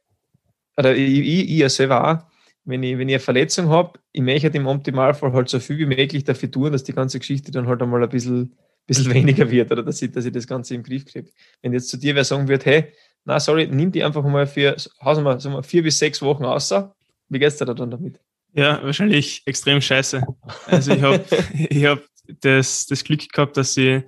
oder 0.76 0.94
ich, 0.94 1.20
ich, 1.20 1.62
ich 1.62 1.72
selber 1.72 2.06
auch, 2.06 2.29
wenn 2.64 2.82
ich, 2.82 2.98
wenn 2.98 3.08
ich 3.08 3.14
eine 3.14 3.20
Verletzung 3.20 3.68
habe, 3.68 3.98
ich 4.12 4.22
möchte 4.22 4.44
halt 4.44 4.54
im 4.54 4.66
Optimalfall 4.66 5.32
halt 5.32 5.48
so 5.48 5.60
viel 5.60 5.78
wie 5.78 5.86
möglich 5.86 6.24
dafür 6.24 6.50
tun, 6.50 6.72
dass 6.72 6.84
die 6.84 6.92
ganze 6.92 7.18
Geschichte 7.18 7.50
dann 7.50 7.66
halt 7.66 7.82
einmal 7.82 8.02
ein 8.02 8.08
bisschen, 8.08 8.54
bisschen 8.86 9.12
weniger 9.14 9.50
wird 9.50 9.72
oder 9.72 9.82
dass 9.82 10.02
ich, 10.02 10.12
dass 10.12 10.24
ich 10.24 10.32
das 10.32 10.46
Ganze 10.46 10.74
im 10.74 10.82
Griff 10.82 11.06
kriege. 11.06 11.30
Wenn 11.62 11.72
jetzt 11.72 11.88
zu 11.88 11.96
dir 11.96 12.14
wer 12.14 12.24
sagen 12.24 12.48
würde, 12.48 12.64
hey, 12.64 12.92
na 13.24 13.40
sorry, 13.40 13.66
nimm 13.66 13.92
die 13.92 14.02
einfach 14.02 14.24
mal 14.24 14.46
für, 14.46 14.76
sagen 14.78 15.24
wir, 15.24 15.62
vier 15.62 15.82
bis 15.82 15.98
sechs 15.98 16.22
Wochen 16.22 16.44
außer, 16.44 16.94
wie 17.28 17.38
geht's 17.38 17.56
dir 17.56 17.66
da 17.66 17.74
dann 17.74 17.90
damit? 17.90 18.20
Ja, 18.52 18.82
wahrscheinlich 18.82 19.42
extrem 19.46 19.80
scheiße. 19.80 20.22
Also 20.66 20.92
ich 20.92 21.02
habe 21.02 21.24
ich 21.70 21.84
hab 21.84 22.02
das, 22.40 22.86
das 22.86 23.04
Glück 23.04 23.28
gehabt, 23.32 23.56
dass 23.56 23.76
ich 23.76 24.02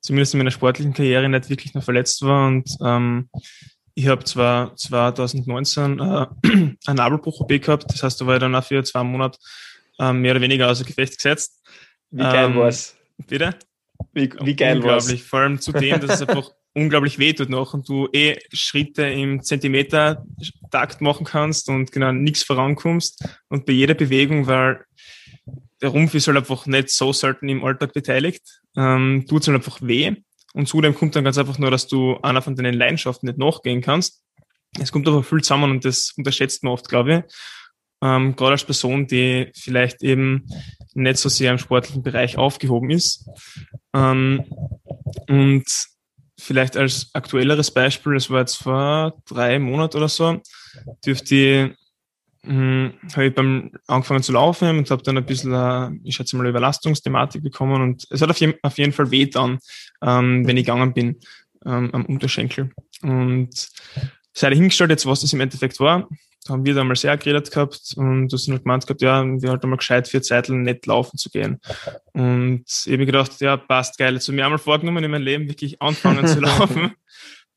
zumindest 0.00 0.34
in 0.34 0.38
meiner 0.38 0.50
sportlichen 0.50 0.92
Karriere 0.92 1.28
nicht 1.28 1.50
wirklich 1.50 1.74
noch 1.74 1.82
verletzt 1.82 2.22
war 2.22 2.48
und 2.48 2.68
ähm, 2.84 3.28
ich 3.94 4.06
habe 4.08 4.24
zwar 4.24 4.74
2019 4.76 5.98
äh, 5.98 6.26
einen 6.46 6.76
Nabelbruch-OP 6.86 7.48
gehabt, 7.48 7.84
das 7.92 8.02
heißt, 8.02 8.20
da 8.20 8.26
war 8.26 8.34
ich 8.34 8.40
dann 8.40 8.54
auch 8.54 8.64
für 8.64 8.82
zwei 8.84 9.02
Monate 9.02 9.38
äh, 9.98 10.12
mehr 10.12 10.32
oder 10.32 10.40
weniger 10.40 10.70
außer 10.70 10.84
Gefecht 10.84 11.16
gesetzt. 11.16 11.62
Wie 12.10 12.22
geil 12.22 12.50
ähm, 12.50 12.56
war's? 12.56 12.96
Bitte? 13.26 13.54
Wie, 14.12 14.30
wie 14.40 14.56
geil 14.56 14.76
unglaublich. 14.76 15.20
War's? 15.20 15.28
Vor 15.28 15.40
allem 15.40 15.60
zudem, 15.60 16.00
dass 16.00 16.20
es 16.20 16.28
einfach 16.28 16.50
unglaublich 16.74 17.18
weh 17.18 17.32
tut 17.32 17.50
noch 17.50 17.74
und 17.74 17.88
du 17.88 18.08
eh 18.12 18.38
Schritte 18.52 19.02
im 19.02 19.42
Zentimeter-Takt 19.42 21.00
machen 21.00 21.24
kannst 21.26 21.68
und 21.68 21.92
genau 21.92 22.12
nichts 22.12 22.42
vorankommst 22.42 23.24
und 23.48 23.66
bei 23.66 23.72
jeder 23.72 23.94
Bewegung, 23.94 24.46
weil 24.46 24.84
der 25.82 25.90
Rumpf 25.90 26.14
ist 26.14 26.28
halt 26.28 26.38
einfach 26.38 26.66
nicht 26.66 26.90
so 26.90 27.12
selten 27.12 27.48
im 27.48 27.64
Alltag 27.64 27.92
beteiligt, 27.92 28.62
ähm, 28.76 29.26
tut 29.28 29.42
es 29.42 29.48
halt 29.48 29.56
einfach 29.56 29.80
weh. 29.82 30.14
Und 30.52 30.68
zudem 30.68 30.94
kommt 30.94 31.16
dann 31.16 31.24
ganz 31.24 31.38
einfach 31.38 31.58
nur, 31.58 31.70
dass 31.70 31.86
du 31.86 32.18
einer 32.22 32.42
von 32.42 32.56
deinen 32.56 32.74
Leidenschaften 32.74 33.26
nicht 33.26 33.38
nachgehen 33.38 33.80
kannst. 33.80 34.22
Es 34.78 34.92
kommt 34.92 35.08
aber 35.08 35.22
viel 35.22 35.42
zusammen 35.42 35.70
und 35.70 35.84
das 35.84 36.12
unterschätzt 36.16 36.62
man 36.62 36.72
oft, 36.72 36.88
glaube 36.88 37.24
ich. 37.26 37.34
Ähm, 38.02 38.34
gerade 38.34 38.52
als 38.52 38.64
Person, 38.64 39.06
die 39.06 39.50
vielleicht 39.54 40.02
eben 40.02 40.46
nicht 40.94 41.18
so 41.18 41.28
sehr 41.28 41.52
im 41.52 41.58
sportlichen 41.58 42.02
Bereich 42.02 42.36
aufgehoben 42.36 42.90
ist. 42.90 43.28
Ähm, 43.94 44.44
und 45.28 45.64
vielleicht 46.38 46.76
als 46.76 47.10
aktuelleres 47.14 47.70
Beispiel, 47.70 48.14
das 48.14 48.28
war 48.28 48.40
jetzt 48.40 48.56
vor 48.56 49.14
drei 49.26 49.58
Monaten 49.58 49.98
oder 49.98 50.08
so, 50.08 50.40
dürfte 51.04 51.34
ich 51.34 51.81
hm, 52.44 52.94
habe 53.12 53.26
ich 53.26 53.34
beim 53.34 53.70
angefangen 53.86 54.22
zu 54.22 54.32
laufen 54.32 54.78
und 54.78 54.90
habe 54.90 55.02
dann 55.02 55.16
ein 55.16 55.26
bisschen, 55.26 55.52
äh, 55.52 55.90
ich 56.02 56.16
schätze 56.16 56.36
mal, 56.36 56.46
Überlastungsthematik 56.46 57.42
bekommen 57.42 57.80
und 57.80 58.06
es 58.10 58.20
hat 58.20 58.30
auf, 58.30 58.38
je, 58.38 58.54
auf 58.62 58.78
jeden 58.78 58.92
Fall 58.92 59.10
weh 59.10 59.26
dann, 59.26 59.58
ähm, 60.02 60.46
wenn 60.46 60.56
ich 60.56 60.64
gegangen 60.64 60.92
bin 60.92 61.20
ähm, 61.64 61.90
am 61.92 62.04
Unterschenkel. 62.06 62.70
Und 63.02 63.68
sei 64.32 64.54
hingestellt 64.54 64.90
jetzt, 64.90 65.06
was 65.06 65.20
das 65.20 65.32
im 65.32 65.40
Endeffekt 65.40 65.78
war, 65.78 66.08
haben 66.48 66.64
wir 66.64 66.74
da 66.74 66.82
mal 66.82 66.96
sehr 66.96 67.16
geredet 67.16 67.52
gehabt 67.52 67.94
und 67.96 68.28
du 68.28 68.36
hast 68.36 68.48
dann 68.48 68.54
halt 68.54 68.64
gemeint 68.64 68.86
gehabt, 68.86 69.02
ja, 69.02 69.24
wir 69.24 69.50
halt 69.50 69.62
einmal 69.62 69.78
gescheit 69.78 70.08
für 70.08 70.20
Zeiten 70.20 70.62
nicht 70.62 70.86
laufen 70.86 71.16
zu 71.16 71.30
gehen. 71.30 71.60
Und 72.12 72.64
ich 72.66 72.92
habe 72.92 73.06
gedacht, 73.06 73.40
ja, 73.40 73.56
passt 73.56 73.96
geil. 73.98 74.14
Jetzt 74.14 74.26
habe 74.26 74.34
ich 74.34 74.40
mir 74.40 74.44
einmal 74.44 74.58
vorgenommen, 74.58 75.04
in 75.04 75.10
meinem 75.10 75.22
Leben 75.22 75.48
wirklich 75.48 75.80
anfangen 75.80 76.26
zu 76.26 76.40
laufen. 76.40 76.92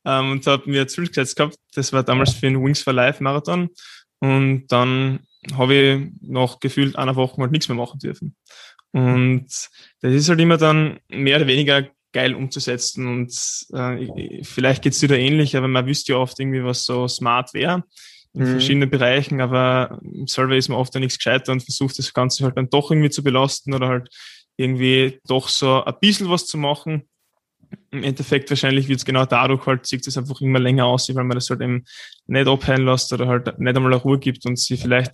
Ähm, 0.04 0.30
und 0.30 0.46
habe 0.46 0.70
mir 0.70 0.86
Ziel 0.86 1.08
gesetzt 1.08 1.34
gehabt, 1.34 1.56
das 1.74 1.92
war 1.92 2.04
damals 2.04 2.34
für 2.34 2.46
den 2.46 2.64
Wings 2.64 2.80
for 2.80 2.92
Life 2.92 3.20
Marathon. 3.22 3.70
Und 4.26 4.66
dann 4.68 5.20
habe 5.54 5.74
ich 5.74 6.12
noch 6.22 6.60
gefühlt 6.60 6.96
einer 6.96 7.16
Woche 7.16 7.40
halt 7.40 7.52
nichts 7.52 7.68
mehr 7.68 7.76
machen 7.76 7.98
dürfen. 7.98 8.34
Und 8.92 9.46
das 10.00 10.14
ist 10.14 10.28
halt 10.28 10.40
immer 10.40 10.56
dann 10.56 10.98
mehr 11.08 11.36
oder 11.36 11.46
weniger 11.46 11.86
geil 12.12 12.34
umzusetzen. 12.34 13.06
Und 13.06 13.32
äh, 13.74 14.42
vielleicht 14.42 14.82
geht's 14.82 15.00
dir 15.00 15.08
da 15.08 15.16
ähnlich, 15.16 15.56
aber 15.56 15.68
man 15.68 15.86
wüsste 15.86 16.12
ja 16.12 16.18
oft 16.18 16.40
irgendwie, 16.40 16.64
was 16.64 16.84
so 16.84 17.06
smart 17.06 17.52
wäre 17.52 17.84
in 18.36 18.42
mhm. 18.42 18.50
verschiedenen 18.50 18.90
Bereichen, 18.90 19.40
aber 19.40 19.98
im 20.02 20.26
Server 20.26 20.56
ist 20.56 20.68
man 20.68 20.78
oft 20.78 20.94
da 20.94 20.98
nichts 20.98 21.16
gescheiter 21.18 21.52
und 21.52 21.62
versucht 21.62 21.98
das 21.98 22.12
Ganze 22.12 22.44
halt 22.44 22.56
dann 22.56 22.68
doch 22.68 22.90
irgendwie 22.90 23.10
zu 23.10 23.22
belasten 23.22 23.74
oder 23.74 23.88
halt 23.88 24.08
irgendwie 24.58 25.20
doch 25.26 25.48
so 25.48 25.84
ein 25.84 25.94
bisschen 26.00 26.28
was 26.28 26.46
zu 26.46 26.58
machen 26.58 27.08
im 27.90 28.02
Endeffekt 28.02 28.50
wahrscheinlich 28.50 28.88
wird 28.88 28.98
es 28.98 29.04
genau 29.04 29.24
dadurch 29.24 29.66
halt, 29.66 29.86
sieht 29.86 30.06
es 30.06 30.18
einfach 30.18 30.40
immer 30.40 30.58
länger 30.58 30.86
aus, 30.86 31.08
weil 31.14 31.24
man 31.24 31.36
das 31.36 31.50
halt 31.50 31.60
eben 31.60 31.84
nicht 32.26 32.46
abheilen 32.46 32.84
lässt 32.84 33.12
oder 33.12 33.26
halt 33.26 33.58
nicht 33.58 33.76
einmal 33.76 33.92
eine 33.92 34.02
Ruhe 34.02 34.18
gibt 34.18 34.44
und 34.46 34.58
sie 34.58 34.76
vielleicht 34.76 35.12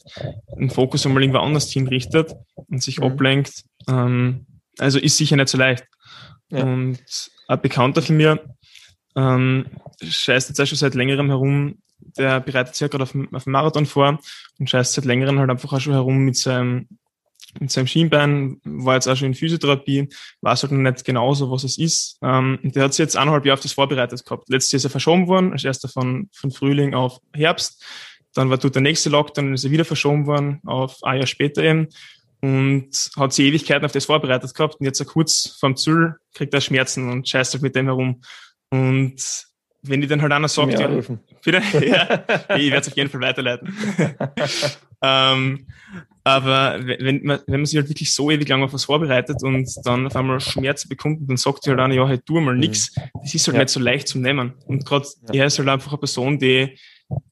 einen 0.56 0.70
Fokus 0.70 1.06
einmal 1.06 1.22
irgendwo 1.22 1.40
anders 1.40 1.70
hinrichtet 1.70 2.32
und 2.54 2.82
sich 2.82 2.98
mhm. 2.98 3.04
ablenkt. 3.04 3.64
Ähm, 3.88 4.46
also 4.78 4.98
ist 4.98 5.16
sicher 5.16 5.36
nicht 5.36 5.48
so 5.48 5.58
leicht. 5.58 5.84
Ja. 6.50 6.64
Und 6.64 7.02
ein 7.48 7.60
Bekannter 7.60 8.02
von 8.02 8.16
mir 8.16 8.40
ähm, 9.16 9.66
scheißt 10.02 10.48
jetzt 10.48 10.60
auch 10.60 10.66
schon 10.66 10.78
seit 10.78 10.94
längerem 10.94 11.28
herum, 11.28 11.78
der 12.16 12.40
bereitet 12.40 12.74
sich 12.74 12.80
ja 12.80 12.88
gerade 12.88 13.04
auf, 13.04 13.14
auf 13.32 13.44
den 13.44 13.52
Marathon 13.52 13.86
vor 13.86 14.18
und 14.58 14.70
scheißt 14.70 14.94
seit 14.94 15.04
längerem 15.04 15.38
halt 15.38 15.50
einfach 15.50 15.72
auch 15.72 15.80
schon 15.80 15.92
herum 15.92 16.18
mit 16.18 16.36
seinem 16.36 16.88
mit 17.58 17.70
seinem 17.70 17.86
Schienbein, 17.86 18.60
war 18.64 18.94
jetzt 18.94 19.08
auch 19.08 19.16
schon 19.16 19.28
in 19.28 19.34
Physiotherapie, 19.34 20.08
weiß 20.40 20.62
halt 20.62 20.72
noch 20.72 20.90
nicht 20.90 21.04
genauso, 21.04 21.50
was 21.50 21.64
es 21.64 21.78
ist. 21.78 22.18
Ähm, 22.22 22.58
der 22.62 22.84
hat 22.84 22.94
sich 22.94 23.02
jetzt 23.02 23.16
eineinhalb 23.16 23.44
Jahre 23.44 23.58
auf 23.58 23.62
das 23.62 23.72
vorbereitet 23.72 24.24
gehabt. 24.24 24.48
Letztes 24.48 24.72
Jahr 24.72 24.76
ist 24.78 24.84
er 24.84 24.90
verschoben 24.90 25.28
worden, 25.28 25.52
als 25.52 25.64
erster 25.64 25.88
von, 25.88 26.28
von 26.32 26.50
Frühling 26.50 26.94
auf 26.94 27.20
Herbst. 27.34 27.84
Dann 28.34 28.48
war 28.48 28.58
tut 28.58 28.74
der 28.74 28.82
nächste 28.82 29.10
Lockdown, 29.10 29.46
dann 29.46 29.54
ist 29.54 29.64
er 29.64 29.70
wieder 29.70 29.84
verschoben 29.84 30.26
worden 30.26 30.60
auf 30.64 31.02
ein 31.02 31.18
Jahr 31.18 31.26
später 31.26 31.62
eben 31.62 31.88
und 32.42 32.90
hat 33.16 33.32
sich 33.32 33.46
Ewigkeiten 33.46 33.84
auf 33.84 33.92
das 33.92 34.06
vorbereitet 34.06 34.52
gehabt 34.54 34.76
und 34.80 34.84
jetzt 34.84 35.04
kurz 35.06 35.56
vorm 35.60 35.76
Ziel 35.76 36.16
kriegt 36.34 36.52
er 36.52 36.60
Schmerzen 36.60 37.08
und 37.08 37.28
scheißt 37.28 37.54
halt 37.54 37.62
mit 37.62 37.76
dem 37.76 37.86
herum. 37.86 38.20
Und 38.70 39.22
wenn 39.82 40.00
die 40.00 40.06
dann 40.06 40.22
halt 40.22 40.32
einer 40.32 40.48
sagt, 40.48 40.78
ja, 40.78 40.88
bitte, 41.44 41.62
ja, 41.86 42.24
ich 42.56 42.70
werde 42.70 42.78
es 42.78 42.88
auf 42.88 42.96
jeden 42.96 43.10
Fall 43.10 43.20
weiterleiten. 43.20 43.76
ähm, 45.02 45.66
aber 46.24 46.78
wenn 46.85 47.24
man, 47.24 47.40
wenn 47.46 47.61
man 47.61 47.66
sich 47.66 47.76
halt 47.76 47.88
wirklich 47.88 48.12
so 48.12 48.30
ewig 48.30 48.48
lang 48.48 48.62
auf 48.62 48.72
was 48.72 48.85
vorbereitet 48.85 49.42
und 49.42 49.68
dann 49.85 50.06
auf 50.06 50.14
einmal 50.14 50.40
Schmerzen 50.40 50.88
bekommt, 50.88 51.28
dann 51.28 51.37
sagt 51.37 51.66
halt 51.66 51.80
einer, 51.80 51.94
ja, 51.94 52.06
halt 52.06 52.24
tu 52.26 52.40
mal 52.40 52.56
nix. 52.56 52.94
Mhm. 52.96 53.02
Das 53.22 53.35
ist 53.35 53.46
halt 53.46 53.56
ja. 53.56 53.62
nicht 53.62 53.72
so 53.72 53.80
leicht 53.80 54.08
zu 54.08 54.18
nehmen. 54.18 54.54
Und 54.66 54.87
gerade 54.87 55.06
ja. 55.32 55.42
er 55.42 55.46
ist 55.46 55.58
halt 55.58 55.68
einfach 55.68 55.92
eine 55.92 55.98
Person, 55.98 56.38
die, 56.38 56.78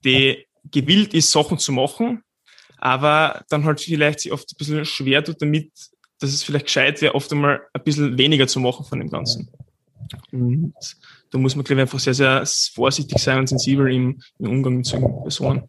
die 0.04 0.44
gewillt 0.70 1.14
ist, 1.14 1.30
Sachen 1.30 1.58
zu 1.58 1.72
machen, 1.72 2.22
aber 2.78 3.44
dann 3.48 3.64
halt 3.64 3.80
vielleicht 3.80 4.20
sich 4.20 4.32
oft 4.32 4.50
ein 4.52 4.56
bisschen 4.58 4.84
schwer 4.84 5.22
tut 5.22 5.40
damit, 5.40 5.70
dass 6.18 6.30
es 6.30 6.42
vielleicht 6.42 6.66
gescheit 6.66 7.00
wäre, 7.00 7.14
oft 7.14 7.30
einmal 7.32 7.60
ein 7.72 7.84
bisschen 7.84 8.18
weniger 8.18 8.46
zu 8.48 8.58
machen 8.58 8.84
von 8.84 8.98
dem 8.98 9.08
Ganzen. 9.08 9.50
Und 10.32 10.74
da 11.30 11.38
muss 11.38 11.54
man, 11.54 11.64
glaube 11.64 11.80
ich, 11.80 11.82
einfach 11.82 12.00
sehr, 12.00 12.14
sehr 12.14 12.44
vorsichtig 12.74 13.18
sein 13.18 13.38
und 13.38 13.48
sensibel 13.48 13.92
im, 13.92 14.20
im 14.38 14.48
Umgang 14.48 14.78
mit 14.78 14.86
solchen 14.86 15.22
Personen. 15.22 15.62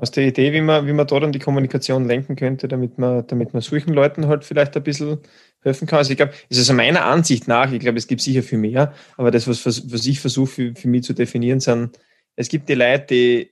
Hast 0.00 0.16
du 0.16 0.20
eine 0.20 0.30
Idee, 0.30 0.52
wie 0.52 0.62
man, 0.62 0.86
wie 0.86 0.92
man 0.92 1.06
da 1.06 1.20
dann 1.20 1.32
die 1.32 1.38
Kommunikation 1.38 2.06
lenken 2.06 2.36
könnte, 2.36 2.68
damit 2.68 2.98
man, 2.98 3.26
damit 3.26 3.52
man 3.52 3.60
solchen 3.60 3.92
Leuten 3.92 4.28
halt 4.28 4.44
vielleicht 4.44 4.76
ein 4.76 4.82
bisschen 4.82 5.18
helfen 5.62 5.86
kann? 5.86 5.98
Also 5.98 6.12
ich 6.12 6.16
glaube, 6.16 6.32
es 6.48 6.58
ist 6.58 6.72
meiner 6.72 7.04
Ansicht 7.04 7.48
nach, 7.48 7.70
ich 7.70 7.80
glaube, 7.80 7.98
es 7.98 8.06
gibt 8.06 8.22
sicher 8.22 8.42
viel 8.42 8.58
mehr, 8.58 8.94
aber 9.16 9.30
das, 9.30 9.46
was, 9.46 9.66
was 9.66 10.06
ich 10.06 10.20
versuche 10.20 10.50
für, 10.50 10.74
für 10.74 10.88
mich 10.88 11.02
zu 11.02 11.12
definieren, 11.12 11.60
sind, 11.60 11.98
es 12.34 12.48
gibt 12.48 12.68
die 12.68 12.74
Leute, 12.74 13.06
die 13.10 13.50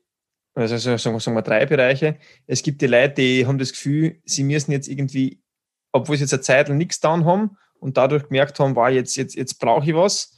also 0.57 0.79
sagen 0.97 1.35
wir, 1.35 1.43
drei 1.43 1.67
Bereiche. 1.67 2.17
Es 2.47 2.63
gibt 2.63 2.81
die 2.81 2.87
Leute, 2.87 3.15
die 3.17 3.47
haben 3.47 3.59
das 3.59 3.73
Gefühl, 3.73 4.21
sie 4.25 4.43
müssen 4.43 4.73
jetzt 4.73 4.89
irgendwie, 4.89 5.43
obwohl 5.93 6.17
sie 6.17 6.23
jetzt 6.23 6.33
eine 6.33 6.41
Zeit 6.41 6.69
lang 6.69 6.79
nichts 6.79 6.99
getan 6.99 7.27
haben 7.27 7.59
und 7.79 7.99
dadurch 7.99 8.29
gemerkt 8.29 8.59
haben, 8.59 8.75
war 8.75 8.91
jetzt, 8.91 9.17
jetzt, 9.17 9.35
jetzt 9.35 9.59
brauche 9.59 9.85
ich 9.85 9.95
was, 9.95 10.36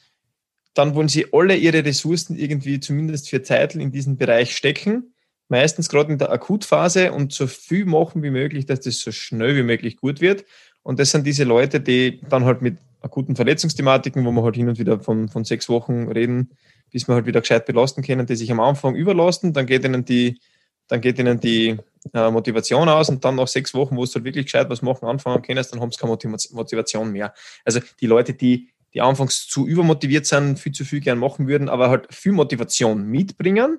dann 0.78 0.94
wollen 0.94 1.08
sie 1.08 1.26
alle 1.32 1.56
ihre 1.56 1.84
Ressourcen 1.84 2.36
irgendwie 2.36 2.78
zumindest 2.78 3.28
für 3.28 3.42
Zeitl 3.42 3.80
in 3.80 3.90
diesen 3.90 4.16
Bereich 4.16 4.56
stecken, 4.56 5.12
meistens 5.48 5.88
gerade 5.88 6.12
in 6.12 6.18
der 6.18 6.30
Akutphase 6.30 7.10
und 7.12 7.32
so 7.32 7.48
viel 7.48 7.84
machen 7.84 8.22
wie 8.22 8.30
möglich, 8.30 8.64
dass 8.64 8.80
das 8.80 9.00
so 9.00 9.10
schnell 9.10 9.56
wie 9.56 9.64
möglich 9.64 9.96
gut 9.96 10.20
wird. 10.20 10.44
Und 10.84 11.00
das 11.00 11.10
sind 11.10 11.26
diese 11.26 11.42
Leute, 11.42 11.80
die 11.80 12.20
dann 12.28 12.44
halt 12.44 12.62
mit 12.62 12.78
akuten 13.00 13.34
Verletzungsthematiken, 13.34 14.24
wo 14.24 14.30
wir 14.30 14.42
halt 14.44 14.54
hin 14.54 14.68
und 14.68 14.78
wieder 14.78 15.00
von, 15.00 15.28
von 15.28 15.44
sechs 15.44 15.68
Wochen 15.68 16.06
reden, 16.08 16.50
bis 16.92 17.08
wir 17.08 17.16
halt 17.16 17.26
wieder 17.26 17.40
gescheit 17.40 17.66
belasten 17.66 18.02
können, 18.02 18.26
die 18.26 18.36
sich 18.36 18.50
am 18.52 18.60
Anfang 18.60 18.94
überlasten, 18.94 19.52
dann 19.52 19.66
geht 19.66 19.84
ihnen 19.84 20.04
die, 20.04 20.38
dann 20.86 21.00
geht 21.00 21.18
ihnen 21.18 21.40
die 21.40 21.76
äh, 22.14 22.30
Motivation 22.30 22.88
aus 22.88 23.08
und 23.08 23.24
dann 23.24 23.34
nach 23.34 23.48
sechs 23.48 23.74
Wochen, 23.74 23.96
wo 23.96 24.06
sie 24.06 24.14
halt 24.14 24.24
wirklich 24.24 24.46
gescheit 24.46 24.70
was 24.70 24.82
machen, 24.82 25.08
anfangen 25.08 25.42
können, 25.42 25.64
dann 25.70 25.80
haben 25.80 25.90
sie 25.90 25.98
keine 25.98 26.16
Motivation 26.52 27.10
mehr. 27.10 27.34
Also 27.64 27.80
die 28.00 28.06
Leute, 28.06 28.32
die 28.34 28.68
die 28.98 29.02
anfangs 29.02 29.46
zu 29.46 29.68
übermotiviert 29.68 30.26
sind, 30.26 30.58
viel 30.58 30.72
zu 30.72 30.84
viel 30.84 30.98
gern 30.98 31.18
machen 31.18 31.46
würden, 31.46 31.68
aber 31.68 31.88
halt 31.88 32.12
viel 32.12 32.32
Motivation 32.32 33.06
mitbringen, 33.06 33.78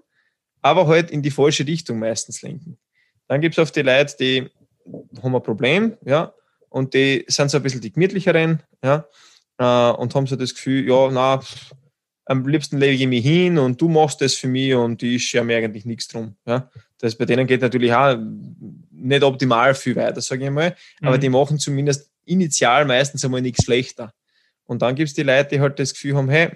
aber 0.61 0.87
halt 0.87 1.11
in 1.11 1.21
die 1.21 1.29
falsche 1.29 1.67
Richtung 1.67 1.99
meistens 1.99 2.41
lenken. 2.41 2.77
Dann 3.27 3.41
gibt 3.41 3.55
es 3.57 3.59
oft 3.61 3.75
die 3.75 3.81
Leute, 3.81 4.15
die 4.17 4.49
haben 5.21 5.35
ein 5.35 5.43
Problem, 5.43 5.97
ja, 6.05 6.33
und 6.69 6.93
die 6.93 7.25
sind 7.27 7.51
so 7.51 7.57
ein 7.57 7.63
bisschen 7.63 7.81
die 7.81 7.91
gemütlicheren, 7.91 8.63
ja, 8.81 9.05
äh, 9.57 9.91
und 9.91 10.15
haben 10.15 10.25
so 10.25 10.37
das 10.37 10.55
Gefühl, 10.55 10.87
ja, 10.87 11.09
na, 11.11 11.41
am 12.23 12.47
liebsten 12.47 12.77
lege 12.77 13.03
ich 13.03 13.09
mich 13.09 13.25
hin 13.25 13.57
und 13.57 13.81
du 13.81 13.89
machst 13.89 14.21
das 14.21 14.35
für 14.35 14.47
mich 14.47 14.73
und 14.73 15.03
ich 15.03 15.25
schere 15.25 15.43
mir 15.43 15.57
eigentlich 15.57 15.83
nichts 15.83 16.07
drum. 16.07 16.37
Ja. 16.45 16.69
Das 16.99 17.15
bei 17.15 17.25
denen 17.25 17.45
geht 17.45 17.61
natürlich 17.61 17.91
auch 17.91 18.15
nicht 18.91 19.23
optimal 19.23 19.75
viel 19.75 19.97
weiter, 19.97 20.21
sage 20.21 20.45
ich 20.45 20.51
mal, 20.51 20.77
aber 21.01 21.17
mhm. 21.17 21.21
die 21.21 21.29
machen 21.29 21.59
zumindest 21.59 22.09
initial 22.23 22.85
meistens 22.85 23.25
einmal 23.25 23.41
nichts 23.41 23.65
schlechter. 23.65 24.13
Und 24.69 24.83
dann 24.83 24.93
gibt 24.93 25.09
es 25.09 25.15
die 25.15 25.23
Leute, 25.23 25.49
die 25.49 25.59
halt 25.61 25.79
das 25.79 25.93
Gefühl 25.93 26.15
haben, 26.15 26.29
hey, 26.29 26.51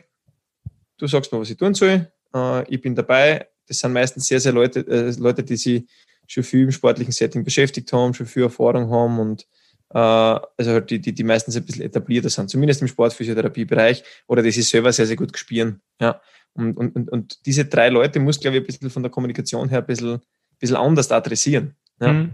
du 0.99 1.07
sagst 1.07 1.31
mir, 1.31 1.39
was 1.39 1.49
ich 1.49 1.57
tun 1.57 1.73
soll, 1.73 2.11
äh, 2.35 2.71
ich 2.71 2.79
bin 2.79 2.93
dabei. 2.93 3.47
Das 3.67 3.79
sind 3.79 3.91
meistens 3.91 4.27
sehr, 4.27 4.39
sehr 4.39 4.51
Leute, 4.51 4.81
äh, 4.81 5.11
Leute, 5.17 5.43
die 5.43 5.55
sich 5.55 5.89
schon 6.27 6.43
viel 6.43 6.65
im 6.65 6.71
sportlichen 6.71 7.11
Setting 7.11 7.43
beschäftigt 7.43 7.91
haben, 7.91 8.13
schon 8.13 8.27
viel 8.27 8.43
Erfahrung 8.43 8.91
haben 8.91 9.19
und 9.19 9.47
äh, 9.89 9.97
also 9.97 10.71
halt 10.71 10.91
die, 10.91 11.01
die, 11.01 11.13
die 11.13 11.23
meistens 11.23 11.55
ein 11.55 11.65
bisschen 11.65 11.83
etablierter 11.83 12.29
sind, 12.29 12.51
zumindest 12.51 12.83
im 12.83 12.87
Sportphysiotherapiebereich 12.87 14.03
oder 14.27 14.43
die 14.43 14.51
sich 14.51 14.67
selber 14.69 14.93
sehr, 14.93 15.07
sehr 15.07 15.15
gut 15.15 15.33
gespielen. 15.33 15.81
Ja. 15.99 16.21
Und, 16.53 16.77
und, 16.77 17.09
und 17.09 17.43
diese 17.47 17.65
drei 17.65 17.89
Leute 17.89 18.19
muss, 18.19 18.39
glaube 18.39 18.57
ich, 18.57 18.63
ein 18.63 18.67
bisschen 18.67 18.91
von 18.91 19.01
der 19.01 19.11
Kommunikation 19.11 19.69
her 19.69 19.79
ein 19.79 19.87
bisschen, 19.87 20.13
ein 20.13 20.21
bisschen 20.59 20.75
anders 20.75 21.11
adressieren. 21.11 21.75
Ja. 21.99 22.13
Mhm. 22.13 22.33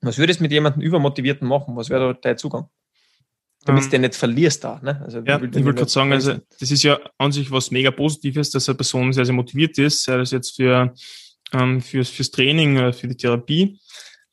Was 0.00 0.18
würdest 0.18 0.40
du 0.40 0.42
mit 0.42 0.50
jemandem 0.50 0.82
Übermotivierten 0.82 1.46
machen? 1.46 1.76
Was 1.76 1.88
wäre 1.88 2.14
da 2.14 2.20
dein 2.20 2.36
Zugang? 2.36 2.68
Damit 3.64 3.84
du 3.84 3.88
den 3.90 4.00
nicht 4.02 4.14
verlierst 4.14 4.64
da. 4.64 4.80
Ne? 4.82 5.00
Also, 5.04 5.18
ja, 5.18 5.36
ich 5.36 5.64
wollte 5.64 5.74
gerade 5.74 5.90
sagen, 5.90 6.12
also 6.12 6.34
das 6.58 6.70
ist 6.70 6.82
ja 6.82 6.98
an 7.18 7.32
sich 7.32 7.50
was 7.50 7.70
mega 7.70 7.90
Positives, 7.90 8.50
dass 8.50 8.68
eine 8.68 8.76
Person 8.76 9.12
sehr, 9.12 9.24
sehr 9.24 9.34
motiviert 9.34 9.76
ist, 9.78 10.02
sei 10.04 10.16
das 10.16 10.30
jetzt 10.30 10.56
für, 10.56 10.94
ähm, 11.52 11.80
fürs, 11.80 12.08
fürs 12.08 12.30
Training 12.30 12.78
oder 12.78 12.92
für 12.92 13.08
die 13.08 13.16
Therapie. 13.16 13.78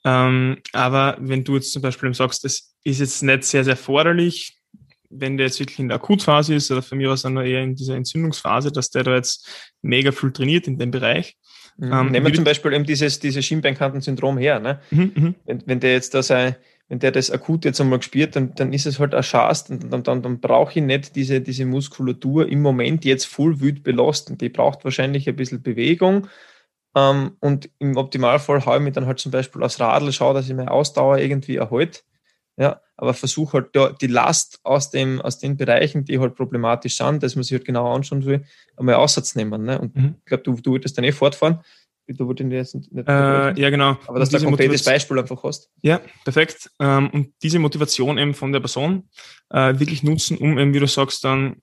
Ähm, 0.06 0.58
aber 0.72 1.18
wenn 1.20 1.44
du 1.44 1.56
jetzt 1.56 1.74
zum 1.74 1.82
Beispiel 1.82 2.14
sagst, 2.14 2.44
das 2.46 2.74
ist 2.84 3.00
jetzt 3.00 3.22
nicht 3.24 3.44
sehr, 3.44 3.66
sehr 3.66 3.76
forderlich, 3.76 4.58
wenn 5.10 5.38
der 5.38 5.48
jetzt 5.48 5.60
wirklich 5.60 5.80
in 5.80 5.90
der 5.90 5.98
Akutphase 5.98 6.56
ist 6.56 6.72
oder 6.72 6.82
von 6.82 6.98
mir 6.98 7.12
aus 7.12 7.22
dann 7.22 7.38
eher 7.38 7.64
in 7.64 7.76
dieser 7.76 7.96
Entzündungsphase, 7.96 8.72
dass 8.72 8.90
der 8.90 9.04
da 9.04 9.16
jetzt 9.16 9.48
mega 9.82 10.12
viel 10.12 10.32
trainiert 10.32 10.68
in 10.68 10.78
dem 10.78 10.92
Bereich. 10.92 11.36
Mhm. 11.78 11.94
Ähm, 11.94 12.12
Nehmen 12.12 12.26
wir 12.26 12.34
zum 12.34 12.44
Beispiel 12.44 12.74
eben 12.74 12.86
dieses, 12.86 13.20
dieses 13.20 13.46
Schienbeinkantensyndrom 13.46 14.38
her. 14.38 14.60
Ne? 14.60 14.82
Mhm, 14.92 15.12
mhm, 15.16 15.36
wenn, 15.46 15.64
wenn 15.66 15.80
der 15.80 15.94
jetzt 15.94 16.14
da 16.14 16.24
sein 16.24 16.56
wenn 16.90 17.00
der 17.00 17.12
das 17.12 17.32
akut 17.32 17.66
jetzt 17.66 17.82
einmal 17.82 18.00
gespürt, 18.00 18.36
dann, 18.36 18.56
dann 18.56 18.72
ist 18.72 18.86
es 18.86 19.00
halt 19.00 19.14
ein 19.14 19.24
Schast 19.24 19.70
und 19.70 19.92
dann, 19.92 20.04
dann, 20.04 20.22
dann 20.22 20.40
brauche 20.40 20.80
ich 20.80 20.86
nicht 20.86 21.16
diese, 21.16 21.42
diese 21.42 21.66
Muskulatur 21.66 22.48
im 22.48 22.62
Moment 22.62 23.04
jetzt 23.04 23.26
voll 23.26 23.60
wild 23.60 23.84
belasten. 23.84 24.38
Die 24.38 24.50
braucht 24.50 24.86
wahrscheinlich 24.86 25.28
ein 25.28 25.36
bisschen 25.36 25.62
Bewegung. 25.62 26.28
Ähm, 26.96 27.36
und 27.42 27.70
im 27.80 27.98
Optimalfall 27.98 28.66
haue 28.66 28.78
ich 28.78 28.84
mich 28.84 28.94
dann 28.94 29.06
halt 29.06 29.20
zum 29.20 29.32
Beispiel 29.32 29.64
aufs 29.64 29.80
Radl, 29.80 30.14
schaue, 30.14 30.34
dass 30.34 30.48
ich 30.48 30.56
meine 30.56 30.72
Ausdauer 30.72 31.18
irgendwie 31.18 31.58
erhalte. 31.58 32.02
Ja, 32.60 32.82
aber 32.96 33.14
versuche 33.14 33.54
halt 33.54 33.76
da 33.76 33.90
die 33.90 34.08
Last 34.08 34.60
aus, 34.64 34.90
dem, 34.90 35.22
aus 35.22 35.38
den 35.38 35.58
Bereichen, 35.58 36.06
die 36.06 36.20
halt 36.20 36.36
problematisch 36.36 36.98
sind, 36.98 37.22
dass 37.22 37.36
man 37.36 37.44
sich 37.44 37.52
halt 37.52 37.66
genau 37.66 37.94
anschauen 37.94 38.26
will, 38.26 38.46
einmal 38.78 38.96
auszunehmen. 38.96 39.64
Ne? 39.64 39.80
Und 39.80 39.96
mhm. 39.96 40.16
ich 40.20 40.26
glaube, 40.26 40.44
du, 40.44 40.56
du 40.56 40.72
würdest 40.72 40.98
dann 40.98 41.06
eh 41.06 41.12
fortfahren. 41.12 41.60
Wurde 42.08 42.44
ich 42.44 42.52
jetzt 42.52 42.76
nicht 42.76 42.90
äh, 43.08 43.60
Ja, 43.60 43.70
genau. 43.70 43.98
Aber 44.08 44.20
dass 44.20 44.30
du 44.30 44.38
ein 44.38 44.44
konkretes 44.46 44.84
Beispiel 44.84 45.20
einfach 45.20 45.44
hast. 45.44 45.70
Ja, 45.82 46.00
perfekt. 46.24 46.70
Ähm, 46.80 47.10
und 47.10 47.34
diese 47.44 47.60
Motivation 47.60 48.18
eben 48.18 48.34
von 48.34 48.54
der 48.54 48.62
Person 48.62 49.10
äh, 49.50 49.78
wirklich 49.80 50.04
nutzen, 50.04 50.38
um 50.38 50.58
eben, 50.58 50.74
wie 50.74 50.80
du 50.80 50.88
sagst, 50.88 51.24
dann 51.24 51.62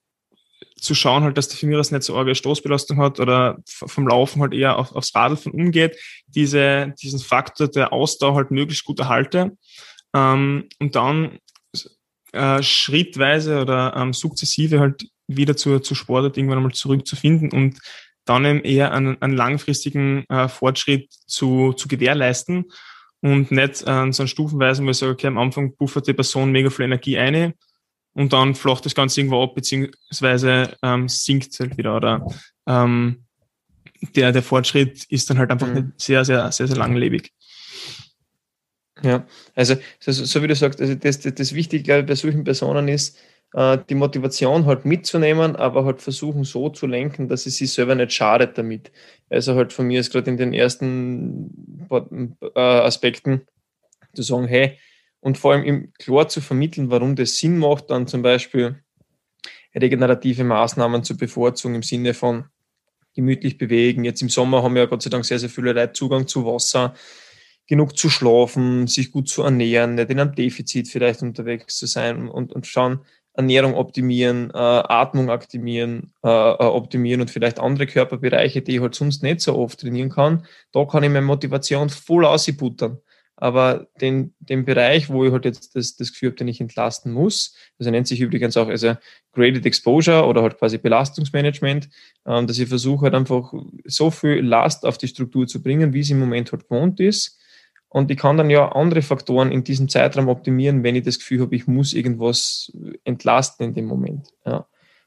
zu 0.77 0.95
schauen, 0.95 1.23
halt, 1.23 1.39
dass 1.39 1.49
der 1.49 1.57
Firmierer 1.57 1.81
nicht 1.81 2.03
so 2.03 2.17
arge 2.17 2.35
Stoßbelastung 2.35 2.99
hat 2.99 3.19
oder 3.21 3.59
vom 3.65 4.07
Laufen 4.07 4.43
halt 4.43 4.53
eher 4.53 4.79
auf, 4.79 4.95
aufs 4.95 5.15
Radl 5.15 5.37
von 5.37 5.53
umgeht, 5.53 5.97
diese, 6.27 6.93
diesen 7.01 7.21
Faktor 7.21 7.69
der 7.69 7.93
Ausdauer 7.93 8.37
halt 8.37 8.51
möglichst 8.51 8.85
gut 8.85 9.01
erhalte 9.01 9.57
ähm, 10.15 10.69
und 10.79 10.95
dann 10.95 11.39
äh, 12.33 12.63
schrittweise 12.63 13.61
oder 13.61 13.95
ähm, 13.97 14.13
sukzessive 14.13 14.81
halt 14.81 15.07
wieder 15.27 15.57
zur, 15.57 15.83
zur 15.83 15.97
Sportart 15.97 16.37
irgendwann 16.37 16.59
einmal 16.59 16.73
zurückzufinden 16.73 17.51
und 17.51 17.79
dann 18.25 18.45
eben 18.45 18.61
eher 18.62 18.93
einen, 18.93 19.20
einen 19.20 19.37
langfristigen 19.37 20.25
äh, 20.29 20.49
Fortschritt 20.49 21.12
zu, 21.27 21.72
zu 21.72 21.89
gewährleisten 21.89 22.66
und 23.20 23.51
nicht 23.51 23.83
äh, 23.87 24.12
so 24.12 24.22
einen 24.22 24.29
Stufenweise, 24.29 24.85
wo 24.85 24.91
ich 24.91 24.99
sage, 24.99 25.12
okay, 25.12 25.27
am 25.27 25.39
Anfang 25.39 25.77
buffert 25.77 26.07
die 26.07 26.12
Person 26.12 26.53
mega 26.53 26.70
viel 26.70 26.87
Energie 26.87 27.18
ein 27.18 27.55
und 28.12 28.33
dann 28.33 28.55
flacht 28.55 28.85
das 28.85 28.95
Ganze 28.95 29.20
irgendwo 29.20 29.43
ab, 29.43 29.55
beziehungsweise 29.55 30.77
ähm, 30.83 31.09
sinkt 31.09 31.53
es 31.53 31.61
halt 31.61 31.77
wieder 31.77 31.97
oder 31.97 32.27
ähm, 32.66 33.25
der, 34.14 34.33
der 34.33 34.43
Fortschritt 34.43 35.05
ist 35.05 35.31
dann 35.31 35.39
halt 35.39 35.51
einfach 35.51 35.68
mhm. 35.68 35.93
sehr, 35.97 36.25
sehr, 36.25 36.51
sehr, 36.53 36.66
sehr 36.66 36.77
langlebig. 36.77 37.33
Ja, 39.05 39.27
also 39.55 39.77
so, 40.01 40.13
so 40.13 40.43
wie 40.43 40.47
du 40.47 40.55
sagst, 40.55 40.81
also 40.81 40.95
das, 40.95 41.21
das, 41.21 41.35
das 41.35 41.55
Wichtige, 41.55 41.83
glaube 41.83 42.01
ich, 42.01 42.07
bei 42.07 42.15
solchen 42.15 42.43
Personen 42.43 42.89
ist, 42.89 43.19
äh, 43.53 43.79
die 43.89 43.95
Motivation 43.95 44.65
halt 44.65 44.87
mitzunehmen, 44.87 45.57
aber 45.57 45.85
halt 45.85 46.01
versuchen 46.01 46.45
so 46.45 46.71
zu 46.71 46.87
lenken, 46.87 47.29
dass 47.29 47.45
es 47.47 47.59
sich 47.59 47.73
selber 47.73 47.95
nicht 47.95 48.13
schadet 48.13 48.57
damit. 48.57 48.91
Also 49.29 49.55
halt 49.57 49.75
von 49.75 49.87
mir 49.87 50.01
ist 50.01 50.11
gerade 50.11 50.31
in 50.31 50.39
den 50.39 50.55
ersten 50.55 51.87
äh, 51.91 52.59
Aspekten 52.59 53.47
zu 54.15 54.23
sagen, 54.23 54.49
hey, 54.49 54.79
und 55.21 55.39
vor 55.39 55.53
allem 55.53 55.65
im 55.65 55.93
klar 55.99 56.29
zu 56.29 56.41
vermitteln, 56.41 56.91
warum 56.91 57.15
das 57.15 57.39
Sinn 57.39 57.59
macht, 57.59 57.91
dann 57.91 58.07
zum 58.07 58.23
Beispiel 58.23 58.83
regenerative 59.75 60.45
Maßnahmen 60.45 61.05
zu 61.05 61.17
bevorzugen 61.17 61.75
im 61.77 61.83
Sinne 61.83 62.15
von 62.15 62.47
gemütlich 63.15 63.59
bewegen. 63.59 64.05
Jetzt 64.05 64.23
im 64.23 64.29
Sommer 64.29 64.63
haben 64.63 64.77
ja 64.77 64.87
Gott 64.87 65.03
sei 65.03 65.11
Dank 65.11 65.25
sehr, 65.25 65.39
sehr 65.39 65.49
viele 65.49 65.73
Leute 65.73 65.93
Zugang 65.93 66.27
zu 66.27 66.45
Wasser, 66.45 66.95
genug 67.67 67.97
zu 67.97 68.11
schlafen, 68.11 68.87
sich 68.87 69.11
gut 69.11 69.29
zu 69.29 69.43
ernähren, 69.43 69.95
nicht 69.95 70.11
in 70.11 70.21
einem 70.21 70.35
Defizit 70.35 70.89
vielleicht 70.89 71.23
unterwegs 71.23 71.77
zu 71.77 71.87
sein 71.87 72.29
und, 72.29 72.53
und 72.53 72.67
schauen, 72.67 73.01
Ernährung 73.35 73.75
optimieren, 73.75 74.51
äh, 74.51 74.59
Atmung 74.59 75.29
optimieren, 75.29 76.12
äh, 76.25 76.29
äh, 76.29 76.65
optimieren 76.65 77.21
und 77.21 77.31
vielleicht 77.31 77.59
andere 77.59 77.87
Körperbereiche, 77.87 78.62
die 78.62 78.77
ich 78.77 78.81
halt 78.81 78.95
sonst 78.95 79.25
nicht 79.25 79.41
so 79.41 79.57
oft 79.57 79.81
trainieren 79.81 80.09
kann. 80.09 80.47
Da 80.73 80.85
kann 80.85 81.03
ich 81.03 81.11
meine 81.11 81.27
Motivation 81.27 81.89
voll 81.89 82.25
ausbuttern. 82.25 82.99
Aber 83.37 83.89
den, 84.01 84.33
den 84.39 84.65
Bereich, 84.65 85.11
wo 85.11 85.25
ich 85.25 85.33
halt 85.33 85.45
jetzt 85.45 85.75
das, 85.75 85.97
das 85.97 86.12
Gefühl 86.12 86.29
habe, 86.29 86.37
den 86.37 86.47
ich 86.47 86.61
entlasten 86.61 87.12
muss, 87.12 87.57
das 87.79 87.89
nennt 87.89 88.07
sich 88.07 88.21
übrigens 88.21 88.57
auch 88.57 88.69
also 88.69 88.95
Graded 89.33 89.67
Exposure 89.67 90.25
oder 90.27 90.43
halt 90.43 90.57
quasi 90.57 90.79
Belastungsmanagement, 90.79 91.89
ähm, 92.27 92.47
dass 92.47 92.59
ich 92.59 92.69
versuche 92.69 93.07
halt 93.07 93.15
einfach 93.15 93.53
so 93.85 94.12
viel 94.12 94.41
Last 94.41 94.87
auf 94.87 94.99
die 94.99 95.09
Struktur 95.09 95.49
zu 95.49 95.61
bringen, 95.61 95.93
wie 95.93 96.01
es 96.01 96.11
im 96.11 96.21
Moment 96.21 96.53
halt 96.53 96.69
gewohnt 96.69 97.01
ist. 97.01 97.41
Und 97.95 98.11
ich 98.11 98.17
kann 98.17 98.37
dann 98.37 98.51
ja 98.51 98.73
andere 98.73 99.03
Faktoren 99.03 99.53
in 99.53 99.63
diesem 99.63 99.89
Zeitraum 99.89 100.27
optimieren, 100.27 100.83
wenn 100.83 100.97
ich 100.97 101.05
das 101.05 101.21
Gefühl 101.21 101.43
habe, 101.43 101.55
ich 101.55 101.69
muss 101.69 101.93
irgendwas 101.93 102.73
entlasten 103.05 103.67
in 103.67 103.75
dem 103.75 103.87
Moment. 103.87 104.31
Ja. 104.45 104.67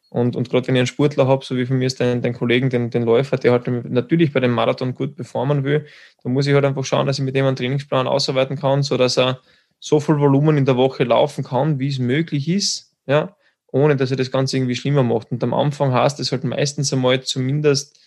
Und, 0.09 0.37
und 0.37 0.49
gerade 0.49 0.65
wenn 0.65 0.75
ich 0.75 0.79
einen 0.79 0.87
Sportler 0.87 1.27
habe, 1.27 1.43
so 1.43 1.57
wie 1.57 1.65
von 1.65 1.79
mir 1.79 1.87
ist 1.87 1.99
dein, 1.99 2.21
dein 2.21 2.31
Kollegen, 2.31 2.69
den, 2.69 2.89
den 2.89 3.03
Läufer, 3.03 3.35
der 3.35 3.51
halt 3.51 3.67
natürlich 3.67 4.31
bei 4.31 4.39
dem 4.39 4.51
Marathon 4.51 4.95
gut 4.95 5.17
performen 5.17 5.65
will, 5.65 5.85
dann 6.23 6.31
muss 6.31 6.47
ich 6.47 6.53
halt 6.53 6.63
einfach 6.63 6.85
schauen, 6.85 7.05
dass 7.05 7.19
ich 7.19 7.25
mit 7.25 7.35
dem 7.35 7.45
einen 7.45 7.57
Trainingsplan 7.57 8.07
ausarbeiten 8.07 8.55
kann, 8.55 8.83
so 8.83 8.95
dass 8.95 9.17
er 9.17 9.41
so 9.81 9.99
viel 9.99 10.17
Volumen 10.17 10.55
in 10.55 10.63
der 10.63 10.77
Woche 10.77 11.03
laufen 11.03 11.43
kann, 11.43 11.79
wie 11.79 11.89
es 11.89 11.99
möglich 11.99 12.47
ist, 12.47 12.95
ja, 13.05 13.35
ohne 13.69 13.97
dass 13.97 14.11
er 14.11 14.17
das 14.17 14.31
Ganze 14.31 14.55
irgendwie 14.55 14.77
schlimmer 14.77 15.03
macht. 15.03 15.29
Und 15.33 15.43
am 15.43 15.53
Anfang 15.53 15.91
heißt 15.91 16.21
es 16.21 16.31
halt 16.31 16.45
meistens 16.45 16.93
einmal 16.93 17.21
zumindest 17.21 17.99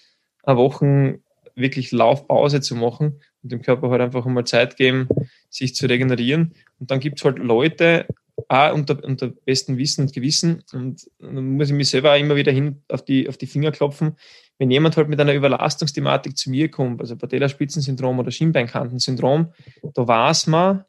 eine 0.42 0.56
Woche 0.56 1.20
wirklich 1.60 1.92
Laufpause 1.92 2.60
zu 2.60 2.74
machen 2.74 3.20
und 3.42 3.52
dem 3.52 3.62
Körper 3.62 3.90
halt 3.90 4.00
einfach 4.00 4.26
einmal 4.26 4.44
Zeit 4.44 4.76
geben, 4.76 5.08
sich 5.48 5.74
zu 5.74 5.86
regenerieren. 5.86 6.54
Und 6.78 6.90
dann 6.90 7.00
gibt 7.00 7.18
es 7.18 7.24
halt 7.24 7.38
Leute, 7.38 8.06
auch 8.48 8.74
unter, 8.74 9.02
unter 9.04 9.28
bestem 9.28 9.76
Wissen 9.76 10.02
und 10.02 10.12
Gewissen. 10.12 10.62
Und 10.72 11.10
dann 11.18 11.56
muss 11.56 11.68
ich 11.68 11.74
mich 11.74 11.90
selber 11.90 12.12
auch 12.12 12.18
immer 12.18 12.36
wieder 12.36 12.52
hin 12.52 12.82
auf 12.88 13.04
die, 13.04 13.28
auf 13.28 13.36
die 13.36 13.46
Finger 13.46 13.70
klopfen. 13.70 14.16
Wenn 14.58 14.70
jemand 14.70 14.96
halt 14.96 15.08
mit 15.08 15.20
einer 15.20 15.34
Überlastungsthematik 15.34 16.36
zu 16.36 16.50
mir 16.50 16.70
kommt, 16.70 17.00
also 17.00 17.16
Patellaspitzensyndrom 17.16 18.18
oder 18.18 18.30
Schienbeinkantensyndrom, 18.30 19.52
da 19.94 20.06
weiß 20.06 20.46
man, 20.48 20.84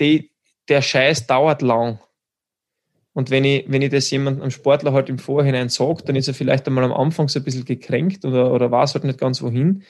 die, 0.00 0.32
der 0.68 0.82
Scheiß 0.82 1.26
dauert 1.26 1.62
lang. 1.62 2.00
Und 3.16 3.30
wenn 3.30 3.44
ich, 3.44 3.64
wenn 3.66 3.80
ich 3.80 3.88
das 3.88 4.10
jemandem, 4.10 4.42
einem 4.42 4.50
Sportler 4.50 4.92
halt 4.92 5.08
im 5.08 5.18
Vorhinein 5.18 5.70
sage, 5.70 6.02
dann 6.04 6.16
ist 6.16 6.28
er 6.28 6.34
vielleicht 6.34 6.66
einmal 6.66 6.84
am 6.84 6.92
Anfang 6.92 7.28
so 7.28 7.40
ein 7.40 7.44
bisschen 7.44 7.64
gekränkt 7.64 8.26
oder, 8.26 8.52
oder 8.52 8.70
weiß 8.70 8.92
halt 8.92 9.04
nicht 9.04 9.18
ganz 9.18 9.40
wohin. 9.40 9.84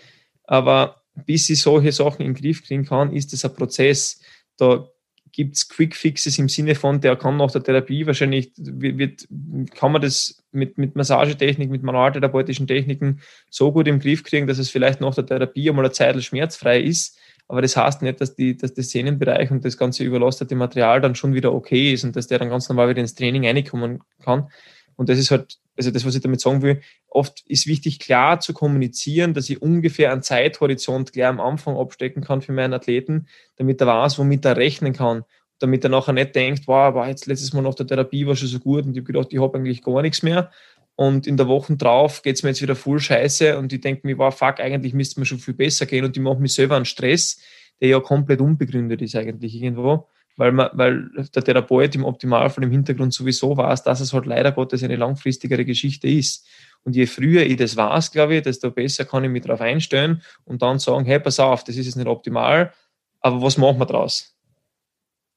Aber 0.45 1.03
bis 1.25 1.51
ich 1.51 1.61
solche 1.61 1.91
Sachen 1.91 2.25
in 2.25 2.35
den 2.35 2.41
Griff 2.41 2.63
kriegen 2.63 2.85
kann, 2.85 3.13
ist 3.13 3.33
das 3.33 3.45
ein 3.45 3.53
Prozess. 3.53 4.21
Da 4.57 4.89
gibt 5.37 5.55
es 5.55 5.69
Quick 5.69 5.95
Fixes 5.95 6.39
im 6.39 6.49
Sinne 6.49 6.75
von, 6.75 7.03
der 7.03 7.15
kann 7.15 7.37
nach 7.37 7.51
der 7.51 7.63
Therapie 7.63 8.07
wahrscheinlich, 8.07 8.53
wird, 8.57 9.29
kann 9.75 9.93
man 9.93 10.01
das 10.01 10.43
mit, 10.51 10.79
mit 10.79 10.97
Massagetechnik, 10.97 11.69
mit 11.71 11.83
manualtherapeutischen 11.83 12.67
Techniken 12.67 13.21
so 13.51 13.71
gut 13.71 13.87
im 13.87 14.01
Griff 14.01 14.25
kriegen, 14.25 14.47
dass 14.47 14.57
es 14.57 14.71
vielleicht 14.71 15.03
nach 15.03 15.15
der 15.15 15.27
Therapie 15.27 15.69
einmal 15.69 15.85
eine 15.85 15.93
Zeit 15.93 16.21
schmerzfrei 16.25 16.81
ist. 16.81 17.19
Aber 17.49 17.61
das 17.61 17.77
heißt 17.77 18.01
nicht, 18.01 18.21
dass, 18.21 18.35
die, 18.35 18.57
dass 18.57 18.73
der 18.73 18.83
Sehnenbereich 18.83 19.51
und 19.51 19.63
das 19.63 19.77
ganze 19.77 20.05
überlastete 20.05 20.57
Material 20.57 21.03
dann 21.03 21.15
schon 21.15 21.35
wieder 21.35 21.53
okay 21.53 21.93
ist 21.93 22.05
und 22.05 22.17
dass 22.17 22.27
der 22.27 22.39
dann 22.39 22.49
ganz 22.49 22.69
normal 22.71 22.89
wieder 22.89 23.03
ins 23.03 23.15
Training 23.15 23.47
reinkommen 23.47 24.01
kann. 24.25 24.49
Und 24.97 25.09
das 25.09 25.19
ist 25.19 25.31
halt, 25.31 25.59
also 25.77 25.91
das, 25.91 26.05
was 26.05 26.15
ich 26.15 26.23
damit 26.23 26.41
sagen 26.41 26.63
will, 26.63 26.81
oft 27.09 27.45
ist 27.47 27.67
wichtig, 27.67 27.99
klar 27.99 28.41
zu 28.41 28.53
kommunizieren, 28.53 29.35
dass 29.35 29.51
ich 29.51 29.61
ungefähr 29.61 30.13
einen 30.13 30.23
Zeithorizont 30.23 31.13
gleich 31.13 31.27
am 31.27 31.41
Anfang 31.41 31.77
abstecken 31.77 32.23
kann 32.23 32.43
für 32.43 32.53
meinen 32.53 32.73
Athleten, 32.73 33.29
damit 33.57 33.81
er 33.81 33.87
weiß, 33.87 34.19
womit 34.19 34.45
er 34.45 34.57
rechnen 34.57 34.93
kann. 34.93 35.25
Damit 35.59 35.85
er 35.85 35.91
nachher 35.91 36.13
nicht 36.13 36.35
denkt, 36.35 36.67
wow, 36.67 36.95
war 36.95 37.09
jetzt 37.09 37.27
letztes 37.27 37.53
Mal 37.53 37.63
nach 37.63 37.75
der 37.75 37.87
Therapie 37.87 38.27
war 38.27 38.37
schon 38.37 38.49
so 38.49 38.59
gut 38.59 38.85
und 38.85 38.93
ich 38.93 38.99
habe 38.99 39.13
gedacht, 39.13 39.29
ich 39.31 39.41
habe 39.41 39.57
eigentlich 39.57 39.83
gar 39.83 40.03
nichts 40.03 40.23
mehr. 40.23 40.51
Und 40.97 41.27
in 41.27 41.37
der 41.37 41.47
Woche 41.47 41.77
drauf 41.77 42.23
geht 42.23 42.37
es 42.37 42.43
mir 42.43 42.51
jetzt 42.51 42.63
wieder 42.63 42.75
voll 42.75 42.99
scheiße 42.99 43.59
und 43.59 43.73
ich 43.73 43.83
denke 43.83 44.07
mir, 44.07 44.17
wow, 44.17 44.35
fuck, 44.35 44.61
eigentlich 44.61 44.95
müsste 44.95 45.21
mir 45.21 45.27
schon 45.27 45.39
viel 45.39 45.55
besser 45.55 45.85
gehen 45.85 46.05
und 46.05 46.17
ich 46.17 46.23
mache 46.23 46.41
mich 46.41 46.55
selber 46.55 46.77
einen 46.77 46.87
Stress, 46.87 47.39
der 47.81 47.89
ja 47.91 48.01
komplett 48.01 48.41
unbegründet 48.41 49.03
ist 49.03 49.15
eigentlich 49.15 49.55
irgendwo 49.55 50.09
weil, 50.37 50.53
man, 50.53 50.69
weil 50.73 51.11
der 51.35 51.43
Therapeut 51.43 51.95
im 51.95 52.05
Optimalfall 52.05 52.65
im 52.65 52.71
Hintergrund 52.71 53.15
sowieso 53.15 53.57
weiß, 53.57 53.83
dass 53.83 54.01
es 54.01 54.13
halt 54.13 54.27
leider 54.27 54.53
Gottes 54.53 54.83
eine 54.83 54.97
langfristigere 54.97 55.65
Geschichte 55.65 56.09
ist. 56.09 56.47
Und 56.85 56.95
je 56.95 57.07
früher 57.07 57.45
ich 57.45 57.57
das 57.57 57.77
weiß, 57.77 58.13
glaube 58.13 58.37
ich, 58.37 58.43
desto 58.43 58.71
besser 58.71 59.05
kann 59.05 59.25
ich 59.25 59.31
mich 59.31 59.43
darauf 59.43 59.61
einstellen 59.61 60.23
und 60.45 60.63
dann 60.63 60.79
sagen, 60.79 61.05
hey, 61.05 61.19
pass 61.19 61.41
auf, 61.41 61.65
das 61.65 61.77
ist 61.77 61.87
jetzt 61.87 61.97
nicht 61.97 62.07
optimal, 62.07 62.73
aber 63.21 63.43
was 63.43 63.59
machen 63.59 63.79
wir 63.79 63.87
draus? 63.87 64.37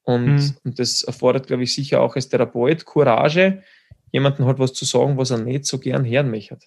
Und, 0.03 0.35
mhm. 0.35 0.55
und 0.63 0.79
das 0.79 1.03
erfordert, 1.03 1.47
glaube 1.47 1.63
ich, 1.63 1.73
sicher 1.73 2.01
auch 2.01 2.15
als 2.15 2.29
Therapeut 2.29 2.85
Courage, 2.85 3.63
jemanden 4.11 4.45
halt 4.45 4.59
was 4.59 4.73
zu 4.73 4.85
sagen, 4.85 5.17
was 5.17 5.31
er 5.31 5.37
nicht 5.37 5.65
so 5.65 5.79
gern 5.79 6.05
hören 6.05 6.29
möchte. 6.29 6.57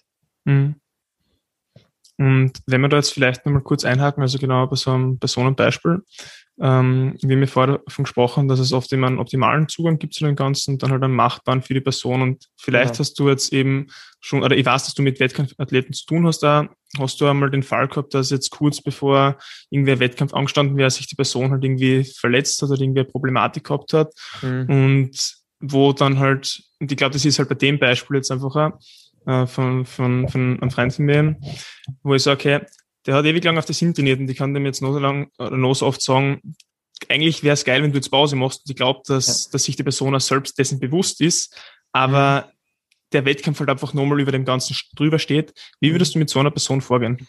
Mhm. 0.45 0.75
Und 2.17 2.53
wenn 2.67 2.81
wir 2.81 2.89
da 2.89 2.97
jetzt 2.97 3.13
vielleicht 3.13 3.45
nochmal 3.45 3.63
kurz 3.63 3.85
einhaken, 3.85 4.21
also 4.21 4.37
genau 4.37 4.67
bei 4.67 4.75
so 4.75 4.91
einem 4.91 5.17
Personenbeispiel, 5.19 6.03
ähm, 6.61 7.17
wir 7.21 7.35
haben 7.35 7.41
ja 7.41 7.47
vorher 7.47 7.79
davon 7.79 8.05
gesprochen, 8.05 8.47
dass 8.47 8.59
es 8.59 8.73
oft 8.73 8.91
immer 8.93 9.07
einen 9.07 9.17
optimalen 9.17 9.67
Zugang 9.67 9.97
gibt 9.97 10.13
zu 10.13 10.23
dem 10.23 10.35
Ganzen 10.35 10.73
und 10.73 10.83
dann 10.83 10.91
halt 10.91 11.03
einen 11.03 11.15
machbaren 11.15 11.63
für 11.63 11.73
die 11.73 11.81
Person. 11.81 12.21
Und 12.21 12.45
vielleicht 12.57 12.95
ja. 12.95 12.99
hast 12.99 13.15
du 13.15 13.29
jetzt 13.29 13.51
eben 13.51 13.87
schon, 14.19 14.43
oder 14.43 14.55
ich 14.55 14.65
weiß, 14.65 14.85
dass 14.85 14.93
du 14.93 15.01
mit 15.01 15.19
Wettkampfathleten 15.19 15.93
zu 15.93 16.05
tun 16.05 16.27
hast, 16.27 16.39
da 16.39 16.69
hast 16.99 17.19
du 17.19 17.27
einmal 17.27 17.49
den 17.49 17.63
Fall 17.63 17.87
gehabt, 17.87 18.13
dass 18.13 18.29
jetzt 18.29 18.51
kurz 18.51 18.81
bevor 18.81 19.37
irgendwie 19.71 19.93
ein 19.93 19.99
Wettkampf 19.99 20.33
angestanden 20.33 20.77
wäre, 20.77 20.91
sich 20.91 21.07
die 21.07 21.15
Person 21.15 21.49
halt 21.49 21.63
irgendwie 21.63 22.03
verletzt 22.03 22.61
hat 22.61 22.69
oder 22.69 22.81
irgendwie 22.81 23.01
eine 23.01 23.09
Problematik 23.09 23.63
gehabt 23.63 23.93
hat. 23.93 24.13
Mhm. 24.43 24.65
Und 24.69 25.43
wo 25.59 25.91
dann 25.91 26.19
halt, 26.19 26.61
und 26.79 26.91
ich 26.91 26.97
glaube, 26.97 27.13
das 27.13 27.25
ist 27.25 27.39
halt 27.39 27.49
bei 27.49 27.55
dem 27.55 27.79
Beispiel 27.79 28.17
jetzt 28.17 28.31
einfach 28.31 28.55
auch, 28.55 28.71
äh, 29.25 29.45
von, 29.47 29.85
von, 29.85 30.27
von 30.27 30.59
einem 30.59 30.71
Freund 30.71 30.93
von 30.93 31.05
mir, 31.05 31.35
wo 32.03 32.15
ich 32.15 32.23
sage, 32.23 32.35
okay, 32.35 32.65
der 33.05 33.15
hat 33.15 33.25
ewig 33.25 33.43
lang 33.43 33.57
auf 33.57 33.65
das 33.65 33.77
Sinn 33.79 33.93
trainiert 33.93 34.19
und 34.19 34.29
ich 34.29 34.37
kann 34.37 34.53
dem 34.53 34.65
jetzt 34.65 34.81
noch 34.81 34.93
so 34.93 34.99
lang 34.99 35.29
oder 35.37 35.57
noch 35.57 35.73
so 35.73 35.85
oft 35.85 36.01
sagen, 36.01 36.55
eigentlich 37.09 37.43
wäre 37.43 37.53
es 37.53 37.65
geil, 37.65 37.83
wenn 37.83 37.91
du 37.91 37.97
jetzt 37.97 38.09
Pause 38.09 38.35
machst 38.35 38.61
und 38.65 38.71
ich 38.71 38.75
glaube, 38.75 39.01
dass, 39.05 39.45
ja. 39.45 39.51
dass 39.51 39.63
sich 39.63 39.75
die 39.75 39.83
Person 39.83 40.15
auch 40.15 40.21
selbst 40.21 40.57
dessen 40.57 40.79
bewusst 40.79 41.21
ist, 41.21 41.57
aber 41.91 42.47
mhm. 42.47 42.51
der 43.11 43.25
Wettkampf 43.25 43.59
halt 43.59 43.69
einfach 43.69 43.93
nochmal 43.93 44.19
über 44.19 44.31
dem 44.31 44.45
Ganzen 44.45 44.75
drüber 44.95 45.19
steht. 45.19 45.53
Wie 45.79 45.91
würdest 45.91 46.15
du 46.15 46.19
mit 46.19 46.29
so 46.29 46.39
einer 46.39 46.51
Person 46.51 46.81
vorgehen? 46.81 47.27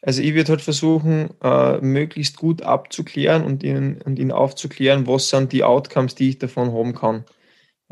Also 0.00 0.20
ich 0.20 0.34
würde 0.34 0.50
halt 0.50 0.62
versuchen, 0.62 1.30
äh, 1.42 1.78
möglichst 1.78 2.36
gut 2.36 2.62
abzuklären 2.62 3.44
und 3.44 3.62
ihnen, 3.62 4.02
und 4.02 4.18
ihnen 4.18 4.32
aufzuklären, 4.32 5.06
was 5.06 5.28
sind 5.28 5.52
die 5.52 5.62
Outcomes, 5.62 6.16
die 6.16 6.30
ich 6.30 6.38
davon 6.38 6.72
haben 6.72 6.94
kann. 6.94 7.24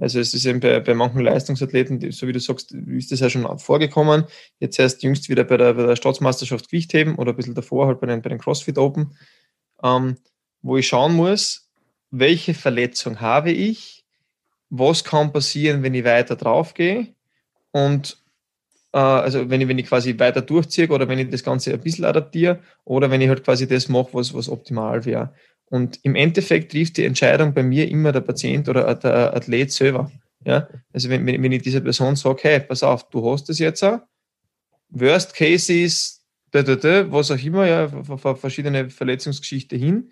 Also 0.00 0.18
es 0.18 0.32
ist 0.32 0.46
eben 0.46 0.60
bei, 0.60 0.80
bei 0.80 0.94
manchen 0.94 1.20
Leistungsathleten, 1.20 2.10
so 2.10 2.26
wie 2.26 2.32
du 2.32 2.40
sagst, 2.40 2.72
ist 2.72 3.12
das 3.12 3.20
ja 3.20 3.28
schon 3.28 3.58
vorgekommen. 3.58 4.24
Jetzt 4.58 4.78
erst 4.78 5.02
jüngst 5.02 5.28
wieder 5.28 5.44
bei 5.44 5.58
der, 5.58 5.74
bei 5.74 5.84
der 5.84 5.96
Staatsmeisterschaft 5.96 6.70
Gewichtheben 6.70 7.16
oder 7.16 7.32
ein 7.32 7.36
bisschen 7.36 7.54
davor 7.54 7.86
halt 7.86 8.00
bei 8.00 8.06
den, 8.06 8.22
bei 8.22 8.30
den 8.30 8.38
CrossFit 8.38 8.78
Open, 8.78 9.14
ähm, 9.82 10.16
wo 10.62 10.78
ich 10.78 10.88
schauen 10.88 11.14
muss, 11.14 11.68
welche 12.10 12.54
Verletzung 12.54 13.20
habe 13.20 13.50
ich, 13.52 14.04
was 14.70 15.04
kann 15.04 15.32
passieren, 15.32 15.82
wenn 15.82 15.94
ich 15.94 16.04
weiter 16.04 16.34
drauf 16.34 16.72
gehe 16.72 17.08
und 17.72 18.16
äh, 18.92 18.98
also 18.98 19.50
wenn 19.50 19.60
ich, 19.60 19.68
wenn 19.68 19.78
ich 19.78 19.86
quasi 19.86 20.18
weiter 20.18 20.40
durchziehe 20.40 20.88
oder 20.88 21.08
wenn 21.08 21.18
ich 21.18 21.28
das 21.28 21.44
Ganze 21.44 21.74
ein 21.74 21.80
bisschen 21.80 22.06
adaptiere 22.06 22.60
oder 22.84 23.10
wenn 23.10 23.20
ich 23.20 23.28
halt 23.28 23.44
quasi 23.44 23.68
das 23.68 23.88
mache, 23.88 24.14
was, 24.14 24.32
was 24.32 24.48
optimal 24.48 25.04
wäre. 25.04 25.34
Und 25.70 26.00
im 26.02 26.16
Endeffekt 26.16 26.72
trifft 26.72 26.96
die 26.96 27.04
Entscheidung 27.04 27.54
bei 27.54 27.62
mir 27.62 27.88
immer 27.88 28.12
der 28.12 28.20
Patient 28.20 28.68
oder 28.68 28.94
der 28.94 29.34
Athlet 29.34 29.72
selber. 29.72 30.10
Ja? 30.44 30.68
Also 30.92 31.08
wenn, 31.08 31.26
wenn 31.26 31.52
ich 31.52 31.62
dieser 31.62 31.80
Person 31.80 32.16
sage, 32.16 32.40
hey, 32.42 32.60
pass 32.60 32.82
auf, 32.82 33.08
du 33.08 33.30
hast 33.30 33.48
das 33.48 33.58
jetzt 33.58 33.82
auch. 33.82 34.00
Worst 34.88 35.34
Case 35.34 35.72
ist, 35.72 36.20
was 36.52 37.30
auch 37.30 37.42
immer, 37.42 37.66
ja, 37.66 37.88
verschiedene 38.34 38.90
Verletzungsgeschichte 38.90 39.76
hin. 39.76 40.10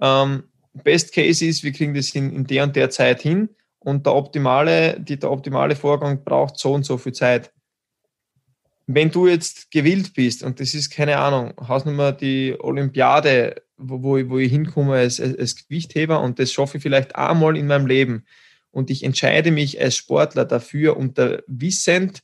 Ähm, 0.00 0.44
Best 0.82 1.14
Case 1.14 1.44
ist, 1.44 1.62
wir 1.62 1.72
kriegen 1.72 1.94
das 1.94 2.10
in, 2.10 2.32
in 2.32 2.44
der 2.44 2.64
und 2.64 2.76
der 2.76 2.90
Zeit 2.90 3.22
hin 3.22 3.48
und 3.78 4.04
der 4.04 4.14
optimale, 4.14 5.00
die, 5.00 5.18
der 5.18 5.30
optimale 5.30 5.76
Vorgang 5.76 6.24
braucht 6.24 6.58
so 6.58 6.72
und 6.72 6.84
so 6.84 6.98
viel 6.98 7.12
Zeit. 7.12 7.52
Wenn 8.86 9.10
du 9.10 9.26
jetzt 9.26 9.70
gewillt 9.70 10.14
bist, 10.14 10.42
und 10.42 10.60
das 10.60 10.74
ist 10.74 10.90
keine 10.90 11.18
Ahnung, 11.18 11.54
Hausnummer 11.66 12.12
die 12.12 12.54
Olympiade 12.58 13.62
wo, 13.76 14.02
wo, 14.02 14.16
ich, 14.16 14.28
wo 14.28 14.38
ich 14.38 14.50
hinkomme 14.50 14.94
als, 14.94 15.20
als 15.20 15.56
Gewichtheber 15.56 16.20
und 16.20 16.38
das 16.38 16.52
schaffe 16.52 16.78
ich 16.78 16.82
vielleicht 16.82 17.16
einmal 17.16 17.56
in 17.56 17.66
meinem 17.66 17.86
Leben. 17.86 18.24
Und 18.70 18.90
ich 18.90 19.04
entscheide 19.04 19.50
mich 19.50 19.80
als 19.80 19.96
Sportler 19.96 20.44
dafür, 20.44 20.96
unter 20.96 21.42
wissend, 21.46 22.22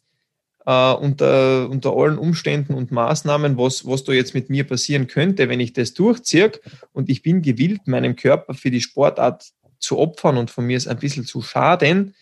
äh, 0.66 0.92
unter, 0.92 1.68
unter 1.70 1.96
allen 1.96 2.18
Umständen 2.18 2.74
und 2.74 2.90
Maßnahmen, 2.90 3.56
was, 3.56 3.86
was 3.86 4.04
da 4.04 4.12
jetzt 4.12 4.34
mit 4.34 4.50
mir 4.50 4.64
passieren 4.64 5.06
könnte, 5.06 5.48
wenn 5.48 5.60
ich 5.60 5.72
das 5.72 5.94
durchziehe. 5.94 6.52
Und 6.92 7.08
ich 7.08 7.22
bin 7.22 7.42
gewillt, 7.42 7.86
meinem 7.86 8.16
Körper 8.16 8.54
für 8.54 8.70
die 8.70 8.80
Sportart 8.80 9.52
zu 9.78 9.98
opfern 9.98 10.36
und 10.36 10.50
von 10.50 10.66
mir 10.66 10.76
ist 10.76 10.88
ein 10.88 10.98
bisschen 10.98 11.24
zu 11.24 11.42
schaden, 11.42 12.14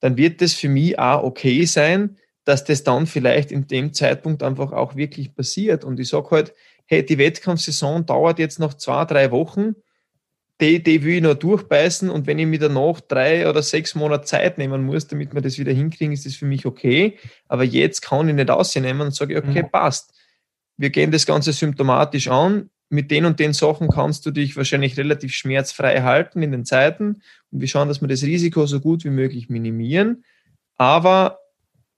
dann 0.00 0.16
wird 0.16 0.40
das 0.40 0.52
für 0.52 0.68
mich 0.68 0.98
auch 0.98 1.22
okay 1.22 1.64
sein, 1.64 2.18
dass 2.44 2.64
das 2.64 2.84
dann 2.84 3.06
vielleicht 3.06 3.50
in 3.50 3.66
dem 3.66 3.94
Zeitpunkt 3.94 4.42
einfach 4.42 4.72
auch 4.72 4.96
wirklich 4.96 5.34
passiert. 5.34 5.82
Und 5.84 5.98
ich 5.98 6.08
sage 6.08 6.30
halt, 6.30 6.54
hey, 6.86 7.04
die 7.04 7.18
Wettkampfsaison 7.18 8.06
dauert 8.06 8.38
jetzt 8.38 8.58
noch 8.58 8.74
zwei, 8.74 9.04
drei 9.04 9.30
Wochen, 9.30 9.74
die, 10.60 10.82
die 10.82 11.02
will 11.02 11.16
ich 11.16 11.22
noch 11.22 11.34
durchbeißen 11.34 12.08
und 12.08 12.26
wenn 12.26 12.38
ich 12.38 12.46
mir 12.46 12.60
danach 12.60 13.00
drei 13.00 13.48
oder 13.48 13.62
sechs 13.62 13.94
Monate 13.94 14.24
Zeit 14.24 14.56
nehmen 14.56 14.84
muss, 14.84 15.08
damit 15.08 15.34
wir 15.34 15.40
das 15.40 15.58
wieder 15.58 15.72
hinkriegen, 15.72 16.12
ist 16.12 16.26
das 16.26 16.36
für 16.36 16.46
mich 16.46 16.64
okay. 16.64 17.18
Aber 17.48 17.64
jetzt 17.64 18.02
kann 18.02 18.28
ich 18.28 18.34
nicht 18.34 18.50
ausnehmen 18.50 19.02
und 19.02 19.14
sage, 19.14 19.36
okay, 19.36 19.64
mhm. 19.64 19.70
passt. 19.70 20.12
Wir 20.76 20.90
gehen 20.90 21.10
das 21.10 21.26
Ganze 21.26 21.52
symptomatisch 21.52 22.28
an. 22.28 22.70
Mit 22.88 23.10
den 23.10 23.24
und 23.24 23.40
den 23.40 23.52
Sachen 23.52 23.88
kannst 23.88 24.26
du 24.26 24.30
dich 24.30 24.56
wahrscheinlich 24.56 24.96
relativ 24.96 25.32
schmerzfrei 25.32 26.02
halten 26.02 26.42
in 26.42 26.52
den 26.52 26.64
Zeiten 26.64 27.22
und 27.50 27.60
wir 27.60 27.66
schauen, 27.66 27.88
dass 27.88 28.00
wir 28.00 28.08
das 28.08 28.22
Risiko 28.22 28.66
so 28.66 28.78
gut 28.78 29.04
wie 29.04 29.10
möglich 29.10 29.48
minimieren. 29.48 30.24
Aber 30.76 31.40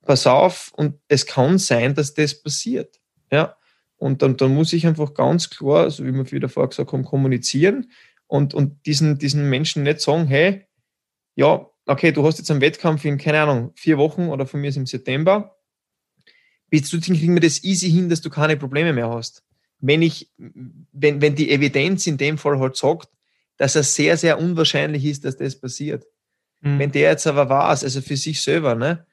pass 0.03 0.25
auf, 0.25 0.71
und 0.75 0.95
es 1.07 1.25
kann 1.25 1.59
sein, 1.59 1.93
dass 1.93 2.13
das 2.15 2.41
passiert. 2.41 2.95
Ja, 3.31 3.56
und 3.97 4.21
dann, 4.21 4.37
dann 4.37 4.53
muss 4.53 4.73
ich 4.73 4.87
einfach 4.87 5.13
ganz 5.13 5.49
klar, 5.49 5.89
so 5.89 6.05
wie 6.05 6.13
wir 6.13 6.31
wieder 6.31 6.49
vorher 6.49 6.69
gesagt 6.69 6.93
haben, 6.93 7.03
kommunizieren 7.03 7.91
und, 8.27 8.53
und 8.53 8.85
diesen, 8.85 9.17
diesen 9.17 9.49
Menschen 9.49 9.83
nicht 9.83 10.01
sagen, 10.01 10.27
hey, 10.27 10.65
ja, 11.35 11.67
okay, 11.85 12.11
du 12.11 12.25
hast 12.25 12.37
jetzt 12.37 12.51
einen 12.51 12.61
Wettkampf 12.61 13.05
in, 13.05 13.17
keine 13.17 13.41
Ahnung, 13.41 13.71
vier 13.75 13.97
Wochen 13.97 14.27
oder 14.29 14.45
von 14.45 14.61
mir 14.61 14.69
ist 14.69 14.77
im 14.77 14.85
September. 14.85 15.55
Bis 16.69 16.89
du 16.89 16.99
kriegen 16.99 17.33
wir 17.33 17.41
das 17.41 17.63
easy 17.63 17.89
hin, 17.89 18.09
dass 18.09 18.21
du 18.21 18.29
keine 18.29 18.57
Probleme 18.57 18.93
mehr 18.93 19.09
hast. 19.09 19.43
Wenn 19.79 20.01
ich, 20.01 20.31
wenn, 20.37 21.21
wenn 21.21 21.35
die 21.35 21.51
Evidenz 21.51 22.07
in 22.07 22.17
dem 22.17 22.37
Fall 22.37 22.59
halt 22.59 22.75
sagt, 22.75 23.09
dass 23.57 23.75
es 23.75 23.95
sehr, 23.95 24.17
sehr 24.17 24.39
unwahrscheinlich 24.39 25.05
ist, 25.05 25.25
dass 25.25 25.37
das 25.37 25.59
passiert. 25.59 26.05
Mhm. 26.61 26.79
Wenn 26.79 26.91
der 26.91 27.11
jetzt 27.11 27.27
aber 27.27 27.49
weiß, 27.49 27.83
also 27.83 28.01
für 28.01 28.17
sich 28.17 28.41
selber, 28.41 28.75
ne, 28.75 29.05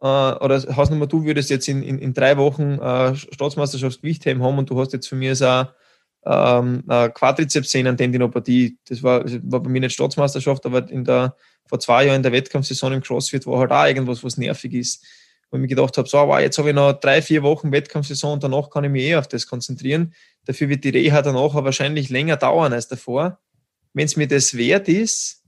äh, 0.00 0.04
oder 0.04 0.62
Hausnummer, 0.76 1.06
du 1.06 1.24
würdest 1.24 1.50
jetzt 1.50 1.68
in, 1.68 1.82
in, 1.82 1.98
in 1.98 2.14
drei 2.14 2.36
Wochen 2.36 2.78
äh, 2.78 3.14
Staatsmeisterschaftsgewichtheben 3.16 4.42
haben 4.42 4.58
und 4.58 4.70
du 4.70 4.78
hast 4.80 4.92
jetzt 4.92 5.08
von 5.08 5.18
mir 5.18 5.34
so 5.34 5.66
ähm, 6.24 6.84
eine 6.86 7.10
Quadrizeps-Sehnentendinopathie. 7.10 8.78
Das 8.88 9.02
war, 9.02 9.24
war 9.24 9.60
bei 9.60 9.70
mir 9.70 9.80
nicht 9.80 9.94
Staatsmeisterschaft, 9.94 10.66
aber 10.66 10.88
in 10.90 11.04
der, 11.04 11.36
vor 11.66 11.80
zwei 11.80 12.04
Jahren 12.04 12.16
in 12.16 12.22
der 12.22 12.32
Wettkampfsaison 12.32 12.92
im 12.92 13.02
CrossFit 13.02 13.46
war 13.46 13.60
halt 13.60 13.72
auch 13.72 13.86
irgendwas, 13.86 14.22
was 14.22 14.36
nervig 14.36 14.74
ist. 14.74 15.04
Wo 15.50 15.56
ich 15.56 15.62
mir 15.62 15.68
gedacht 15.68 15.96
habe, 15.96 16.08
so, 16.08 16.18
wow, 16.18 16.38
jetzt 16.38 16.58
habe 16.58 16.68
ich 16.68 16.74
noch 16.74 16.92
drei, 16.92 17.22
vier 17.22 17.42
Wochen 17.42 17.72
Wettkampfsaison 17.72 18.34
und 18.34 18.44
danach 18.44 18.68
kann 18.68 18.84
ich 18.84 18.90
mich 18.90 19.04
eh 19.04 19.16
auf 19.16 19.28
das 19.28 19.46
konzentrieren. 19.46 20.12
Dafür 20.44 20.68
wird 20.68 20.84
die 20.84 20.90
Reha 20.90 21.22
danach 21.22 21.54
wahrscheinlich 21.54 22.10
länger 22.10 22.36
dauern 22.36 22.72
als 22.72 22.88
davor. 22.88 23.38
Wenn 23.94 24.04
es 24.04 24.16
mir 24.16 24.28
das 24.28 24.56
wert 24.56 24.88
ist 24.88 25.42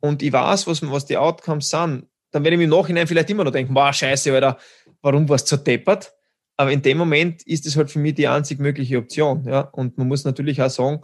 und 0.00 0.22
ich 0.22 0.32
weiß, 0.32 0.66
was, 0.66 0.82
was 0.82 1.06
die 1.06 1.16
Outcomes 1.16 1.70
sind, 1.70 2.06
dann 2.32 2.42
werde 2.44 2.56
ich 2.56 2.58
mir 2.58 2.64
im 2.64 2.70
Nachhinein 2.70 3.06
vielleicht 3.06 3.30
immer 3.30 3.44
noch 3.44 3.52
denken, 3.52 3.74
wow, 3.74 3.94
scheiße, 3.94 4.32
Alter, 4.32 4.58
warum 5.02 5.28
warst 5.28 5.50
du 5.52 5.56
so 5.56 5.62
deppert? 5.62 6.12
Aber 6.56 6.72
in 6.72 6.82
dem 6.82 6.98
Moment 6.98 7.42
ist 7.46 7.66
es 7.66 7.76
halt 7.76 7.90
für 7.90 7.98
mich 7.98 8.14
die 8.14 8.28
einzig 8.28 8.58
mögliche 8.58 8.98
Option. 8.98 9.44
Ja? 9.46 9.60
Und 9.60 9.98
man 9.98 10.08
muss 10.08 10.24
natürlich 10.24 10.60
auch 10.60 10.70
sagen, 10.70 11.02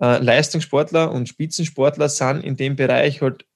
äh, 0.00 0.18
Leistungssportler 0.18 1.12
und 1.12 1.28
Spitzensportler 1.28 2.08
sind 2.08 2.42
in 2.42 2.56
dem 2.56 2.76
Bereich 2.76 3.20
halt 3.22 3.46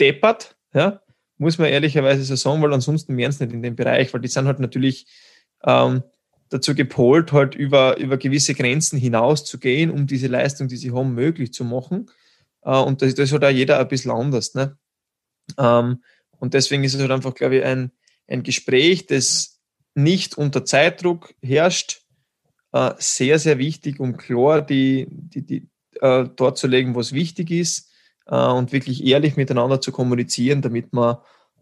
deppert, 0.00 0.56
ja? 0.74 1.00
muss 1.38 1.58
man 1.58 1.68
ehrlicherweise 1.68 2.22
so 2.24 2.36
sagen, 2.36 2.62
weil 2.62 2.72
ansonsten 2.72 3.16
wären 3.16 3.30
es 3.30 3.40
nicht 3.40 3.52
in 3.52 3.62
dem 3.62 3.76
Bereich, 3.76 4.12
weil 4.12 4.20
die 4.20 4.28
sind 4.28 4.46
halt 4.46 4.60
natürlich 4.60 5.06
ähm, 5.64 6.02
dazu 6.48 6.74
gepolt, 6.74 7.32
halt 7.32 7.54
über, 7.54 7.96
über 7.98 8.16
gewisse 8.16 8.54
Grenzen 8.54 8.98
hinaus 8.98 9.44
zu 9.44 9.58
gehen, 9.58 9.90
um 9.90 10.06
diese 10.06 10.28
Leistung, 10.28 10.68
die 10.68 10.76
sie 10.76 10.92
haben, 10.92 11.14
möglich 11.14 11.52
zu 11.52 11.64
machen. 11.64 12.10
Äh, 12.62 12.78
und 12.78 13.02
das, 13.02 13.14
das 13.14 13.26
ist 13.26 13.32
halt 13.32 13.44
auch 13.44 13.50
jeder 13.50 13.78
ein 13.78 13.88
bisschen 13.88 14.10
anders. 14.10 14.54
Ne? 14.54 14.76
Ähm, 15.58 16.02
und 16.42 16.54
deswegen 16.54 16.82
ist 16.82 16.94
es 16.94 17.00
halt 17.00 17.12
einfach, 17.12 17.34
glaube 17.34 17.58
ich, 17.58 17.64
ein, 17.64 17.92
ein 18.26 18.42
Gespräch, 18.42 19.06
das 19.06 19.60
nicht 19.94 20.36
unter 20.36 20.64
Zeitdruck 20.64 21.32
herrscht, 21.40 22.02
äh, 22.72 22.94
sehr, 22.98 23.38
sehr 23.38 23.58
wichtig, 23.58 24.00
um 24.00 24.16
klar 24.16 24.60
die, 24.60 25.06
die, 25.08 25.46
die, 25.46 25.68
äh, 26.00 26.28
dort 26.34 26.58
zu 26.58 26.66
legen, 26.66 26.96
was 26.96 27.12
wichtig 27.12 27.52
ist 27.52 27.92
äh, 28.26 28.34
und 28.34 28.72
wirklich 28.72 29.04
ehrlich 29.04 29.36
miteinander 29.36 29.80
zu 29.80 29.92
kommunizieren, 29.92 30.62
damit 30.62 30.92
man 30.92 31.18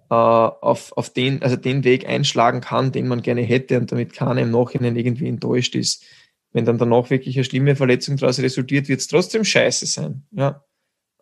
äh, 0.09 0.15
auf, 0.15 0.97
auf 0.97 1.13
den, 1.13 1.43
also 1.43 1.57
den 1.57 1.85
Weg 1.85 2.09
einschlagen 2.09 2.63
kann, 2.63 2.91
den 2.91 3.07
man 3.07 3.21
gerne 3.21 3.43
hätte 3.43 3.79
und 3.79 3.93
damit 3.93 4.15
keiner 4.15 4.41
im 4.41 4.51
Nachhinein 4.51 4.97
irgendwie 4.97 5.29
enttäuscht 5.29 5.75
ist. 5.75 6.07
Wenn 6.53 6.65
dann 6.65 6.79
danach 6.79 7.11
wirklich 7.11 7.37
eine 7.37 7.45
schlimme 7.45 7.77
Verletzung 7.77 8.17
daraus 8.17 8.39
resultiert, 8.39 8.89
wird 8.89 9.01
es 9.01 9.09
trotzdem 9.09 9.45
scheiße 9.45 9.85
sein. 9.85 10.27
Ja. 10.31 10.65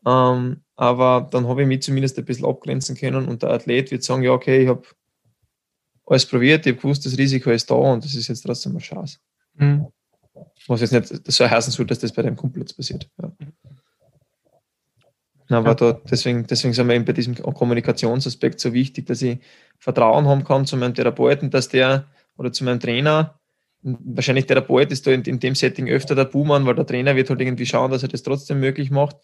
Ähm, 0.06 0.62
aber 0.78 1.26
dann 1.32 1.48
habe 1.48 1.62
ich 1.62 1.68
mich 1.68 1.82
zumindest 1.82 2.16
ein 2.18 2.24
bisschen 2.24 2.46
abgrenzen 2.46 2.96
können 2.96 3.26
und 3.26 3.42
der 3.42 3.50
Athlet 3.50 3.90
wird 3.90 4.04
sagen, 4.04 4.22
ja, 4.22 4.30
okay, 4.30 4.62
ich 4.62 4.68
habe 4.68 4.84
alles 6.06 6.24
probiert, 6.24 6.64
ich 6.64 6.72
habe 6.72 6.80
gewusst, 6.80 7.04
das 7.04 7.18
Risiko 7.18 7.50
ist 7.50 7.68
da 7.68 7.74
und 7.74 8.04
das 8.04 8.14
ist 8.14 8.28
jetzt 8.28 8.42
trotzdem 8.42 8.72
eine 8.72 8.80
Chance. 8.80 9.18
Mhm. 9.56 9.88
Was 10.68 10.80
jetzt 10.80 10.92
nicht 10.92 11.32
so 11.32 11.50
heißen 11.50 11.72
soll, 11.72 11.84
dass 11.86 11.98
das 11.98 12.12
bei 12.12 12.22
deinem 12.22 12.36
Kumpel 12.36 12.60
jetzt 12.62 12.76
passiert. 12.76 13.10
Ja. 13.20 13.32
Aber 15.48 15.70
ja. 15.70 15.74
da, 15.74 16.00
deswegen, 16.08 16.46
deswegen 16.46 16.74
sind 16.74 16.86
wir 16.86 16.94
eben 16.94 17.04
bei 17.04 17.12
diesem 17.12 17.34
Kommunikationsaspekt 17.34 18.60
so 18.60 18.72
wichtig, 18.72 19.06
dass 19.06 19.20
ich 19.20 19.40
Vertrauen 19.80 20.28
haben 20.28 20.44
kann 20.44 20.64
zu 20.64 20.76
meinem 20.76 20.94
Therapeuten, 20.94 21.50
dass 21.50 21.68
der 21.68 22.06
oder 22.36 22.52
zu 22.52 22.62
meinem 22.62 22.78
Trainer, 22.78 23.40
wahrscheinlich 23.82 24.46
der 24.46 24.58
Therapeut 24.58 24.92
ist 24.92 25.08
da 25.08 25.10
in, 25.10 25.22
in 25.22 25.40
dem 25.40 25.56
Setting 25.56 25.88
öfter 25.88 26.14
der 26.14 26.26
Buhmann, 26.26 26.66
weil 26.66 26.76
der 26.76 26.86
Trainer 26.86 27.16
wird 27.16 27.30
halt 27.30 27.40
irgendwie 27.40 27.66
schauen, 27.66 27.90
dass 27.90 28.04
er 28.04 28.08
das 28.08 28.22
trotzdem 28.22 28.60
möglich 28.60 28.92
macht 28.92 29.16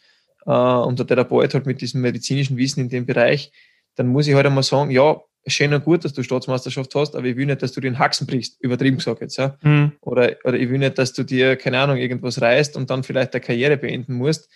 äh, 0.47 0.51
und 0.51 0.99
der 0.99 1.07
Therapeut 1.07 1.55
halt 1.55 1.67
mit 1.67 1.81
diesem 1.81 2.01
medizinischen 2.01 2.57
Wissen 2.57 2.81
in 2.81 2.89
dem 2.89 3.07
Bereich, 3.07 3.53
dann 3.97 4.09
muss 4.09 4.27
ich 4.27 4.35
halt 4.35 4.47
einmal 4.47 4.63
sagen, 4.63 4.91
ja, 4.91 5.21
schön 5.47 5.75
und 5.75 5.85
gut, 5.85 6.05
dass 6.05 6.13
du 6.13 6.23
Staatsmeisterschaft 6.23 6.95
hast, 6.95 7.15
aber 7.15 7.27
ich 7.27 7.37
will 7.37 7.47
nicht, 7.47 7.63
dass 7.63 7.73
du 7.73 7.81
den 7.81 7.99
Haxen 7.99 8.27
brichst, 8.27 8.61
übertrieben 8.61 8.97
gesagt 8.97 9.21
jetzt, 9.21 9.37
ja. 9.37 9.57
Mhm. 9.63 9.93
Oder, 10.01 10.37
oder 10.45 10.55
ich 10.55 10.69
will 10.71 10.79
nicht, 10.79 10.99
dass 10.99 11.13
du 11.13 11.23
dir, 11.23 11.57
keine 11.57 11.79
Ahnung, 11.79 11.97
irgendwas 11.97 12.41
reißt 12.41 12.77
und 12.77 12.91
dann 12.91 13.03
vielleicht 13.03 13.35
deine 13.35 13.45
Karriere 13.45 13.77
beenden 13.77 14.15
musst. 14.15 14.49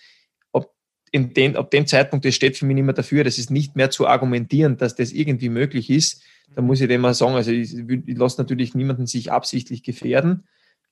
Ab, 0.51 0.71
in 1.11 1.33
den, 1.33 1.55
ab 1.55 1.71
dem 1.71 1.85
Zeitpunkt, 1.85 2.25
das 2.25 2.35
steht 2.35 2.57
für 2.57 2.65
mich 2.65 2.75
nicht 2.75 2.85
mehr 2.85 2.93
dafür, 2.93 3.23
das 3.23 3.37
ist 3.37 3.51
nicht 3.51 3.75
mehr 3.75 3.91
zu 3.91 4.07
argumentieren, 4.07 4.77
dass 4.77 4.95
das 4.95 5.11
irgendwie 5.11 5.49
möglich 5.49 5.89
ist. 5.89 6.23
Da 6.55 6.61
muss 6.61 6.81
ich 6.81 6.87
dem 6.87 7.01
mal 7.01 7.13
sagen, 7.13 7.35
also 7.35 7.51
ich, 7.51 7.75
ich 7.77 8.17
lasse 8.17 8.41
natürlich 8.41 8.73
niemanden 8.73 9.05
sich 9.05 9.31
absichtlich 9.31 9.83
gefährden, 9.83 10.47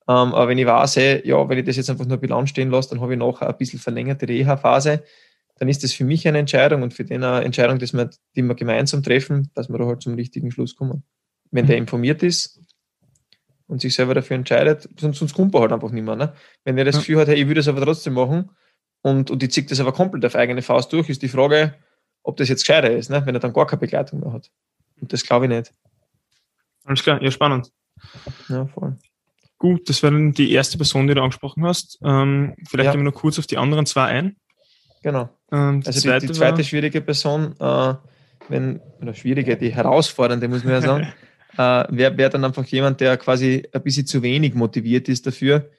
ähm, 0.10 0.34
aber 0.34 0.47
wenn 0.47 0.58
ich 0.58 0.66
weiß, 0.66 0.95
hey, 0.95 1.28
ja, 1.28 1.49
wenn 1.49 1.58
ich 1.58 1.66
das 1.66 1.76
jetzt 1.76 1.89
einfach 1.89 2.05
nur 2.05 2.18
Bilanz 2.18 2.49
stehen 2.49 2.70
lasse, 2.70 2.89
dann 2.89 3.01
habe 3.01 3.14
ich 3.14 3.20
nachher 3.20 3.49
ein 3.49 3.58
bisschen 3.58 3.80
verlängerte 3.80 4.28
Reha-Phase, 4.28 5.03
dann 5.60 5.68
ist 5.68 5.84
das 5.84 5.91
für 5.91 6.05
mich 6.05 6.28
eine 6.28 6.38
Entscheidung 6.38 6.84
und 6.84 6.93
für 6.93 7.03
den 7.03 7.24
eine 7.24 7.43
Entscheidung, 7.43 7.80
dass 7.80 7.93
wir, 7.93 8.10
die 8.36 8.41
wir 8.41 8.55
gemeinsam 8.55 9.03
treffen, 9.03 9.51
dass 9.53 9.70
wir 9.70 9.78
da 9.78 9.86
halt 9.86 10.01
zum 10.01 10.14
richtigen 10.14 10.51
Schluss 10.51 10.76
kommen. 10.76 11.03
Wenn 11.51 11.66
mhm. 11.66 11.70
der 11.70 11.78
informiert 11.78 12.24
ist 12.24 12.62
und 13.68 13.82
sich 13.82 13.95
selber 13.95 14.14
dafür 14.14 14.38
entscheidet, 14.38 14.88
sonst, 14.97 15.18
sonst 15.18 15.34
kommt 15.34 15.53
er 15.55 15.62
halt 15.62 15.74
einfach 15.74 15.91
nicht 15.91 16.03
mehr. 16.03 16.16
Ne? 16.16 16.34
Wenn 16.64 16.78
er 16.78 16.86
das 16.86 16.97
Gefühl 16.97 17.20
hat, 17.20 17.28
hey, 17.28 17.36
ich 17.36 17.47
würde 17.47 17.60
das 17.60 17.68
aber 17.68 17.82
trotzdem 17.82 18.14
machen 18.14 18.51
und, 19.01 19.30
und 19.30 19.41
die 19.41 19.49
zieht 19.49 19.72
das 19.72 19.80
aber 19.80 19.91
komplett 19.91 20.26
auf 20.26 20.36
eigene 20.36 20.62
Faust 20.62 20.93
durch, 20.93 21.10
ist 21.10 21.22
die 21.22 21.28
Frage, 21.28 21.74
ob 22.24 22.38
das 22.38 22.49
jetzt 22.49 22.66
gescheiter 22.66 22.91
ist, 22.91 23.10
ne? 23.10 23.26
wenn 23.26 23.36
er 23.36 23.41
dann 23.41 23.53
gar 23.53 23.66
keine 23.66 23.80
Begleitung 23.80 24.22
mehr 24.22 24.32
hat. 24.32 24.51
Und 25.01 25.12
das 25.12 25.24
glaube 25.24 25.45
ich 25.45 25.49
nicht. 25.49 25.74
Alles 26.86 27.03
klar, 27.03 27.22
ja, 27.22 27.32
spannend. 27.32 27.72
Ja, 28.47 28.68
voll. 28.68 28.95
Gut, 29.60 29.89
das 29.89 30.03
war 30.03 30.12
dann 30.12 30.34
die 30.34 30.51
erste 30.51 30.78
Person, 30.78 31.08
die 31.08 31.16
du 31.16 31.22
angesprochen 31.22 31.66
hast. 31.66 31.99
Ähm, 32.03 32.55
vielleicht 32.68 32.86
ja. 32.86 32.91
gehen 32.91 33.01
wir 33.01 33.12
noch 33.12 33.20
kurz 33.20 33.39
auf 33.39 33.47
die 33.47 33.58
anderen 33.58 33.86
zwei 33.86 34.05
ein. 34.05 34.36
Genau. 35.01 35.30
Ähm, 35.51 35.82
die 35.82 35.88
also 35.88 35.99
zweite 36.01 36.28
die, 36.28 36.34
die 36.34 36.38
zweite 36.38 36.64
schwierige 36.64 37.01
Person, 37.01 37.55
äh, 37.60 37.93
wenn, 38.49 38.82
oder 39.01 39.14
schwierige, 39.14 39.58
die 39.58 39.74
herausfordernde, 39.74 40.47
muss 40.47 40.64
man 40.64 40.74
ja 40.74 40.82
sagen, 40.82 41.14
äh, 41.58 41.86
wäre 41.89 42.18
wär 42.18 42.30
dann 42.30 42.45
einfach 42.45 42.66
jemand, 42.66 43.01
der 43.01 43.18
quasi 43.18 43.68
ein 43.72 43.82
bisschen 43.82 44.05
zu 44.05 44.22
wenig 44.22 44.53
motiviert 44.53 45.10
ist 45.10 45.26
dafür, 45.26 45.72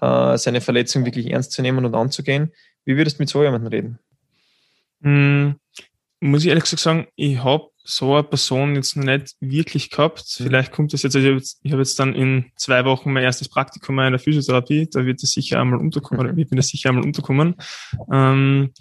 äh, 0.00 0.38
seine 0.38 0.60
Verletzung 0.60 1.04
wirklich 1.04 1.30
ernst 1.30 1.52
zu 1.52 1.62
nehmen 1.62 1.84
und 1.84 1.94
anzugehen. 1.94 2.52
Wie 2.84 2.96
würdest 2.96 3.18
du 3.18 3.22
mit 3.22 3.28
so 3.28 3.42
jemandem 3.42 3.68
reden? 3.68 3.98
Hm, 5.02 5.56
muss 6.20 6.42
ich 6.42 6.48
ehrlich 6.48 6.64
gesagt 6.64 6.82
sagen, 6.82 7.06
ich 7.16 7.42
habe 7.42 7.70
so 7.86 8.14
eine 8.14 8.24
Person 8.24 8.74
jetzt 8.74 8.96
noch 8.96 9.04
nicht 9.04 9.36
wirklich 9.40 9.90
gehabt. 9.90 10.24
Mhm. 10.38 10.44
Vielleicht 10.44 10.72
kommt 10.72 10.92
das 10.92 11.02
jetzt, 11.02 11.14
also 11.14 11.26
ich 11.26 11.32
habe 11.32 11.38
jetzt, 11.38 11.60
hab 11.64 11.78
jetzt, 11.78 11.98
dann 11.98 12.14
in 12.14 12.46
zwei 12.56 12.84
Wochen 12.84 13.12
mein 13.12 13.22
erstes 13.22 13.48
Praktikum 13.48 13.98
in 14.00 14.12
der 14.12 14.18
Physiotherapie, 14.18 14.88
da 14.92 15.06
wird 15.06 15.22
es 15.22 15.30
sicher 15.30 15.60
einmal 15.60 15.78
unterkommen, 15.78 16.26
oder 16.26 16.36
ich 16.36 16.48
bin 16.48 16.56
das 16.56 16.68
sicher 16.68 16.90
einmal 16.90 17.04
unterkommen. 17.04 17.54
Ähm, 18.12 18.72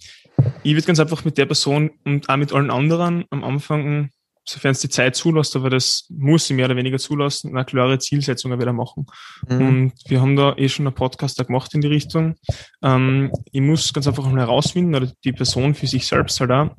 ich 0.63 0.73
würde 0.73 0.87
ganz 0.87 0.99
einfach 0.99 1.23
mit 1.23 1.37
der 1.37 1.45
Person 1.45 1.91
und 2.03 2.27
auch 2.27 2.37
mit 2.37 2.51
allen 2.51 2.71
anderen 2.71 3.25
am 3.29 3.43
Anfang, 3.43 4.09
sofern 4.43 4.71
es 4.71 4.79
die 4.79 4.89
Zeit 4.89 5.15
zulässt, 5.15 5.55
aber 5.55 5.69
das 5.69 6.07
muss 6.09 6.47
sie 6.47 6.53
mehr 6.53 6.65
oder 6.65 6.75
weniger 6.75 6.99
zulassen, 6.99 7.55
eine 7.55 7.65
klare 7.65 7.99
Zielsetzung 7.99 8.59
wieder 8.59 8.73
machen. 8.73 9.05
Mhm. 9.47 9.67
Und 9.67 9.93
wir 10.07 10.19
haben 10.19 10.35
da 10.35 10.55
eh 10.57 10.67
schon 10.67 10.87
einen 10.87 10.95
Podcast 10.95 11.39
da 11.39 11.43
gemacht 11.43 11.73
in 11.73 11.81
die 11.81 11.87
Richtung. 11.87 12.35
Ähm, 12.83 13.31
ich 13.51 13.61
muss 13.61 13.93
ganz 13.93 14.07
einfach 14.07 14.27
mal 14.27 14.39
herausfinden, 14.39 14.95
oder 14.95 15.11
die 15.23 15.31
Person 15.31 15.75
für 15.75 15.87
sich 15.87 16.07
selbst 16.07 16.39
halt 16.41 16.51
auch, 16.51 16.71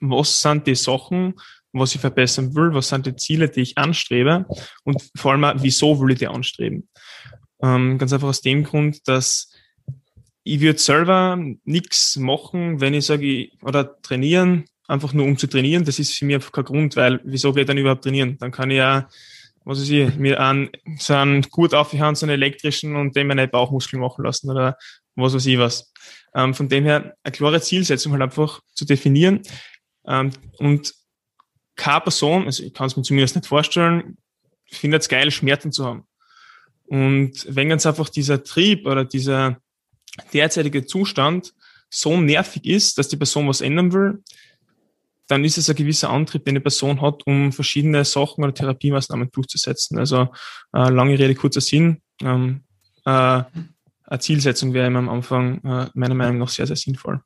was 0.00 0.42
sind 0.42 0.66
die 0.66 0.74
Sachen, 0.74 1.34
was 1.72 1.94
ich 1.94 2.00
verbessern 2.00 2.54
will, 2.54 2.72
was 2.74 2.88
sind 2.88 3.06
die 3.06 3.16
Ziele, 3.16 3.48
die 3.48 3.60
ich 3.60 3.78
anstrebe 3.78 4.46
und 4.84 5.02
vor 5.14 5.32
allem 5.32 5.44
auch, 5.44 5.54
wieso 5.56 6.00
will 6.00 6.12
ich 6.12 6.18
die 6.18 6.28
anstreben. 6.28 6.88
Ähm, 7.62 7.98
ganz 7.98 8.12
einfach 8.12 8.28
aus 8.28 8.40
dem 8.40 8.64
Grund, 8.64 9.06
dass 9.08 9.52
ich 10.42 10.60
würde 10.60 10.78
selber 10.78 11.38
nichts 11.64 12.16
machen, 12.16 12.80
wenn 12.80 12.94
ich 12.94 13.06
sage, 13.06 13.48
oder 13.62 14.00
trainieren, 14.02 14.64
einfach 14.86 15.12
nur 15.12 15.26
um 15.26 15.36
zu 15.36 15.48
trainieren, 15.48 15.84
das 15.84 15.98
ist 15.98 16.14
für 16.14 16.24
mich 16.24 16.36
einfach 16.36 16.52
kein 16.52 16.64
Grund, 16.64 16.96
weil 16.96 17.20
wieso 17.24 17.52
geht 17.52 17.68
dann 17.68 17.78
überhaupt 17.78 18.04
trainieren? 18.04 18.38
Dann 18.38 18.52
kann 18.52 18.70
ich 18.70 18.76
ja, 18.76 19.08
was 19.64 19.80
weiß 19.80 19.90
ich, 19.90 20.14
mir 20.16 20.38
an 20.40 20.70
so 20.98 21.14
einen 21.14 21.42
gut 21.42 21.74
aufhören, 21.74 22.14
so 22.14 22.26
einen 22.26 22.34
elektrischen 22.34 22.94
und 22.94 23.16
den 23.16 23.26
meine 23.26 23.48
Bauchmuskeln 23.48 24.00
machen 24.00 24.24
lassen 24.24 24.48
oder 24.50 24.76
was 25.16 25.34
weiß 25.34 25.46
ich 25.46 25.58
was. 25.58 25.92
Ähm, 26.34 26.54
von 26.54 26.68
dem 26.68 26.84
her 26.84 27.16
eine 27.24 27.32
klare 27.32 27.60
Zielsetzung 27.60 28.12
halt 28.12 28.22
einfach 28.22 28.60
zu 28.74 28.84
definieren, 28.84 29.42
ähm, 30.06 30.30
und 30.58 30.94
keine 31.76 32.00
Person, 32.00 32.46
also 32.46 32.62
ich 32.62 32.72
kann 32.72 32.86
es 32.86 32.96
mir 32.96 33.02
zumindest 33.02 33.36
nicht 33.36 33.46
vorstellen, 33.46 34.16
findet 34.66 35.02
es 35.02 35.08
geil, 35.08 35.30
Schmerzen 35.30 35.72
zu 35.72 35.84
haben. 35.84 36.04
Und 36.86 37.46
wenn 37.48 37.68
ganz 37.68 37.84
einfach 37.86 38.08
dieser 38.08 38.42
Trieb 38.42 38.86
oder 38.86 39.04
dieser 39.04 39.58
derzeitige 40.32 40.86
Zustand 40.86 41.52
so 41.90 42.18
nervig 42.20 42.64
ist, 42.64 42.98
dass 42.98 43.08
die 43.08 43.16
Person 43.16 43.48
was 43.48 43.60
ändern 43.60 43.92
will, 43.92 44.22
dann 45.28 45.44
ist 45.44 45.58
es 45.58 45.68
ein 45.68 45.76
gewisser 45.76 46.10
Antrieb, 46.10 46.44
den 46.44 46.52
eine 46.52 46.60
Person 46.60 47.00
hat, 47.00 47.26
um 47.26 47.52
verschiedene 47.52 48.04
Sachen 48.04 48.44
oder 48.44 48.54
Therapiemaßnahmen 48.54 49.30
durchzusetzen. 49.32 49.98
Also 49.98 50.28
äh, 50.72 50.88
lange 50.88 51.18
Rede, 51.18 51.34
kurzer 51.34 51.60
Sinn. 51.60 52.00
Ähm, 52.22 52.62
äh, 53.04 53.10
eine 54.08 54.20
Zielsetzung 54.20 54.72
wäre 54.72 54.86
immer 54.86 55.00
am 55.00 55.08
Anfang 55.08 55.64
äh, 55.64 55.90
meiner 55.94 56.14
Meinung 56.14 56.38
nach 56.38 56.48
sehr, 56.48 56.66
sehr 56.66 56.76
sinnvoll. 56.76 57.20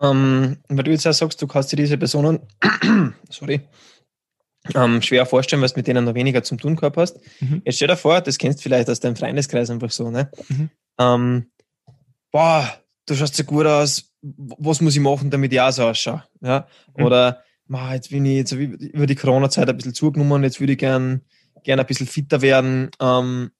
Ähm, 0.00 0.56
weil 0.68 0.84
du 0.84 0.90
jetzt 0.90 1.06
auch 1.06 1.12
sagst, 1.12 1.40
du 1.42 1.46
kannst 1.46 1.72
dir 1.72 1.76
diese 1.76 1.98
Personen, 1.98 2.40
sorry, 3.30 3.60
ähm, 4.74 5.02
schwer 5.02 5.26
vorstellen, 5.26 5.62
was 5.62 5.76
mit 5.76 5.86
denen 5.86 6.04
noch 6.04 6.14
weniger 6.14 6.42
zum 6.42 6.58
tun 6.58 6.76
gehabt 6.76 6.96
hast. 6.96 7.18
Mhm. 7.40 7.62
Jetzt 7.64 7.76
stell 7.76 7.88
dir 7.88 7.96
vor, 7.96 8.20
das 8.20 8.38
kennst 8.38 8.58
du 8.58 8.62
vielleicht 8.62 8.88
aus 8.90 9.00
deinem 9.00 9.16
Freundeskreis 9.16 9.70
einfach 9.70 9.90
so, 9.90 10.10
ne? 10.10 10.30
Mhm. 10.48 10.70
Ähm, 10.98 11.50
boah, 12.30 12.70
du 13.06 13.14
schaust 13.14 13.36
so 13.36 13.44
gut 13.44 13.66
aus, 13.66 14.12
was 14.22 14.80
muss 14.80 14.94
ich 14.94 15.00
machen, 15.00 15.30
damit 15.30 15.52
ich 15.52 15.60
auch 15.60 15.72
so 15.72 15.84
ausschaue? 15.84 16.24
Ja? 16.40 16.66
Mhm. 16.96 17.04
Oder, 17.04 17.42
ma, 17.66 17.94
jetzt 17.94 18.10
bin 18.10 18.26
ich 18.26 18.36
jetzt 18.36 18.52
über 18.52 19.06
die 19.06 19.14
Corona-Zeit 19.14 19.68
ein 19.68 19.76
bisschen 19.76 19.94
zugenommen, 19.94 20.44
jetzt 20.44 20.60
würde 20.60 20.72
ich 20.74 20.78
gern, 20.78 21.22
gern 21.64 21.80
ein 21.80 21.86
bisschen 21.86 22.06
fitter 22.06 22.42
werden. 22.42 22.90
Ähm, 23.00 23.50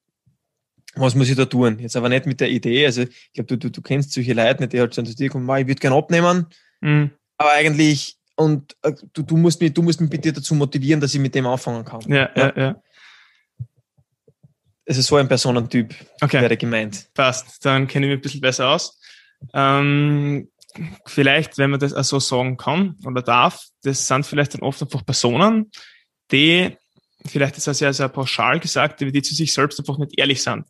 was 0.95 1.15
muss 1.15 1.29
ich 1.29 1.37
da 1.37 1.45
tun? 1.45 1.79
Jetzt 1.79 1.97
aber 1.97 2.09
nicht 2.09 2.27
mit 2.27 2.41
der 2.41 2.51
Idee, 2.51 2.87
also 2.87 3.03
ich 3.03 3.33
glaube, 3.33 3.47
du, 3.47 3.57
du, 3.57 3.71
du 3.71 3.83
kennst 3.83 4.13
solche 4.13 4.33
Leute 4.33 4.63
nicht, 4.63 4.73
die 4.73 4.81
halt 4.81 4.97
dann 4.97 5.07
zu 5.07 5.15
dir 5.15 5.31
kommen, 5.31 5.49
ich 5.59 5.67
würde 5.67 5.81
gerne 5.81 5.97
abnehmen, 5.97 6.47
mhm. 6.81 7.11
aber 7.37 7.53
eigentlich, 7.53 8.17
und 8.37 8.77
äh, 8.83 8.93
du, 9.13 9.23
du, 9.23 9.37
musst 9.37 9.61
mich, 9.61 9.73
du 9.73 9.83
musst 9.83 10.01
mich 10.01 10.11
bitte 10.11 10.33
dazu 10.33 10.55
motivieren, 10.55 11.01
dass 11.01 11.15
ich 11.15 11.21
mit 11.21 11.35
dem 11.35 11.47
anfangen 11.47 11.85
kann. 11.85 12.01
Ja, 12.09 12.31
ja, 12.35 12.53
ja. 12.57 12.57
ja. 12.57 12.83
Also 14.87 15.03
so 15.03 15.17
ein 15.17 15.29
Personentyp 15.29 15.95
okay. 16.21 16.41
wäre 16.41 16.57
gemeint. 16.57 17.09
Passt, 17.15 17.65
dann 17.65 17.87
kenne 17.87 18.07
ich 18.07 18.11
mich 18.11 18.19
ein 18.19 18.23
bisschen 18.23 18.41
besser 18.41 18.71
aus. 18.71 18.99
Ähm, 19.55 20.49
vielleicht, 21.07 21.59
wenn 21.59 21.71
man 21.71 21.81
das 21.81 21.95
auch 21.95 22.03
so 22.03 22.19
sagen 22.19 22.57
kann 22.57 22.97
oder 23.05 23.23
darf, 23.23 23.67
das 23.83 24.07
sind 24.07 24.27
vielleicht 24.27 24.55
dann 24.55 24.63
oft 24.63 24.83
einfach 24.83 25.05
Personen, 25.05 25.71
die, 26.33 26.77
vielleicht 27.27 27.57
ist 27.57 27.67
das 27.67 27.81
ja 27.81 27.93
sehr 27.93 28.09
pauschal 28.09 28.61
gesagt, 28.61 29.01
die 29.01 29.23
zu 29.23 29.35
sich 29.35 29.53
selbst 29.53 29.79
einfach 29.79 29.99
nicht 29.99 30.19
ehrlich 30.19 30.43
sind. 30.43 30.67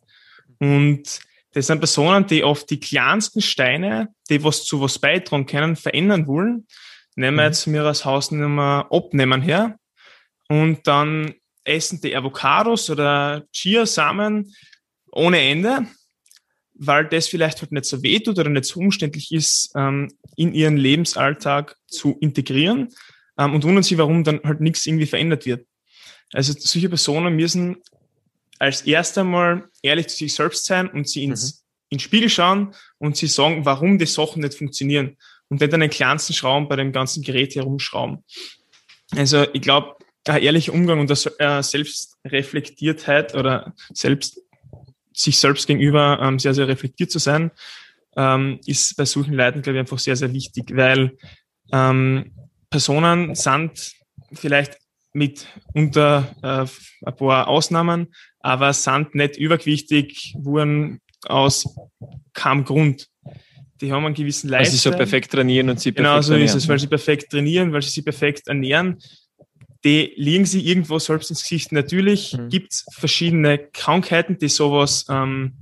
Und 0.61 1.19
das 1.53 1.67
sind 1.67 1.79
Personen, 1.79 2.27
die 2.27 2.43
oft 2.43 2.69
die 2.69 2.79
kleinsten 2.79 3.41
Steine, 3.41 4.13
die 4.29 4.43
was 4.43 4.63
zu 4.63 4.79
was 4.79 4.99
beitragen 4.99 5.47
können, 5.47 5.75
verändern 5.75 6.27
wollen. 6.27 6.67
Nehmen 7.15 7.37
wir 7.37 7.43
mhm. 7.43 7.47
jetzt 7.47 7.65
mir 7.65 7.83
als 7.83 8.05
Hausnummer 8.05 8.87
abnehmen 8.91 9.41
her 9.41 9.77
und 10.47 10.85
dann 10.87 11.33
essen 11.63 11.99
die 11.99 12.15
Avocados 12.15 12.89
oder 12.89 13.43
Chia-Samen 13.51 14.53
ohne 15.11 15.41
Ende, 15.41 15.87
weil 16.75 17.07
das 17.07 17.27
vielleicht 17.27 17.61
halt 17.61 17.71
nicht 17.71 17.85
so 17.85 18.01
weh 18.03 18.19
tut 18.19 18.37
oder 18.37 18.49
nicht 18.49 18.65
so 18.65 18.79
umständlich 18.79 19.31
ist, 19.31 19.71
ähm, 19.75 20.09
in 20.37 20.53
ihren 20.53 20.77
Lebensalltag 20.77 21.75
zu 21.87 22.17
integrieren 22.21 22.89
ähm, 23.37 23.55
und 23.55 23.63
wundern 23.63 23.83
sich, 23.83 23.97
warum 23.97 24.23
dann 24.23 24.41
halt 24.43 24.61
nichts 24.61 24.85
irgendwie 24.85 25.07
verändert 25.07 25.45
wird. 25.45 25.65
Also 26.33 26.53
solche 26.57 26.87
Personen 26.87 27.35
müssen 27.35 27.77
als 28.61 28.83
erst 28.83 29.17
einmal 29.17 29.67
ehrlich 29.81 30.07
zu 30.07 30.17
sich 30.17 30.35
selbst 30.35 30.65
sein 30.65 30.87
und 30.87 31.09
sie 31.09 31.23
ins, 31.23 31.63
mhm. 31.63 31.95
ins 31.95 32.03
Spiegel 32.03 32.29
schauen 32.29 32.75
und 32.99 33.17
sie 33.17 33.25
sagen, 33.25 33.65
warum 33.65 33.97
die 33.97 34.05
Sachen 34.05 34.43
nicht 34.43 34.53
funktionieren 34.53 35.17
und 35.49 35.61
nicht 35.61 35.73
an 35.73 35.79
den 35.79 35.89
kleinsten 35.89 36.33
Schrauben 36.33 36.69
bei 36.69 36.75
dem 36.75 36.91
ganzen 36.91 37.23
Gerät 37.23 37.55
herumschrauben. 37.55 38.23
Also 39.15 39.47
ich 39.53 39.63
glaube, 39.63 39.95
ein 40.27 40.43
ehrlicher 40.43 40.73
Umgang 40.73 40.99
und 40.99 41.09
das 41.09 41.25
äh, 41.39 41.63
Selbstreflektiertheit 41.63 43.33
oder 43.33 43.73
selbst 43.93 44.39
sich 45.11 45.39
selbst 45.39 45.65
gegenüber 45.65 46.19
ähm, 46.21 46.37
sehr, 46.37 46.53
sehr 46.53 46.67
reflektiert 46.67 47.09
zu 47.09 47.17
sein, 47.17 47.49
ähm, 48.15 48.59
ist 48.67 48.95
bei 48.95 49.05
solchen 49.05 49.33
Leuten, 49.33 49.63
glaube 49.63 49.77
ich, 49.77 49.79
einfach 49.79 49.99
sehr, 49.99 50.15
sehr 50.15 50.31
wichtig, 50.33 50.75
weil 50.75 51.17
ähm, 51.73 52.31
Personen 52.69 53.33
sind 53.33 53.93
vielleicht 54.33 54.77
mit 55.13 55.47
unter 55.73 56.35
äh, 56.43 57.07
ein 57.07 57.15
paar 57.15 57.47
Ausnahmen 57.47 58.13
aber 58.43 58.73
sind 58.73 59.15
nicht 59.15 59.37
übergewichtig, 59.37 60.35
wurden 60.37 61.01
aus 61.27 61.75
keinem 62.33 62.63
Grund. 62.63 63.07
Die 63.79 63.91
haben 63.91 64.05
einen 64.05 64.15
gewissen 64.15 64.49
Lifestyle. 64.49 64.71
Weil 64.71 64.71
sie 64.71 64.89
so 64.89 64.91
perfekt 64.91 65.31
trainieren 65.31 65.69
und 65.69 65.79
sie 65.79 65.91
perfekt 65.91 66.09
Genau 66.09 66.21
so 66.21 66.33
ernähren. 66.33 66.55
ist 66.55 66.63
es, 66.63 66.67
weil 66.67 66.79
sie 66.79 66.87
perfekt 66.87 67.31
trainieren, 67.31 67.73
weil 67.73 67.81
sie 67.81 67.89
sich 67.89 68.03
perfekt 68.03 68.47
ernähren. 68.47 68.99
Die 69.83 70.13
liegen 70.15 70.45
sie 70.45 70.65
irgendwo 70.67 70.99
selbst 70.99 71.31
ins 71.31 71.41
Gesicht. 71.41 71.71
Natürlich 71.71 72.37
mhm. 72.37 72.49
gibt 72.49 72.73
es 72.73 72.85
verschiedene 72.91 73.57
Krankheiten, 73.57 74.37
die 74.37 74.49
sowas 74.49 75.05
ähm, 75.09 75.53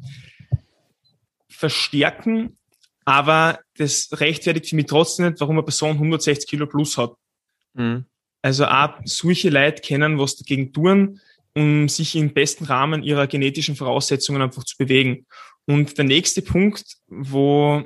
verstärken, 1.47 2.57
aber 3.05 3.59
das 3.77 4.09
rechtfertigt 4.13 4.69
für 4.69 4.75
mich 4.75 4.87
trotzdem 4.87 5.27
nicht, 5.27 5.39
warum 5.39 5.55
eine 5.57 5.63
Person 5.63 5.91
160 5.91 6.49
Kilo 6.49 6.67
plus 6.67 6.97
hat. 6.97 7.13
Mhm. 7.73 8.05
Also 8.41 8.65
auch 8.65 8.95
solche 9.05 9.49
Leute 9.49 9.81
kennen, 9.81 10.19
was 10.19 10.35
dagegen 10.35 10.73
tun 10.73 11.19
um 11.59 11.89
sich 11.89 12.15
im 12.15 12.33
besten 12.33 12.63
Rahmen 12.63 13.03
ihrer 13.03 13.27
genetischen 13.27 13.75
Voraussetzungen 13.75 14.41
einfach 14.41 14.63
zu 14.63 14.77
bewegen. 14.77 15.25
Und 15.65 15.97
der 15.97 16.05
nächste 16.05 16.41
Punkt, 16.41 16.85
wo 17.07 17.83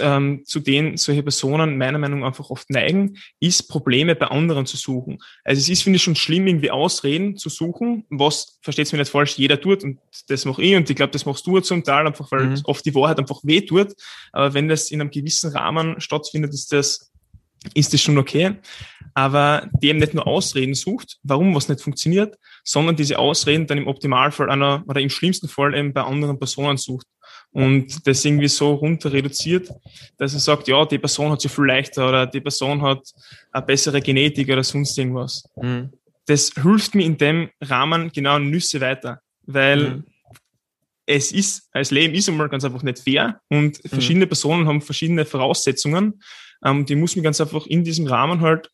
ähm, 0.00 0.42
zu 0.44 0.60
denen 0.60 0.96
solche 0.96 1.22
Personen 1.22 1.76
meiner 1.76 1.98
Meinung 1.98 2.20
nach 2.20 2.28
einfach 2.28 2.48
oft 2.48 2.70
neigen, 2.70 3.18
ist 3.40 3.68
Probleme 3.68 4.16
bei 4.16 4.26
anderen 4.26 4.64
zu 4.64 4.76
suchen. 4.78 5.18
Also 5.44 5.60
es 5.60 5.68
ist, 5.68 5.82
finde 5.82 5.98
ich, 5.98 6.02
schon 6.02 6.16
schlimm, 6.16 6.46
irgendwie 6.46 6.70
Ausreden 6.70 7.36
zu 7.36 7.50
suchen, 7.50 8.04
was, 8.08 8.58
versteht's 8.62 8.92
mir 8.92 8.98
nicht 8.98 9.10
falsch, 9.10 9.36
jeder 9.36 9.60
tut 9.60 9.84
und 9.84 9.98
das 10.28 10.46
mache 10.46 10.62
ich 10.62 10.74
und 10.74 10.88
ich 10.88 10.96
glaube, 10.96 11.12
das 11.12 11.26
machst 11.26 11.46
du 11.46 11.60
zum 11.60 11.84
Teil 11.84 12.06
einfach, 12.06 12.32
weil 12.32 12.46
mhm. 12.46 12.60
oft 12.64 12.84
die 12.86 12.94
Wahrheit 12.94 13.18
einfach 13.18 13.40
weh 13.44 13.60
tut. 13.60 13.92
Aber 14.32 14.54
wenn 14.54 14.68
das 14.68 14.90
in 14.90 15.00
einem 15.00 15.10
gewissen 15.10 15.52
Rahmen 15.52 16.00
stattfindet, 16.00 16.54
ist 16.54 16.72
das, 16.72 17.12
ist 17.74 17.92
das 17.92 18.00
schon 18.00 18.18
okay 18.18 18.56
aber 19.18 19.68
eben 19.80 19.98
nicht 19.98 20.14
nur 20.14 20.28
Ausreden 20.28 20.74
sucht, 20.74 21.18
warum 21.24 21.52
was 21.52 21.68
nicht 21.68 21.80
funktioniert, 21.80 22.38
sondern 22.62 22.94
diese 22.94 23.18
Ausreden 23.18 23.66
dann 23.66 23.78
im 23.78 23.88
Optimalfall 23.88 24.48
einer 24.48 24.84
oder 24.86 25.00
im 25.00 25.10
schlimmsten 25.10 25.48
Fall 25.48 25.74
eben 25.74 25.92
bei 25.92 26.02
anderen 26.02 26.38
Personen 26.38 26.76
sucht. 26.76 27.06
und 27.50 28.06
das 28.06 28.24
irgendwie 28.24 28.46
so 28.46 28.74
runter 28.74 29.12
reduziert, 29.12 29.70
dass 30.18 30.34
er 30.34 30.40
sagt, 30.40 30.68
ja, 30.68 30.84
die 30.84 31.00
Person 31.00 31.32
hat 31.32 31.40
sich 31.40 31.50
viel 31.50 31.64
leichter 31.64 32.08
oder 32.08 32.26
die 32.26 32.40
Person 32.40 32.80
hat 32.82 33.00
eine 33.50 33.66
bessere 33.66 34.00
Genetik 34.00 34.50
oder 34.50 34.62
sonst 34.62 34.96
irgendwas. 34.96 35.42
Mhm. 35.56 35.90
Das 36.26 36.52
hilft 36.54 36.94
mir 36.94 37.04
in 37.04 37.18
dem 37.18 37.50
Rahmen 37.60 38.12
genau 38.12 38.38
Nüsse 38.38 38.80
weiter, 38.80 39.20
weil 39.46 39.90
mhm. 39.90 40.04
es 41.06 41.32
ist, 41.32 41.68
als 41.72 41.90
Leben 41.90 42.14
ist 42.14 42.28
einmal 42.28 42.48
ganz 42.50 42.64
einfach 42.64 42.84
nicht 42.84 43.00
fair 43.00 43.40
und 43.48 43.82
mhm. 43.82 43.88
verschiedene 43.88 44.28
Personen 44.28 44.68
haben 44.68 44.80
verschiedene 44.80 45.24
Voraussetzungen, 45.24 46.22
ähm, 46.64 46.86
die 46.86 46.94
muss 46.94 47.16
man 47.16 47.24
ganz 47.24 47.40
einfach 47.40 47.66
in 47.66 47.82
diesem 47.82 48.06
Rahmen 48.06 48.42
halt 48.42 48.70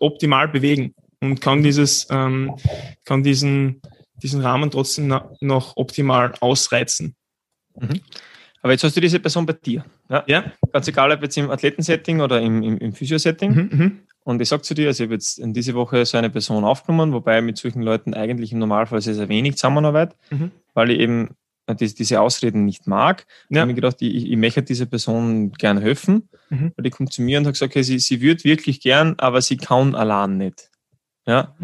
optimal 0.00 0.48
bewegen 0.48 0.94
und 1.20 1.40
kann 1.40 1.62
dieses, 1.62 2.06
ähm, 2.10 2.56
kann 3.04 3.22
diesen, 3.22 3.80
diesen 4.22 4.40
Rahmen 4.40 4.70
trotzdem 4.70 5.14
noch 5.40 5.76
optimal 5.76 6.34
ausreizen. 6.40 7.14
Mhm. 7.78 8.00
Aber 8.62 8.72
jetzt 8.72 8.84
hast 8.84 8.96
du 8.96 9.00
diese 9.00 9.18
Person 9.18 9.44
bei 9.44 9.54
dir. 9.54 9.84
Ja? 10.08 10.24
ja. 10.26 10.52
Ganz 10.72 10.86
egal, 10.86 11.10
ob 11.10 11.22
jetzt 11.22 11.36
im 11.36 11.50
Athletensetting 11.50 12.20
oder 12.20 12.40
im, 12.40 12.62
im, 12.62 12.78
im 12.78 12.92
Physiosetting. 12.92 13.50
Mhm, 13.50 13.70
mhm. 13.72 13.98
Und 14.24 14.40
ich 14.40 14.48
sage 14.48 14.62
zu 14.62 14.74
dir, 14.74 14.86
also 14.86 15.02
ich 15.02 15.08
habe 15.08 15.14
jetzt 15.14 15.38
in 15.38 15.52
diese 15.52 15.74
Woche 15.74 16.04
so 16.06 16.16
eine 16.16 16.30
Person 16.30 16.64
aufgenommen, 16.64 17.12
wobei 17.12 17.42
mit 17.42 17.58
solchen 17.58 17.82
Leuten 17.82 18.14
eigentlich 18.14 18.52
im 18.52 18.60
Normalfall 18.60 19.00
sehr, 19.00 19.14
sehr 19.14 19.28
wenig 19.28 19.56
Zusammenarbeit, 19.56 20.14
mhm. 20.30 20.52
weil 20.74 20.92
ich 20.92 21.00
eben 21.00 21.30
die, 21.68 21.94
diese 21.94 22.20
Ausreden 22.20 22.64
nicht 22.64 22.86
mag. 22.86 23.26
Ja. 23.28 23.46
Ich 23.48 23.58
habe 23.58 23.68
mir 23.68 23.74
gedacht, 23.74 24.02
ich, 24.02 24.30
ich 24.30 24.36
möchte 24.36 24.62
dieser 24.62 24.86
Person 24.86 25.52
gern 25.52 25.78
helfen, 25.78 26.28
mhm. 26.50 26.72
weil 26.76 26.82
die 26.84 26.90
kommt 26.90 27.12
zu 27.12 27.22
mir 27.22 27.38
und 27.38 27.46
hat 27.46 27.54
gesagt, 27.54 27.72
okay, 27.72 27.82
sie, 27.82 27.98
sie 27.98 28.20
würde 28.20 28.44
wirklich 28.44 28.80
gern, 28.80 29.14
aber 29.18 29.40
sie 29.42 29.56
kann 29.56 29.94
allein 29.94 30.38
nicht. 30.38 30.70
Ja. 31.26 31.54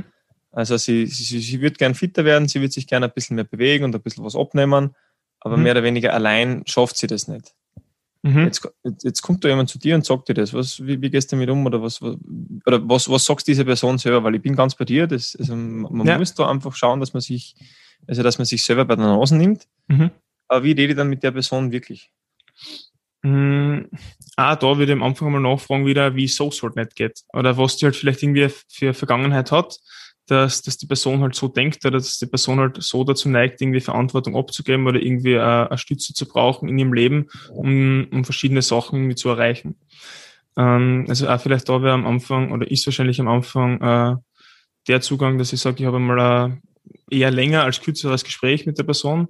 Also 0.50 0.76
sie, 0.76 1.06
sie, 1.06 1.40
sie 1.40 1.60
wird 1.60 1.78
gern 1.78 1.94
fitter 1.94 2.24
werden, 2.24 2.48
sie 2.48 2.60
wird 2.60 2.72
sich 2.72 2.86
gerne 2.86 3.06
ein 3.06 3.12
bisschen 3.12 3.36
mehr 3.36 3.44
bewegen 3.44 3.84
und 3.84 3.94
ein 3.94 4.02
bisschen 4.02 4.24
was 4.24 4.36
abnehmen, 4.36 4.94
aber 5.40 5.56
mhm. 5.56 5.62
mehr 5.64 5.72
oder 5.72 5.82
weniger 5.82 6.14
allein 6.14 6.62
schafft 6.66 6.96
sie 6.96 7.06
das 7.06 7.28
nicht. 7.28 7.54
Mhm. 8.22 8.44
Jetzt, 8.44 8.68
jetzt 9.02 9.22
kommt 9.22 9.44
da 9.44 9.48
jemand 9.48 9.68
zu 9.68 9.78
dir 9.78 9.94
und 9.94 10.04
sagt 10.04 10.28
dir 10.28 10.34
das. 10.34 10.52
Was, 10.52 10.84
wie, 10.84 11.00
wie 11.00 11.10
gehst 11.10 11.30
du 11.30 11.36
damit 11.36 11.50
um? 11.50 11.64
Oder 11.66 11.80
was, 11.82 12.02
was, 12.02 12.16
oder 12.66 12.88
was, 12.88 13.08
was 13.08 13.24
sagst 13.24 13.46
diese 13.46 13.64
Person 13.64 13.98
selber? 13.98 14.24
Weil 14.24 14.34
ich 14.34 14.42
bin 14.42 14.56
ganz 14.56 14.74
bei 14.74 14.84
dir. 14.84 15.06
Das, 15.06 15.36
also 15.38 15.54
man 15.54 16.06
ja. 16.06 16.18
muss 16.18 16.34
da 16.34 16.50
einfach 16.50 16.74
schauen, 16.74 16.98
dass 17.00 17.12
man 17.12 17.20
sich, 17.20 17.54
also 18.08 18.22
dass 18.22 18.38
man 18.38 18.46
sich 18.46 18.64
selber 18.64 18.84
bei 18.84 18.96
der 18.96 19.06
Nase 19.06 19.36
nimmt. 19.36 19.68
Mhm. 19.86 20.10
Aber 20.48 20.64
wie 20.64 20.72
rede 20.72 20.92
ich 20.92 20.96
dann 20.96 21.08
mit 21.08 21.22
der 21.22 21.30
Person 21.30 21.70
wirklich? 21.70 22.10
Mhm. 23.22 23.88
Ah, 24.36 24.56
da 24.56 24.78
würde 24.78 24.92
ich 24.92 24.98
am 24.98 25.02
Anfang 25.02 25.30
mal 25.30 25.40
nachfragen 25.40 25.86
wieder, 25.86 26.14
wie 26.16 26.26
so 26.26 26.50
halt 26.50 26.76
nicht 26.76 26.96
geht. 26.96 27.22
Oder 27.32 27.56
was 27.56 27.76
die 27.76 27.84
halt 27.84 27.96
vielleicht 27.96 28.22
irgendwie 28.22 28.48
für 28.68 28.94
Vergangenheit 28.94 29.52
hat 29.52 29.78
dass, 30.28 30.62
dass 30.62 30.76
die 30.76 30.86
Person 30.86 31.22
halt 31.22 31.34
so 31.34 31.48
denkt 31.48 31.84
oder 31.84 31.98
dass 31.98 32.18
die 32.18 32.26
Person 32.26 32.60
halt 32.60 32.82
so 32.82 33.02
dazu 33.02 33.28
neigt, 33.28 33.60
irgendwie 33.60 33.80
Verantwortung 33.80 34.36
abzugeben 34.36 34.86
oder 34.86 35.00
irgendwie 35.00 35.32
äh, 35.32 35.40
eine 35.40 35.78
Stütze 35.78 36.12
zu 36.12 36.28
brauchen 36.28 36.68
in 36.68 36.78
ihrem 36.78 36.92
Leben, 36.92 37.28
um, 37.50 38.06
um 38.12 38.24
verschiedene 38.24 38.62
Sachen 38.62 38.98
irgendwie 38.98 39.16
zu 39.16 39.30
erreichen. 39.30 39.76
Ähm, 40.56 41.06
also 41.08 41.28
auch 41.28 41.40
vielleicht 41.40 41.68
da 41.68 41.82
wäre 41.82 41.94
am 41.94 42.06
Anfang 42.06 42.52
oder 42.52 42.70
ist 42.70 42.86
wahrscheinlich 42.86 43.20
am 43.20 43.28
Anfang 43.28 43.80
äh, 43.80 44.16
der 44.86 45.00
Zugang, 45.00 45.38
dass 45.38 45.52
ich 45.52 45.60
sage, 45.60 45.76
ich 45.80 45.86
habe 45.86 45.98
mal 45.98 46.58
eher 47.10 47.30
länger 47.30 47.64
als 47.64 47.80
kürzeres 47.80 48.24
Gespräch 48.24 48.66
mit 48.66 48.78
der 48.78 48.84
Person 48.84 49.28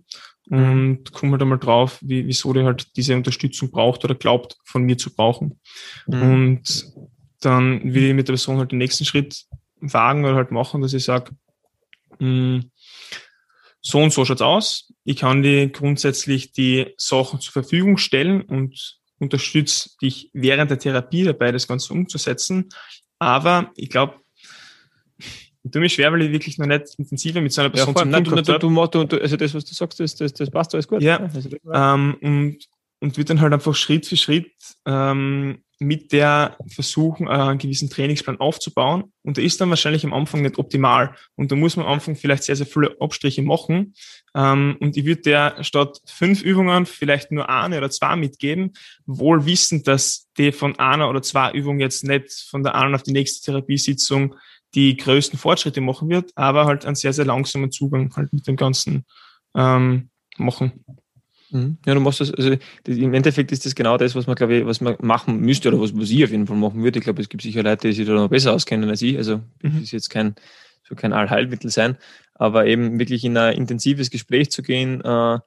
und 0.50 1.12
komme 1.12 1.32
halt 1.32 1.42
einmal 1.42 1.58
drauf, 1.58 1.98
wie, 2.00 2.26
wieso 2.26 2.52
die 2.52 2.62
halt 2.62 2.96
diese 2.96 3.14
Unterstützung 3.14 3.70
braucht 3.70 4.04
oder 4.04 4.14
glaubt, 4.14 4.56
von 4.64 4.82
mir 4.82 4.96
zu 4.96 5.14
brauchen. 5.14 5.60
Mhm. 6.06 6.22
Und 6.22 6.92
dann 7.40 7.94
will 7.94 8.04
ich 8.04 8.14
mit 8.14 8.28
der 8.28 8.32
Person 8.32 8.58
halt 8.58 8.72
den 8.72 8.78
nächsten 8.78 9.04
Schritt 9.04 9.44
wagen 9.80 10.24
oder 10.24 10.36
halt 10.36 10.50
machen, 10.50 10.80
dass 10.80 10.94
ich 10.94 11.04
sage, 11.04 11.32
hm, 12.18 12.70
so 13.80 13.98
und 13.98 14.12
so 14.12 14.24
schaut's 14.24 14.42
aus. 14.42 14.92
Ich 15.04 15.16
kann 15.18 15.42
dir 15.42 15.68
grundsätzlich 15.68 16.52
die 16.52 16.94
Sachen 16.96 17.40
zur 17.40 17.52
Verfügung 17.52 17.96
stellen 17.96 18.42
und 18.42 18.98
unterstütze 19.18 19.90
dich 20.02 20.30
während 20.32 20.70
der 20.70 20.78
Therapie 20.78 21.24
dabei, 21.24 21.52
das 21.52 21.68
Ganze 21.68 21.92
umzusetzen. 21.92 22.68
Aber 23.18 23.70
ich 23.76 23.90
glaube, 23.90 24.16
ich 25.68 25.72
tue 25.72 25.80
mich 25.82 25.92
schwer, 25.92 26.10
weil 26.12 26.22
ich 26.22 26.32
wirklich 26.32 26.58
noch 26.58 26.66
nicht 26.66 26.94
intensiver 26.96 27.40
mit 27.40 27.52
so 27.52 27.60
einer 27.60 27.70
Person 27.70 27.94
ja, 27.94 28.00
zu 28.00 28.04
tun 28.04 28.14
habe. 28.14 28.88
Du, 28.88 29.04
du, 29.04 29.04
du, 29.04 29.20
also 29.20 29.36
das, 29.36 29.54
was 29.54 29.64
du 29.66 29.74
sagst, 29.74 30.00
das, 30.00 30.16
das, 30.16 30.32
das 30.32 30.50
passt 30.50 30.74
alles 30.74 30.88
gut. 30.88 31.02
Ja, 31.02 31.18
also 31.18 31.50
ähm, 31.72 32.16
und, 32.22 32.58
und 33.00 33.18
wird 33.18 33.28
dann 33.28 33.40
halt 33.40 33.52
einfach 33.52 33.74
Schritt 33.74 34.06
für 34.06 34.16
Schritt 34.16 34.50
ähm, 34.86 35.58
mit 35.80 36.12
der 36.12 36.56
versuchen, 36.66 37.28
äh, 37.28 37.30
einen 37.30 37.58
gewissen 37.58 37.88
Trainingsplan 37.88 38.40
aufzubauen. 38.40 39.12
Und 39.22 39.36
der 39.36 39.44
ist 39.44 39.60
dann 39.60 39.70
wahrscheinlich 39.70 40.04
am 40.04 40.12
Anfang 40.12 40.42
nicht 40.42 40.58
optimal. 40.58 41.14
Und 41.36 41.52
da 41.52 41.56
muss 41.56 41.76
man 41.76 41.86
am 41.86 41.92
Anfang 41.92 42.16
vielleicht 42.16 42.44
sehr, 42.44 42.56
sehr 42.56 42.66
viele 42.66 42.96
Abstriche 43.00 43.42
machen. 43.42 43.94
Ähm, 44.34 44.76
und 44.80 44.96
ich 44.96 45.04
würde 45.04 45.22
der 45.22 45.62
statt 45.62 46.00
fünf 46.04 46.42
Übungen 46.42 46.84
vielleicht 46.84 47.30
nur 47.30 47.48
eine 47.48 47.78
oder 47.78 47.90
zwei 47.90 48.16
mitgeben, 48.16 48.72
wohl 49.06 49.46
wissend, 49.46 49.86
dass 49.86 50.28
die 50.36 50.50
von 50.52 50.78
einer 50.78 51.08
oder 51.08 51.22
zwei 51.22 51.52
Übungen 51.52 51.80
jetzt 51.80 52.04
nicht 52.04 52.32
von 52.50 52.62
der 52.62 52.74
einen 52.74 52.94
auf 52.94 53.04
die 53.04 53.12
nächste 53.12 53.44
Therapiesitzung 53.44 54.34
die 54.74 54.96
größten 54.96 55.38
Fortschritte 55.38 55.80
machen 55.80 56.08
wird, 56.08 56.32
aber 56.34 56.66
halt 56.66 56.84
einen 56.84 56.96
sehr, 56.96 57.12
sehr 57.12 57.24
langsamen 57.24 57.70
Zugang 57.70 58.14
halt 58.16 58.32
mit 58.32 58.46
dem 58.46 58.56
Ganzen 58.56 59.06
ähm, 59.54 60.10
machen. 60.36 60.84
Mhm. 61.50 61.78
Ja, 61.86 61.94
du 61.94 62.00
machst 62.00 62.20
das, 62.20 62.32
also 62.32 62.56
im 62.86 63.14
Endeffekt 63.14 63.52
ist 63.52 63.64
das 63.64 63.74
genau 63.74 63.96
das, 63.96 64.14
was 64.14 64.26
man, 64.26 64.36
glaube 64.36 64.56
ich, 64.56 64.66
was 64.66 64.80
man 64.80 64.96
machen 65.00 65.40
müsste 65.40 65.68
oder 65.68 65.80
was, 65.80 65.96
was 65.96 66.10
ich 66.10 66.24
auf 66.24 66.30
jeden 66.30 66.46
Fall 66.46 66.56
machen 66.56 66.82
würde. 66.82 66.98
Ich 66.98 67.04
glaube, 67.04 67.22
es 67.22 67.28
gibt 67.28 67.42
sicher 67.42 67.62
Leute, 67.62 67.88
die 67.88 67.94
sich 67.94 68.06
da 68.06 68.12
noch 68.12 68.28
besser 68.28 68.52
auskennen 68.52 68.88
als 68.88 69.02
ich. 69.02 69.16
Also 69.16 69.38
mhm. 69.62 69.72
das 69.74 69.82
ist 69.82 69.92
jetzt 69.92 70.10
kein, 70.10 70.34
so 70.86 70.94
kein 70.94 71.12
Allheilmittel 71.12 71.70
sein, 71.70 71.96
aber 72.34 72.66
eben 72.66 72.98
wirklich 72.98 73.24
in 73.24 73.36
ein 73.36 73.54
intensives 73.54 74.10
Gespräch 74.10 74.50
zu 74.50 74.62
gehen, 74.62 75.00
äh, 75.02 75.38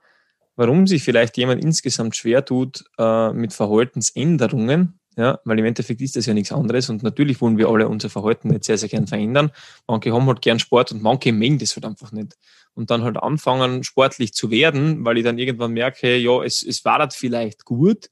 warum 0.56 0.88
sich 0.88 1.04
vielleicht 1.04 1.38
jemand 1.38 1.64
insgesamt 1.64 2.16
schwer 2.16 2.45
tut 2.45 2.84
äh, 2.97 3.32
mit 3.34 3.54
Verhaltensänderungen, 3.54 4.99
ja, 5.18 5.39
weil 5.43 5.60
im 5.60 5.66
Endeffekt 5.66 6.02
ist 6.02 6.16
das 6.16 6.26
ja 6.26 6.34
nichts 6.34 6.52
anderes 6.52 6.89
und 6.89 7.04
natürlich 7.04 7.41
wollen 7.41 7.58
wir 7.58 7.68
alle 7.68 7.88
unser 7.88 8.10
Verhalten 8.10 8.49
nicht 8.49 8.64
sehr, 8.64 8.78
sehr 8.78 8.89
gern 8.89 9.08
verändern. 9.08 9.52
Manche 9.88 10.14
haben 10.14 10.26
halt 10.28 10.41
gern 10.41 10.60
Sport 10.60 10.91
und 10.91 11.02
manche 11.02 11.34
mengen 11.34 11.60
das 11.60 11.76
halt 11.76 11.86
einfach 11.86 12.12
nicht 12.12 12.38
und 12.74 12.90
dann 12.90 13.04
halt 13.04 13.18
anfangen, 13.18 13.84
sportlich 13.84 14.34
zu 14.34 14.50
werden, 14.52 15.04
weil 15.06 15.18
ich 15.18 15.24
dann 15.24 15.38
irgendwann 15.38 15.74
merke, 15.74 16.18
ja, 16.18 16.44
es, 16.44 16.64
es 16.64 16.86
war 16.86 17.00
das 17.00 17.16
vielleicht 17.16 17.66
gut, 17.66 18.10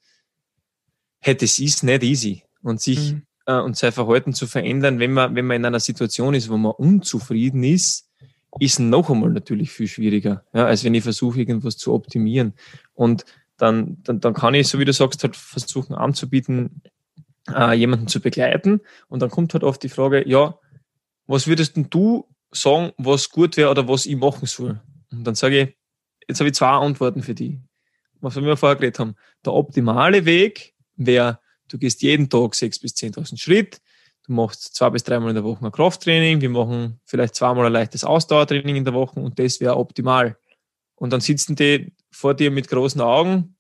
hätte 1.20 1.46
es 1.46 1.60
ist 1.60 1.84
nicht 1.84 2.04
easy. 2.04 2.44
Und 2.62 2.82
sich 2.82 3.14
mhm. 3.14 3.24
äh, 3.46 3.60
und 3.60 3.78
sein 3.78 3.92
Verhalten 3.92 4.34
zu 4.34 4.48
verändern, 4.48 5.00
wenn 5.00 5.14
man, 5.14 5.36
wenn 5.36 5.46
man 5.46 5.58
in 5.58 5.66
einer 5.66 5.80
Situation 5.80 6.34
ist, 6.34 6.50
wo 6.50 6.58
man 6.58 6.74
unzufrieden 6.74 7.64
ist, 7.64 8.10
ist 8.60 8.80
noch 8.80 9.10
einmal 9.10 9.30
natürlich 9.30 9.72
viel 9.72 9.88
schwieriger, 9.88 10.44
ja, 10.54 10.66
als 10.66 10.84
wenn 10.84 10.94
ich 10.94 11.04
versuche, 11.04 11.40
irgendwas 11.40 11.78
zu 11.78 11.94
optimieren. 11.94 12.54
Und 12.94 13.26
dann, 13.58 13.98
dann, 14.04 14.20
dann 14.20 14.34
kann 14.34 14.56
ich, 14.56 14.68
so 14.68 14.80
wie 14.80 14.86
du 14.86 14.94
sagst, 14.94 15.24
halt 15.24 15.36
versuchen 15.36 15.94
anzubieten, 15.94 16.82
äh, 17.54 17.74
jemanden 17.74 18.08
zu 18.08 18.22
begleiten. 18.22 18.82
Und 19.08 19.22
dann 19.22 19.30
kommt 19.30 19.54
halt 19.54 19.64
oft 19.64 19.84
die 19.84 19.90
Frage, 19.90 20.28
ja, 20.28 20.58
was 21.28 21.48
würdest 21.48 21.76
denn 21.76 21.90
du 21.90 22.26
sagen, 22.52 22.92
was 22.98 23.30
gut 23.30 23.58
wäre 23.58 23.70
oder 23.70 23.88
was 23.88 24.06
ich 24.06 24.16
machen 24.16 24.46
soll. 24.46 24.82
Und 25.12 25.24
dann 25.24 25.36
sage 25.36 25.62
ich, 25.62 25.78
jetzt 26.28 26.40
habe 26.40 26.50
ich 26.50 26.56
zwei 26.56 26.70
Antworten 26.70 27.24
für 27.24 27.36
die. 27.36 27.60
Was 28.22 28.36
wir 28.36 28.58
vorher 28.58 28.76
geredet 28.76 29.00
haben. 29.00 29.16
Der 29.46 29.54
optimale 29.54 30.26
Weg 30.26 30.76
wäre, 30.96 31.40
du 31.70 31.78
gehst 31.78 32.02
jeden 32.02 32.30
Tag 32.30 32.56
sechs 32.56 32.80
bis 32.80 32.94
zehntausend 32.96 33.40
Schritt, 33.40 33.82
du 34.26 34.34
machst 34.34 34.76
zwei 34.76 34.90
bis 34.90 35.04
dreimal 35.04 35.30
in 35.30 35.36
der 35.36 35.44
Woche 35.44 35.66
ein 35.66 35.72
Krafttraining, 35.72 36.42
wir 36.42 36.50
machen 36.50 37.00
vielleicht 37.06 37.36
zweimal 37.36 37.66
ein 37.66 37.74
leichtes 37.74 38.04
Ausdauertraining 38.04 38.76
in 38.76 38.86
der 38.86 38.94
Woche 38.94 39.20
und 39.20 39.40
das 39.40 39.60
wäre 39.60 39.78
optimal. 39.78 40.38
Und 40.96 41.14
dann 41.14 41.22
sitzen 41.22 41.56
die 41.56 41.94
vor 42.12 42.34
dir 42.34 42.52
mit 42.52 42.68
großen 42.68 43.00
Augen, 43.00 43.56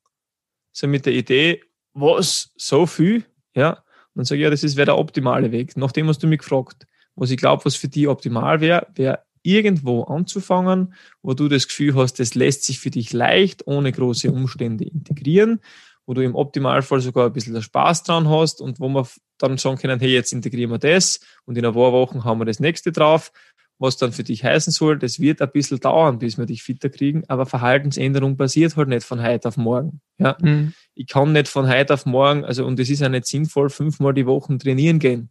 so 0.73 0.87
mit 0.87 1.05
der 1.05 1.13
Idee, 1.13 1.63
was, 1.93 2.51
so 2.57 2.85
viel? 2.85 3.25
Ja. 3.55 3.71
Und 4.13 4.15
dann 4.15 4.25
sage 4.25 4.41
ich, 4.41 4.43
ja, 4.43 4.49
das 4.49 4.75
wäre 4.75 4.85
der 4.85 4.97
optimale 4.97 5.51
Weg. 5.51 5.77
Nachdem 5.77 6.07
hast 6.09 6.21
du 6.21 6.27
mich 6.27 6.39
gefragt 6.39 6.85
was 7.19 7.31
ich 7.31 7.37
glaube, 7.37 7.65
was 7.65 7.75
für 7.75 7.89
dich 7.89 8.07
optimal 8.07 8.61
wäre, 8.61 8.87
wäre 8.95 9.19
irgendwo 9.43 10.03
anzufangen, 10.03 10.93
wo 11.21 11.33
du 11.33 11.47
das 11.47 11.67
Gefühl 11.67 11.95
hast, 11.95 12.19
das 12.19 12.35
lässt 12.35 12.63
sich 12.63 12.79
für 12.79 12.91
dich 12.91 13.13
leicht 13.13 13.67
ohne 13.67 13.91
große 13.91 14.31
Umstände 14.31 14.85
integrieren, 14.85 15.59
wo 16.05 16.13
du 16.13 16.23
im 16.23 16.35
Optimalfall 16.35 17.01
sogar 17.01 17.27
ein 17.27 17.33
bisschen 17.33 17.61
Spaß 17.61 18.03
dran 18.03 18.29
hast 18.29 18.61
und 18.61 18.79
wo 18.79 18.89
wir 18.89 19.07
dann 19.37 19.57
sagen 19.57 19.77
können, 19.77 19.99
hey, 19.99 20.13
jetzt 20.13 20.33
integrieren 20.33 20.71
wir 20.71 20.79
das 20.79 21.19
und 21.45 21.57
in 21.57 21.65
ein 21.65 21.73
paar 21.73 21.91
Wochen 21.91 22.23
haben 22.23 22.39
wir 22.39 22.45
das 22.45 22.59
nächste 22.59 22.91
drauf, 22.91 23.31
was 23.79 23.95
dann 23.95 24.11
für 24.11 24.23
dich 24.23 24.43
heißen 24.43 24.73
soll, 24.73 24.99
das 24.99 25.19
wird 25.19 25.41
ein 25.41 25.51
bisschen 25.51 25.79
dauern, 25.79 26.19
bis 26.19 26.37
wir 26.37 26.45
dich 26.45 26.63
fitter 26.63 26.89
kriegen, 26.89 27.23
aber 27.27 27.45
Verhaltensänderung 27.45 28.35
passiert 28.35 28.75
halt 28.75 28.89
nicht 28.89 29.05
von 29.05 29.21
heute 29.21 29.47
auf 29.47 29.57
morgen. 29.57 30.01
Ja? 30.17 30.37
Mhm. 30.41 30.73
Ich 30.95 31.07
kann 31.07 31.31
nicht 31.31 31.47
von 31.47 31.67
heute 31.67 31.93
auf 31.93 32.05
morgen, 32.05 32.43
also 32.43 32.65
und 32.65 32.79
es 32.79 32.89
ist 32.89 32.99
ja 32.99 33.07
nicht 33.07 33.25
sinnvoll, 33.25 33.69
fünfmal 33.69 34.13
die 34.13 34.25
Woche 34.25 34.57
trainieren 34.57 34.99
gehen. 34.99 35.29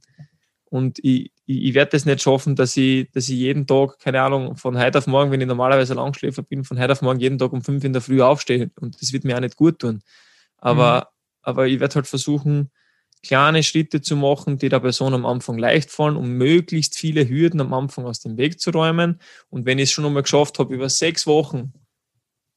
Und 0.70 0.99
ich, 1.03 1.30
ich, 1.49 1.64
ich 1.64 1.74
werde 1.74 1.92
das 1.92 2.05
nicht 2.05 2.22
schaffen, 2.22 2.55
dass 2.55 2.76
ich, 2.76 3.11
dass 3.11 3.28
ich 3.28 3.36
jeden 3.36 3.66
Tag, 3.66 3.99
keine 3.99 4.22
Ahnung, 4.22 4.57
von 4.57 4.78
heute 4.78 4.99
auf 4.99 5.07
morgen, 5.07 5.30
wenn 5.30 5.40
ich 5.40 5.46
normalerweise 5.46 5.94
Langschläfer 5.94 6.42
bin, 6.42 6.62
von 6.62 6.78
heute 6.78 6.92
auf 6.92 7.03
morgen 7.03 7.18
jeden 7.20 7.38
Tag 7.38 7.53
um 7.53 7.62
fünf 7.62 7.82
in 7.84 7.94
der 7.94 8.03
Früh 8.03 8.20
aufstehe. 8.20 8.70
Und 8.78 9.01
das 9.01 9.12
wird 9.12 9.24
mir 9.24 9.34
auch 9.36 9.40
nicht 9.40 9.57
gut 9.57 9.78
tun. 9.78 10.03
Aber, 10.59 11.01
mhm. 11.01 11.05
aber 11.42 11.66
ich 11.66 11.80
werde 11.80 11.96
halt 11.96 12.07
versuchen, 12.07 12.70
kleine 13.22 13.62
Schritte 13.62 14.03
zu 14.03 14.14
machen, 14.14 14.59
die 14.59 14.68
der 14.68 14.80
Person 14.80 15.14
am 15.14 15.24
Anfang 15.26 15.59
leicht 15.59 15.90
fallen, 15.90 16.16
um 16.16 16.28
möglichst 16.32 16.96
viele 16.96 17.28
Hürden 17.28 17.61
am 17.61 17.72
Anfang 17.72 18.05
aus 18.05 18.20
dem 18.20 18.36
Weg 18.36 18.61
zu 18.61 18.70
räumen. 18.70 19.18
Und 19.49 19.64
wenn 19.64 19.78
ich 19.78 19.84
es 19.84 19.92
schon 19.92 20.05
einmal 20.05 20.22
geschafft 20.22 20.59
habe, 20.59 20.74
über 20.74 20.88
sechs 20.88 21.26
Wochen 21.26 21.72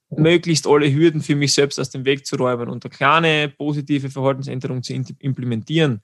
möglichst 0.09 0.67
alle 0.67 0.91
Hürden 0.91 1.21
für 1.21 1.37
mich 1.37 1.53
selbst 1.53 1.79
aus 1.79 1.89
dem 1.89 2.03
Weg 2.03 2.25
zu 2.25 2.35
räumen 2.35 2.67
und 2.67 2.83
eine 2.83 2.91
kleine 2.91 3.47
positive 3.47 4.09
Verhaltensänderung 4.09 4.83
zu 4.83 4.93
implementieren, 4.93 6.01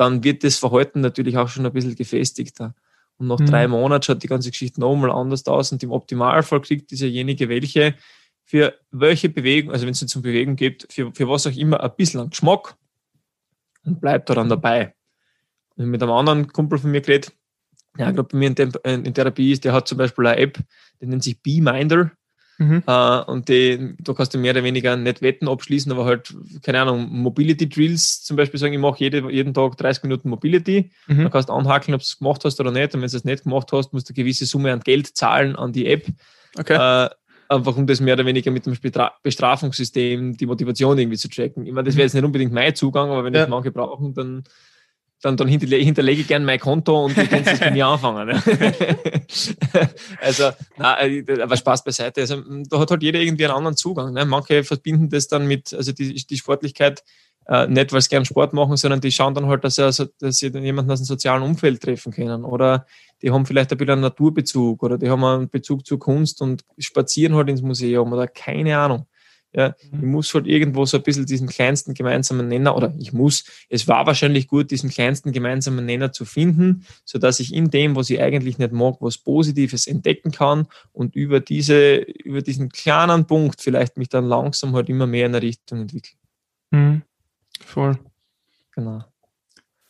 dann 0.00 0.24
wird 0.24 0.44
das 0.44 0.56
Verhalten 0.56 1.00
natürlich 1.00 1.36
auch 1.36 1.48
schon 1.48 1.66
ein 1.66 1.72
bisschen 1.72 1.94
gefestigter. 1.94 2.74
Und 3.18 3.26
nach 3.26 3.38
mhm. 3.38 3.46
drei 3.46 3.68
Monaten 3.68 4.02
schaut 4.02 4.22
die 4.22 4.28
ganze 4.28 4.50
Geschichte 4.50 4.80
nochmal 4.80 5.10
anders 5.10 5.46
aus 5.46 5.72
und 5.72 5.82
im 5.82 5.92
Optimalfall 5.92 6.62
kriegt 6.62 6.90
dieserjenige 6.90 7.50
welche 7.50 7.94
für 8.44 8.74
welche 8.90 9.28
Bewegung, 9.28 9.70
also 9.70 9.86
wenn 9.86 9.92
es 9.92 10.00
jetzt 10.00 10.16
um 10.16 10.22
Bewegung 10.22 10.56
geht, 10.56 10.84
für, 10.90 11.12
für 11.14 11.28
was 11.28 11.46
auch 11.46 11.54
immer 11.54 11.80
ein 11.80 11.92
bisschen 11.96 12.18
an 12.18 12.30
Geschmack 12.30 12.76
und 13.84 14.00
bleibt 14.00 14.28
da 14.28 14.34
dann 14.34 14.48
dabei. 14.48 14.94
Und 15.76 15.86
mit 15.86 16.02
einem 16.02 16.10
anderen 16.10 16.48
Kumpel 16.48 16.78
von 16.78 16.90
mir 16.90 17.00
geredet, 17.00 17.32
ja, 17.96 18.10
gerade 18.10 18.24
bei 18.24 18.38
mir 18.38 18.48
in, 18.48 19.04
in, 19.04 19.14
Therapie 19.14 19.52
ist, 19.52 19.64
der 19.64 19.72
hat 19.72 19.86
zum 19.86 19.98
Beispiel 19.98 20.26
eine 20.26 20.38
App, 20.38 20.58
die 21.00 21.06
nennt 21.06 21.22
sich 21.22 21.40
B-Minder. 21.40 22.10
Mhm. 22.60 22.82
Uh, 22.86 23.22
und 23.26 23.48
die, 23.48 23.94
da 24.00 24.12
kannst 24.12 24.34
du 24.34 24.38
mehr 24.38 24.52
oder 24.52 24.62
weniger 24.62 24.94
nicht 24.94 25.22
Wetten 25.22 25.48
abschließen, 25.48 25.90
aber 25.90 26.04
halt, 26.04 26.34
keine 26.62 26.82
Ahnung, 26.82 27.08
Mobility 27.10 27.66
Drills 27.66 28.22
zum 28.22 28.36
Beispiel 28.36 28.60
sagen, 28.60 28.74
ich 28.74 28.78
mache 28.78 28.98
jede, 28.98 29.32
jeden 29.32 29.54
Tag 29.54 29.78
30 29.78 30.02
Minuten 30.02 30.28
Mobility. 30.28 30.90
Mhm. 31.06 31.22
Dann 31.22 31.30
kannst 31.30 31.48
du 31.48 31.54
anhakeln, 31.54 31.94
ob 31.94 32.02
du 32.02 32.04
es 32.04 32.18
gemacht 32.18 32.44
hast 32.44 32.60
oder 32.60 32.70
nicht. 32.70 32.94
Und 32.94 33.00
wenn 33.00 33.08
du 33.08 33.16
es 33.16 33.24
nicht 33.24 33.44
gemacht 33.44 33.72
hast, 33.72 33.94
musst 33.94 34.10
du 34.10 34.12
eine 34.12 34.16
gewisse 34.16 34.44
Summe 34.44 34.74
an 34.74 34.80
Geld 34.80 35.06
zahlen 35.16 35.56
an 35.56 35.72
die 35.72 35.86
App. 35.86 36.06
Okay. 36.58 36.76
Uh, 36.76 37.08
einfach 37.48 37.76
um 37.78 37.86
das 37.86 38.00
mehr 38.02 38.12
oder 38.14 38.26
weniger 38.26 38.50
mit 38.50 38.66
dem 38.66 38.76
Bestrafungssystem 39.22 40.36
die 40.36 40.46
Motivation 40.46 40.98
irgendwie 40.98 41.16
zu 41.16 41.30
tracken. 41.30 41.66
Ich 41.66 41.72
meine, 41.72 41.86
das 41.86 41.96
wäre 41.96 42.04
jetzt 42.04 42.14
nicht 42.14 42.24
unbedingt 42.24 42.52
mein 42.52 42.74
Zugang, 42.74 43.08
aber 43.08 43.24
wenn 43.24 43.32
ja. 43.32 43.40
das 43.40 43.48
manche 43.48 43.72
brauchen, 43.72 44.12
dann 44.12 44.44
dann, 45.22 45.36
dann 45.36 45.48
hinterlege, 45.48 45.84
hinterlege 45.84 46.22
ich 46.22 46.28
gerne 46.28 46.44
mein 46.44 46.58
Konto 46.58 47.04
und 47.04 47.16
du 47.16 47.26
kannst 47.26 47.52
das 47.52 47.60
bei 47.60 47.70
mir 47.70 47.86
anfangen. 47.86 48.42
Also, 50.20 50.50
na, 50.76 51.00
äh, 51.00 51.24
aber 51.40 51.56
Spaß 51.56 51.84
beiseite. 51.84 52.20
Also, 52.20 52.42
da 52.68 52.80
hat 52.80 52.90
halt 52.90 53.02
jeder 53.02 53.20
irgendwie 53.20 53.44
einen 53.44 53.54
anderen 53.54 53.76
Zugang. 53.76 54.12
Ne? 54.12 54.24
Manche 54.24 54.64
verbinden 54.64 55.08
das 55.08 55.28
dann 55.28 55.46
mit, 55.46 55.72
also 55.72 55.92
die, 55.92 56.14
die 56.14 56.36
Sportlichkeit 56.36 57.04
äh, 57.46 57.66
nicht, 57.66 57.92
weil 57.92 58.00
sie 58.00 58.08
gern 58.08 58.24
Sport 58.24 58.52
machen, 58.52 58.76
sondern 58.76 59.00
die 59.00 59.12
schauen 59.12 59.34
dann 59.34 59.46
halt, 59.46 59.64
dass 59.64 59.76
sie, 59.76 59.84
also, 59.84 60.06
dass 60.18 60.38
sie 60.38 60.48
jemanden 60.48 60.90
aus 60.90 61.00
dem 61.00 61.06
sozialen 61.06 61.42
Umfeld 61.42 61.82
treffen 61.82 62.12
können. 62.12 62.44
Oder 62.44 62.86
die 63.22 63.30
haben 63.30 63.46
vielleicht 63.46 63.72
ein 63.72 63.78
bisschen 63.78 63.92
einen 63.92 64.02
Naturbezug 64.02 64.82
oder 64.82 64.98
die 64.98 65.10
haben 65.10 65.24
einen 65.24 65.48
Bezug 65.48 65.86
zur 65.86 65.98
Kunst 65.98 66.42
und 66.42 66.64
spazieren 66.78 67.34
halt 67.34 67.48
ins 67.48 67.62
Museum 67.62 68.12
oder 68.12 68.26
keine 68.26 68.78
Ahnung. 68.78 69.06
Ja, 69.52 69.74
mhm. 69.90 69.98
ich 69.98 70.06
muss 70.06 70.34
halt 70.34 70.46
irgendwo 70.46 70.84
so 70.84 70.96
ein 70.96 71.02
bisschen 71.02 71.26
diesen 71.26 71.48
kleinsten 71.48 71.94
gemeinsamen 71.94 72.46
Nenner, 72.48 72.76
oder 72.76 72.94
ich 72.98 73.12
muss, 73.12 73.44
es 73.68 73.88
war 73.88 74.06
wahrscheinlich 74.06 74.46
gut, 74.46 74.70
diesen 74.70 74.90
kleinsten 74.90 75.32
gemeinsamen 75.32 75.84
Nenner 75.84 76.12
zu 76.12 76.24
finden, 76.24 76.86
so 77.04 77.18
dass 77.18 77.40
ich 77.40 77.52
in 77.52 77.70
dem, 77.70 77.96
was 77.96 78.10
ich 78.10 78.20
eigentlich 78.20 78.58
nicht 78.58 78.72
mag, 78.72 78.96
was 79.00 79.18
Positives 79.18 79.86
entdecken 79.86 80.30
kann 80.30 80.66
und 80.92 81.16
über 81.16 81.40
diese, 81.40 81.96
über 81.96 82.42
diesen 82.42 82.68
kleinen 82.68 83.26
Punkt 83.26 83.60
vielleicht 83.60 83.96
mich 83.96 84.08
dann 84.08 84.26
langsam 84.26 84.74
halt 84.74 84.88
immer 84.88 85.06
mehr 85.06 85.26
in 85.26 85.34
eine 85.34 85.42
Richtung 85.42 85.80
entwickle. 85.80 86.16
Mhm. 86.70 87.02
Voll. 87.64 87.98
Genau. 88.74 89.04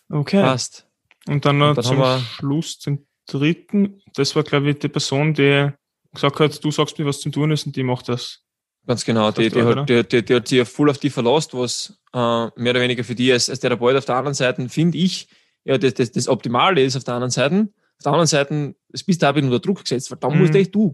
Okay. 0.09 0.43
Passt. 0.43 0.87
Und 1.29 1.45
dann 1.45 1.59
noch 1.59 1.77
und 1.77 1.77
dann 1.77 1.85
zum 1.85 2.25
Schluss 2.25 2.79
den 2.79 3.07
dritten. 3.27 4.01
Das 4.15 4.35
war, 4.35 4.43
glaube 4.43 4.71
ich, 4.71 4.79
die 4.79 4.89
Person, 4.89 5.35
die 5.35 5.71
gesagt 6.13 6.41
hat, 6.41 6.65
du 6.65 6.71
sagst 6.71 6.99
mir, 6.99 7.07
was 7.07 7.21
zu 7.21 7.31
tun 7.31 7.53
ist 7.53 7.67
und 7.67 7.77
die 7.77 7.83
macht 7.83 8.09
das. 8.09 8.43
Ganz 8.91 9.05
genau, 9.05 9.31
die, 9.31 9.51
die, 9.51 9.63
hat, 9.63 9.89
die, 9.89 10.03
die, 10.03 10.25
die, 10.25 10.35
hat 10.35 10.49
sich 10.49 10.69
voll 10.69 10.91
auf 10.91 10.99
die 10.99 11.11
verlost, 11.11 11.55
was 11.55 11.97
äh, 12.13 12.19
mehr 12.19 12.73
oder 12.73 12.81
weniger 12.81 13.05
für 13.05 13.15
die 13.15 13.33
als, 13.33 13.49
als 13.49 13.61
Therapeut 13.61 13.95
auf 13.95 14.05
der 14.05 14.17
anderen 14.17 14.35
Seite, 14.35 14.69
finde 14.69 14.99
ich, 14.99 15.29
ja, 15.63 15.79
das, 15.79 15.95
das, 15.95 16.11
das 16.11 16.27
Optimale 16.27 16.83
ist 16.83 16.97
auf 16.97 17.05
der 17.05 17.15
anderen 17.15 17.31
Seite. 17.31 17.69
Auf 17.99 18.03
der 18.03 18.13
anderen 18.13 18.27
Seite, 18.27 18.75
es 18.93 19.05
bist 19.05 19.23
du 19.23 19.31
auch 19.31 19.37
unter 19.37 19.61
Druck 19.61 19.85
gesetzt, 19.85 20.11
weil 20.11 20.19
dann 20.19 20.33
mhm. 20.33 20.41
musst 20.41 20.57
echt 20.57 20.75
du, 20.75 20.93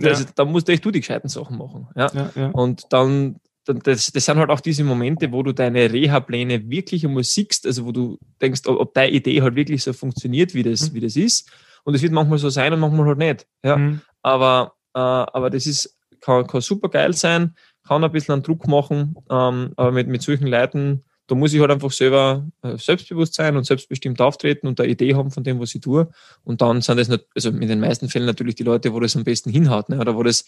ja. 0.00 0.08
also, 0.08 0.24
dann 0.34 0.50
musst 0.50 0.68
echt 0.68 0.84
du 0.84 0.90
die 0.90 0.98
gescheiten 0.98 1.28
Sachen 1.28 1.56
machen. 1.56 1.86
Ja? 1.94 2.10
ja, 2.12 2.30
ja. 2.34 2.48
Und 2.48 2.82
dann, 2.90 3.36
dann 3.64 3.78
das, 3.78 4.10
das 4.10 4.24
sind 4.24 4.38
halt 4.38 4.50
auch 4.50 4.58
diese 4.58 4.82
Momente, 4.82 5.30
wo 5.30 5.44
du 5.44 5.52
deine 5.52 5.92
Reha-Pläne 5.92 6.68
wirklich 6.68 7.06
einmal 7.06 7.22
siehst, 7.22 7.64
also 7.64 7.86
wo 7.86 7.92
du 7.92 8.18
denkst, 8.42 8.62
ob, 8.66 8.80
ob 8.80 8.92
deine 8.92 9.12
Idee 9.12 9.40
halt 9.40 9.54
wirklich 9.54 9.84
so 9.84 9.92
funktioniert, 9.92 10.52
wie 10.52 10.64
das, 10.64 10.90
mhm. 10.90 10.94
wie 10.96 11.00
das 11.00 11.14
ist. 11.14 11.48
Und 11.84 11.94
es 11.94 12.02
wird 12.02 12.12
manchmal 12.12 12.38
so 12.38 12.48
sein 12.48 12.72
und 12.72 12.80
manchmal 12.80 13.06
halt 13.06 13.18
nicht. 13.18 13.46
Ja? 13.62 13.76
Mhm. 13.76 14.00
Aber, 14.22 14.72
äh, 14.94 14.98
aber 14.98 15.48
das 15.48 15.66
ist 15.66 15.95
kann, 16.20 16.46
kann 16.46 16.60
super 16.60 16.88
geil 16.88 17.12
sein, 17.12 17.54
kann 17.86 18.04
ein 18.04 18.12
bisschen 18.12 18.34
einen 18.34 18.42
Druck 18.42 18.66
machen, 18.66 19.16
ähm, 19.30 19.72
aber 19.76 19.92
mit, 19.92 20.08
mit 20.08 20.22
solchen 20.22 20.46
Leuten, 20.46 21.04
da 21.26 21.34
muss 21.34 21.52
ich 21.52 21.60
halt 21.60 21.70
einfach 21.70 21.90
selber 21.90 22.46
äh, 22.62 22.76
selbstbewusst 22.76 23.34
sein 23.34 23.56
und 23.56 23.64
selbstbestimmt 23.64 24.20
auftreten 24.20 24.66
und 24.66 24.80
eine 24.80 24.90
Idee 24.90 25.14
haben 25.14 25.30
von 25.30 25.42
dem, 25.42 25.58
was 25.60 25.74
ich 25.74 25.80
tue. 25.80 26.08
Und 26.44 26.62
dann 26.62 26.82
sind 26.82 26.98
das, 26.98 27.08
nicht, 27.08 27.26
also 27.34 27.50
in 27.50 27.68
den 27.68 27.80
meisten 27.80 28.08
Fällen 28.08 28.26
natürlich 28.26 28.54
die 28.54 28.62
Leute, 28.62 28.92
wo 28.92 29.00
das 29.00 29.16
am 29.16 29.24
besten 29.24 29.50
hinhaut, 29.50 29.88
ne? 29.88 29.98
oder 29.98 30.16
wo 30.16 30.22
das, 30.22 30.44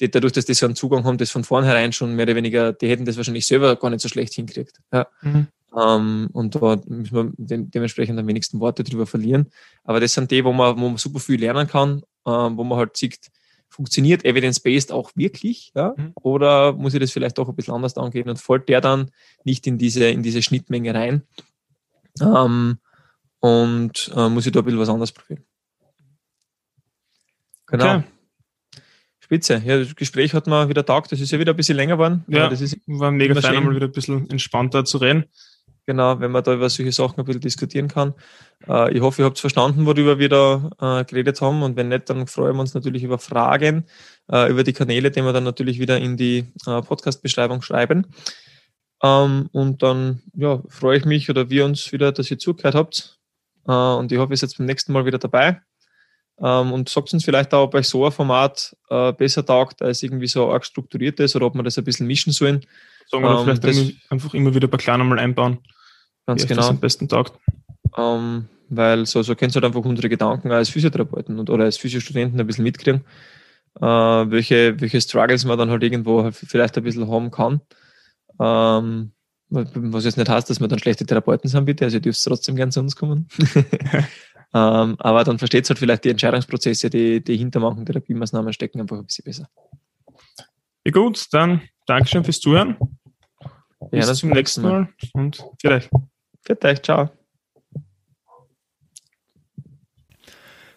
die, 0.00 0.10
dadurch, 0.10 0.32
dass 0.32 0.46
die 0.46 0.54
so 0.54 0.66
einen 0.66 0.76
Zugang 0.76 1.04
haben, 1.04 1.18
das 1.18 1.30
von 1.30 1.44
vornherein 1.44 1.92
schon 1.92 2.16
mehr 2.16 2.24
oder 2.24 2.36
weniger, 2.36 2.72
die 2.72 2.88
hätten 2.88 3.04
das 3.04 3.16
wahrscheinlich 3.16 3.46
selber 3.46 3.76
gar 3.76 3.90
nicht 3.90 4.00
so 4.00 4.08
schlecht 4.08 4.34
hinkriegt. 4.34 4.80
Ja. 4.92 5.06
Mhm. 5.22 5.48
Um, 5.70 5.80
ähm, 5.82 6.28
und 6.32 6.54
da 6.54 6.80
müssen 6.86 7.16
wir 7.16 7.32
de 7.36 7.64
dementsprechend 7.66 8.16
am 8.16 8.28
wenigsten 8.28 8.60
Worte 8.60 8.84
drüber 8.84 9.08
verlieren. 9.08 9.50
Aber 9.82 9.98
das 9.98 10.12
sind 10.12 10.30
die, 10.30 10.44
wo 10.44 10.52
man, 10.52 10.76
wo 10.78 10.88
man 10.88 10.96
super 10.98 11.18
viel 11.18 11.40
lernen 11.40 11.66
kann, 11.66 12.02
ähm, 12.26 12.56
wo 12.56 12.62
man 12.62 12.78
halt 12.78 12.96
sieht, 12.96 13.18
funktioniert 13.74 14.24
evidence-based 14.24 14.92
auch 14.92 15.10
wirklich? 15.16 15.72
Ja? 15.74 15.94
Mhm. 15.96 16.12
Oder 16.14 16.72
muss 16.72 16.94
ich 16.94 17.00
das 17.00 17.10
vielleicht 17.10 17.38
doch 17.38 17.48
ein 17.48 17.56
bisschen 17.56 17.74
anders 17.74 17.96
angehen 17.96 18.28
und 18.28 18.38
folgt 18.38 18.68
der 18.68 18.80
dann 18.80 19.10
nicht 19.42 19.66
in 19.66 19.78
diese, 19.78 20.08
in 20.08 20.22
diese 20.22 20.42
Schnittmenge 20.42 20.94
rein? 20.94 21.22
Ähm, 22.20 22.78
und 23.40 24.12
äh, 24.14 24.28
muss 24.28 24.46
ich 24.46 24.52
da 24.52 24.60
ein 24.60 24.64
bisschen 24.64 24.80
was 24.80 24.88
anderes 24.88 25.10
probieren? 25.10 25.44
Genau. 27.66 27.96
Okay. 27.96 28.04
Spitze. 29.18 29.62
Ja, 29.64 29.78
das 29.78 29.96
Gespräch 29.96 30.34
hat 30.34 30.46
man 30.46 30.68
wieder 30.68 30.84
tagt. 30.84 31.10
Das 31.10 31.20
ist 31.20 31.32
ja 31.32 31.38
wieder 31.38 31.52
ein 31.54 31.56
bisschen 31.56 31.76
länger 31.76 31.94
geworden. 31.94 32.24
Ja, 32.28 32.48
das 32.48 32.60
ist 32.60 32.78
war 32.86 33.10
mega 33.10 33.40
fein, 33.40 33.64
mal 33.64 33.74
wieder 33.74 33.86
ein 33.86 33.92
bisschen 33.92 34.30
entspannter 34.30 34.84
zu 34.84 34.98
reden. 34.98 35.24
Genau, 35.86 36.18
wenn 36.18 36.30
man 36.30 36.42
da 36.42 36.54
über 36.54 36.70
solche 36.70 36.92
Sachen 36.92 37.20
ein 37.20 37.26
bisschen 37.26 37.42
diskutieren 37.42 37.88
kann. 37.88 38.14
Äh, 38.66 38.94
ich 38.96 39.02
hoffe, 39.02 39.22
ihr 39.22 39.26
habt 39.26 39.38
verstanden, 39.38 39.84
worüber 39.84 40.18
wir 40.18 40.30
da 40.30 40.70
äh, 40.80 41.04
geredet 41.04 41.40
haben. 41.42 41.62
Und 41.62 41.76
wenn 41.76 41.88
nicht, 41.88 42.08
dann 42.08 42.26
freuen 42.26 42.56
wir 42.56 42.60
uns 42.60 42.72
natürlich 42.72 43.02
über 43.02 43.18
Fragen, 43.18 43.84
äh, 44.32 44.50
über 44.50 44.64
die 44.64 44.72
Kanäle, 44.72 45.10
die 45.10 45.22
wir 45.22 45.34
dann 45.34 45.44
natürlich 45.44 45.78
wieder 45.78 45.98
in 45.98 46.16
die 46.16 46.46
äh, 46.66 46.80
Podcast-Beschreibung 46.80 47.60
schreiben. 47.60 48.06
Ähm, 49.02 49.50
und 49.52 49.82
dann 49.82 50.22
ja, 50.34 50.62
freue 50.68 50.96
ich 50.96 51.04
mich 51.04 51.28
oder 51.28 51.50
wir 51.50 51.66
uns 51.66 51.92
wieder, 51.92 52.12
dass 52.12 52.30
ihr 52.30 52.38
zugehört 52.38 52.74
habt. 52.74 53.18
Äh, 53.68 53.72
und 53.72 54.10
ich 54.10 54.18
hoffe, 54.18 54.32
ihr 54.32 54.38
seid 54.38 54.56
beim 54.56 54.66
nächsten 54.66 54.92
Mal 54.94 55.04
wieder 55.04 55.18
dabei. 55.18 55.60
Ähm, 56.40 56.72
und 56.72 56.88
sagt 56.88 57.12
uns 57.12 57.24
vielleicht 57.24 57.52
auch, 57.52 57.64
ob 57.64 57.74
euch 57.74 57.88
so 57.88 58.06
ein 58.06 58.12
Format 58.12 58.74
äh, 58.88 59.12
besser 59.12 59.44
taugt, 59.44 59.82
als 59.82 60.02
irgendwie 60.02 60.26
so 60.26 60.50
arg 60.50 60.64
strukturiert 60.64 61.20
ist 61.20 61.36
oder 61.36 61.46
ob 61.46 61.54
wir 61.54 61.62
das 61.62 61.76
ein 61.76 61.84
bisschen 61.84 62.06
mischen 62.06 62.32
sollen. 62.32 62.64
Sagen 63.10 63.24
wir 63.24 63.48
ähm, 63.48 63.60
vielleicht 63.60 64.10
einfach 64.10 64.34
immer 64.34 64.54
wieder 64.54 64.66
ein 64.66 64.70
paar 64.70 64.78
kleine 64.78 65.04
mal 65.04 65.18
einbauen. 65.18 65.58
Ganz 66.26 66.46
genau. 66.46 66.68
am 66.68 66.80
besten 66.80 67.08
taugt. 67.08 67.38
Ähm, 67.96 68.48
weil 68.68 69.06
so, 69.06 69.22
so 69.22 69.34
kennst 69.34 69.56
du 69.56 69.60
halt 69.60 69.66
einfach 69.66 69.84
unsere 69.84 70.08
Gedanken 70.08 70.50
als 70.50 70.70
Physiotherapeuten 70.70 71.38
und, 71.38 71.50
oder 71.50 71.64
als 71.64 71.76
Physiostudenten 71.76 72.40
ein 72.40 72.46
bisschen 72.46 72.64
mitkriegen, 72.64 73.04
äh, 73.80 73.84
welche, 73.84 74.80
welche 74.80 75.00
Struggles 75.00 75.44
man 75.44 75.58
dann 75.58 75.70
halt 75.70 75.82
irgendwo 75.82 76.22
halt 76.22 76.34
vielleicht 76.34 76.76
ein 76.76 76.84
bisschen 76.84 77.08
haben 77.10 77.30
kann. 77.30 77.60
Ähm, 78.40 79.12
was 79.50 80.04
jetzt 80.04 80.16
nicht 80.16 80.28
heißt, 80.28 80.50
dass 80.50 80.60
wir 80.60 80.68
dann 80.68 80.78
schlechte 80.78 81.06
Therapeuten 81.06 81.48
sind, 81.48 81.64
bitte. 81.64 81.84
Also 81.84 81.98
ihr 81.98 82.00
dürft 82.00 82.22
trotzdem 82.24 82.56
gern 82.56 82.72
zu 82.72 82.80
uns 82.80 82.96
kommen. 82.96 83.28
ähm, 84.54 84.96
aber 84.98 85.24
dann 85.24 85.38
versteht 85.38 85.68
halt 85.68 85.78
vielleicht 85.78 86.04
die 86.04 86.10
Entscheidungsprozesse, 86.10 86.90
die, 86.90 87.22
die 87.22 87.36
hinter 87.36 87.60
manchen 87.60 87.86
Therapiemaßnahmen 87.86 88.52
stecken, 88.52 88.80
einfach 88.80 88.98
ein 88.98 89.06
bisschen 89.06 89.24
besser. 89.24 89.48
Ja 90.86 90.92
gut, 90.92 91.32
dann 91.32 91.62
Dankeschön 91.86 92.24
fürs 92.24 92.40
Zuhören. 92.40 92.76
Bis 93.90 94.06
ja, 94.06 94.12
zum 94.12 94.30
nächsten 94.30 94.60
Mal. 94.60 94.80
mal 94.80 94.88
und 95.14 95.42
vielleicht. 95.58 95.90
Euch, 96.62 96.82
ciao. 96.82 97.08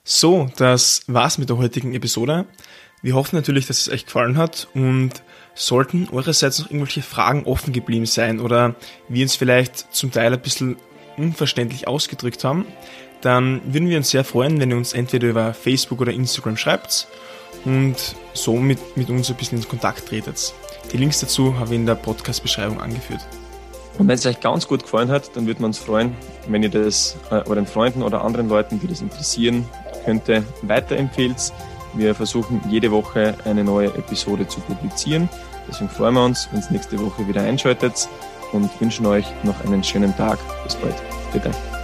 So, 0.05 0.49
das 0.55 1.03
war's 1.07 1.37
mit 1.37 1.49
der 1.49 1.57
heutigen 1.57 1.93
Episode. 1.93 2.45
Wir 3.01 3.15
hoffen 3.15 3.35
natürlich, 3.35 3.67
dass 3.67 3.81
es 3.81 3.89
euch 3.89 4.05
gefallen 4.05 4.37
hat 4.37 4.69
und 4.73 5.11
sollten 5.55 6.07
eurerseits 6.09 6.59
noch 6.59 6.71
irgendwelche 6.71 7.01
Fragen 7.01 7.43
offen 7.43 7.73
geblieben 7.73 8.05
sein 8.05 8.39
oder 8.39 8.75
wir 9.09 9.23
uns 9.23 9.35
vielleicht 9.35 9.93
zum 9.93 10.11
Teil 10.11 10.33
ein 10.33 10.41
bisschen 10.41 10.77
unverständlich 11.17 11.89
ausgedrückt 11.89 12.45
haben, 12.45 12.65
dann 13.19 13.61
würden 13.73 13.89
wir 13.89 13.97
uns 13.97 14.11
sehr 14.11 14.23
freuen, 14.23 14.57
wenn 14.61 14.71
ihr 14.71 14.77
uns 14.77 14.93
entweder 14.93 15.27
über 15.27 15.53
Facebook 15.53 15.99
oder 15.99 16.13
Instagram 16.13 16.55
schreibt 16.55 17.09
und 17.67 18.15
so 18.33 18.55
mit, 18.55 18.95
mit 18.95 19.09
uns 19.09 19.29
ein 19.29 19.35
bisschen 19.35 19.57
in 19.59 19.67
Kontakt 19.67 20.07
tretet. 20.07 20.53
Die 20.91 20.97
Links 20.97 21.19
dazu 21.19 21.59
habe 21.59 21.73
ich 21.73 21.75
in 21.75 21.85
der 21.85 21.95
Podcast-Beschreibung 21.95 22.79
angeführt. 22.79 23.27
Und 23.97 24.07
wenn 24.07 24.15
es 24.15 24.25
euch 24.25 24.39
ganz 24.39 24.67
gut 24.67 24.83
gefallen 24.83 25.09
hat, 25.09 25.35
dann 25.35 25.47
würden 25.47 25.59
wir 25.59 25.65
uns 25.65 25.77
freuen, 25.77 26.15
wenn 26.47 26.63
ihr 26.63 26.69
das 26.69 27.17
äh, 27.29 27.41
euren 27.47 27.65
Freunden 27.65 28.03
oder 28.03 28.23
anderen 28.23 28.47
Leuten, 28.47 28.79
die 28.79 28.87
das 28.87 29.01
interessieren 29.01 29.65
könnte, 30.05 30.43
weiterempfehlt. 30.61 31.51
Wir 31.93 32.15
versuchen 32.15 32.61
jede 32.69 32.91
Woche 32.91 33.35
eine 33.43 33.63
neue 33.63 33.87
Episode 33.87 34.47
zu 34.47 34.61
publizieren. 34.61 35.27
Deswegen 35.67 35.89
freuen 35.89 36.13
wir 36.13 36.23
uns, 36.23 36.47
wenn 36.51 36.61
ihr 36.61 36.71
nächste 36.71 36.97
Woche 36.99 37.27
wieder 37.27 37.41
einschaltet 37.41 38.07
und 38.53 38.69
wünschen 38.79 39.05
euch 39.07 39.25
noch 39.43 39.59
einen 39.65 39.83
schönen 39.83 40.15
Tag. 40.15 40.39
Bis 40.63 40.75
bald. 40.75 40.95
Bitte. 41.33 41.76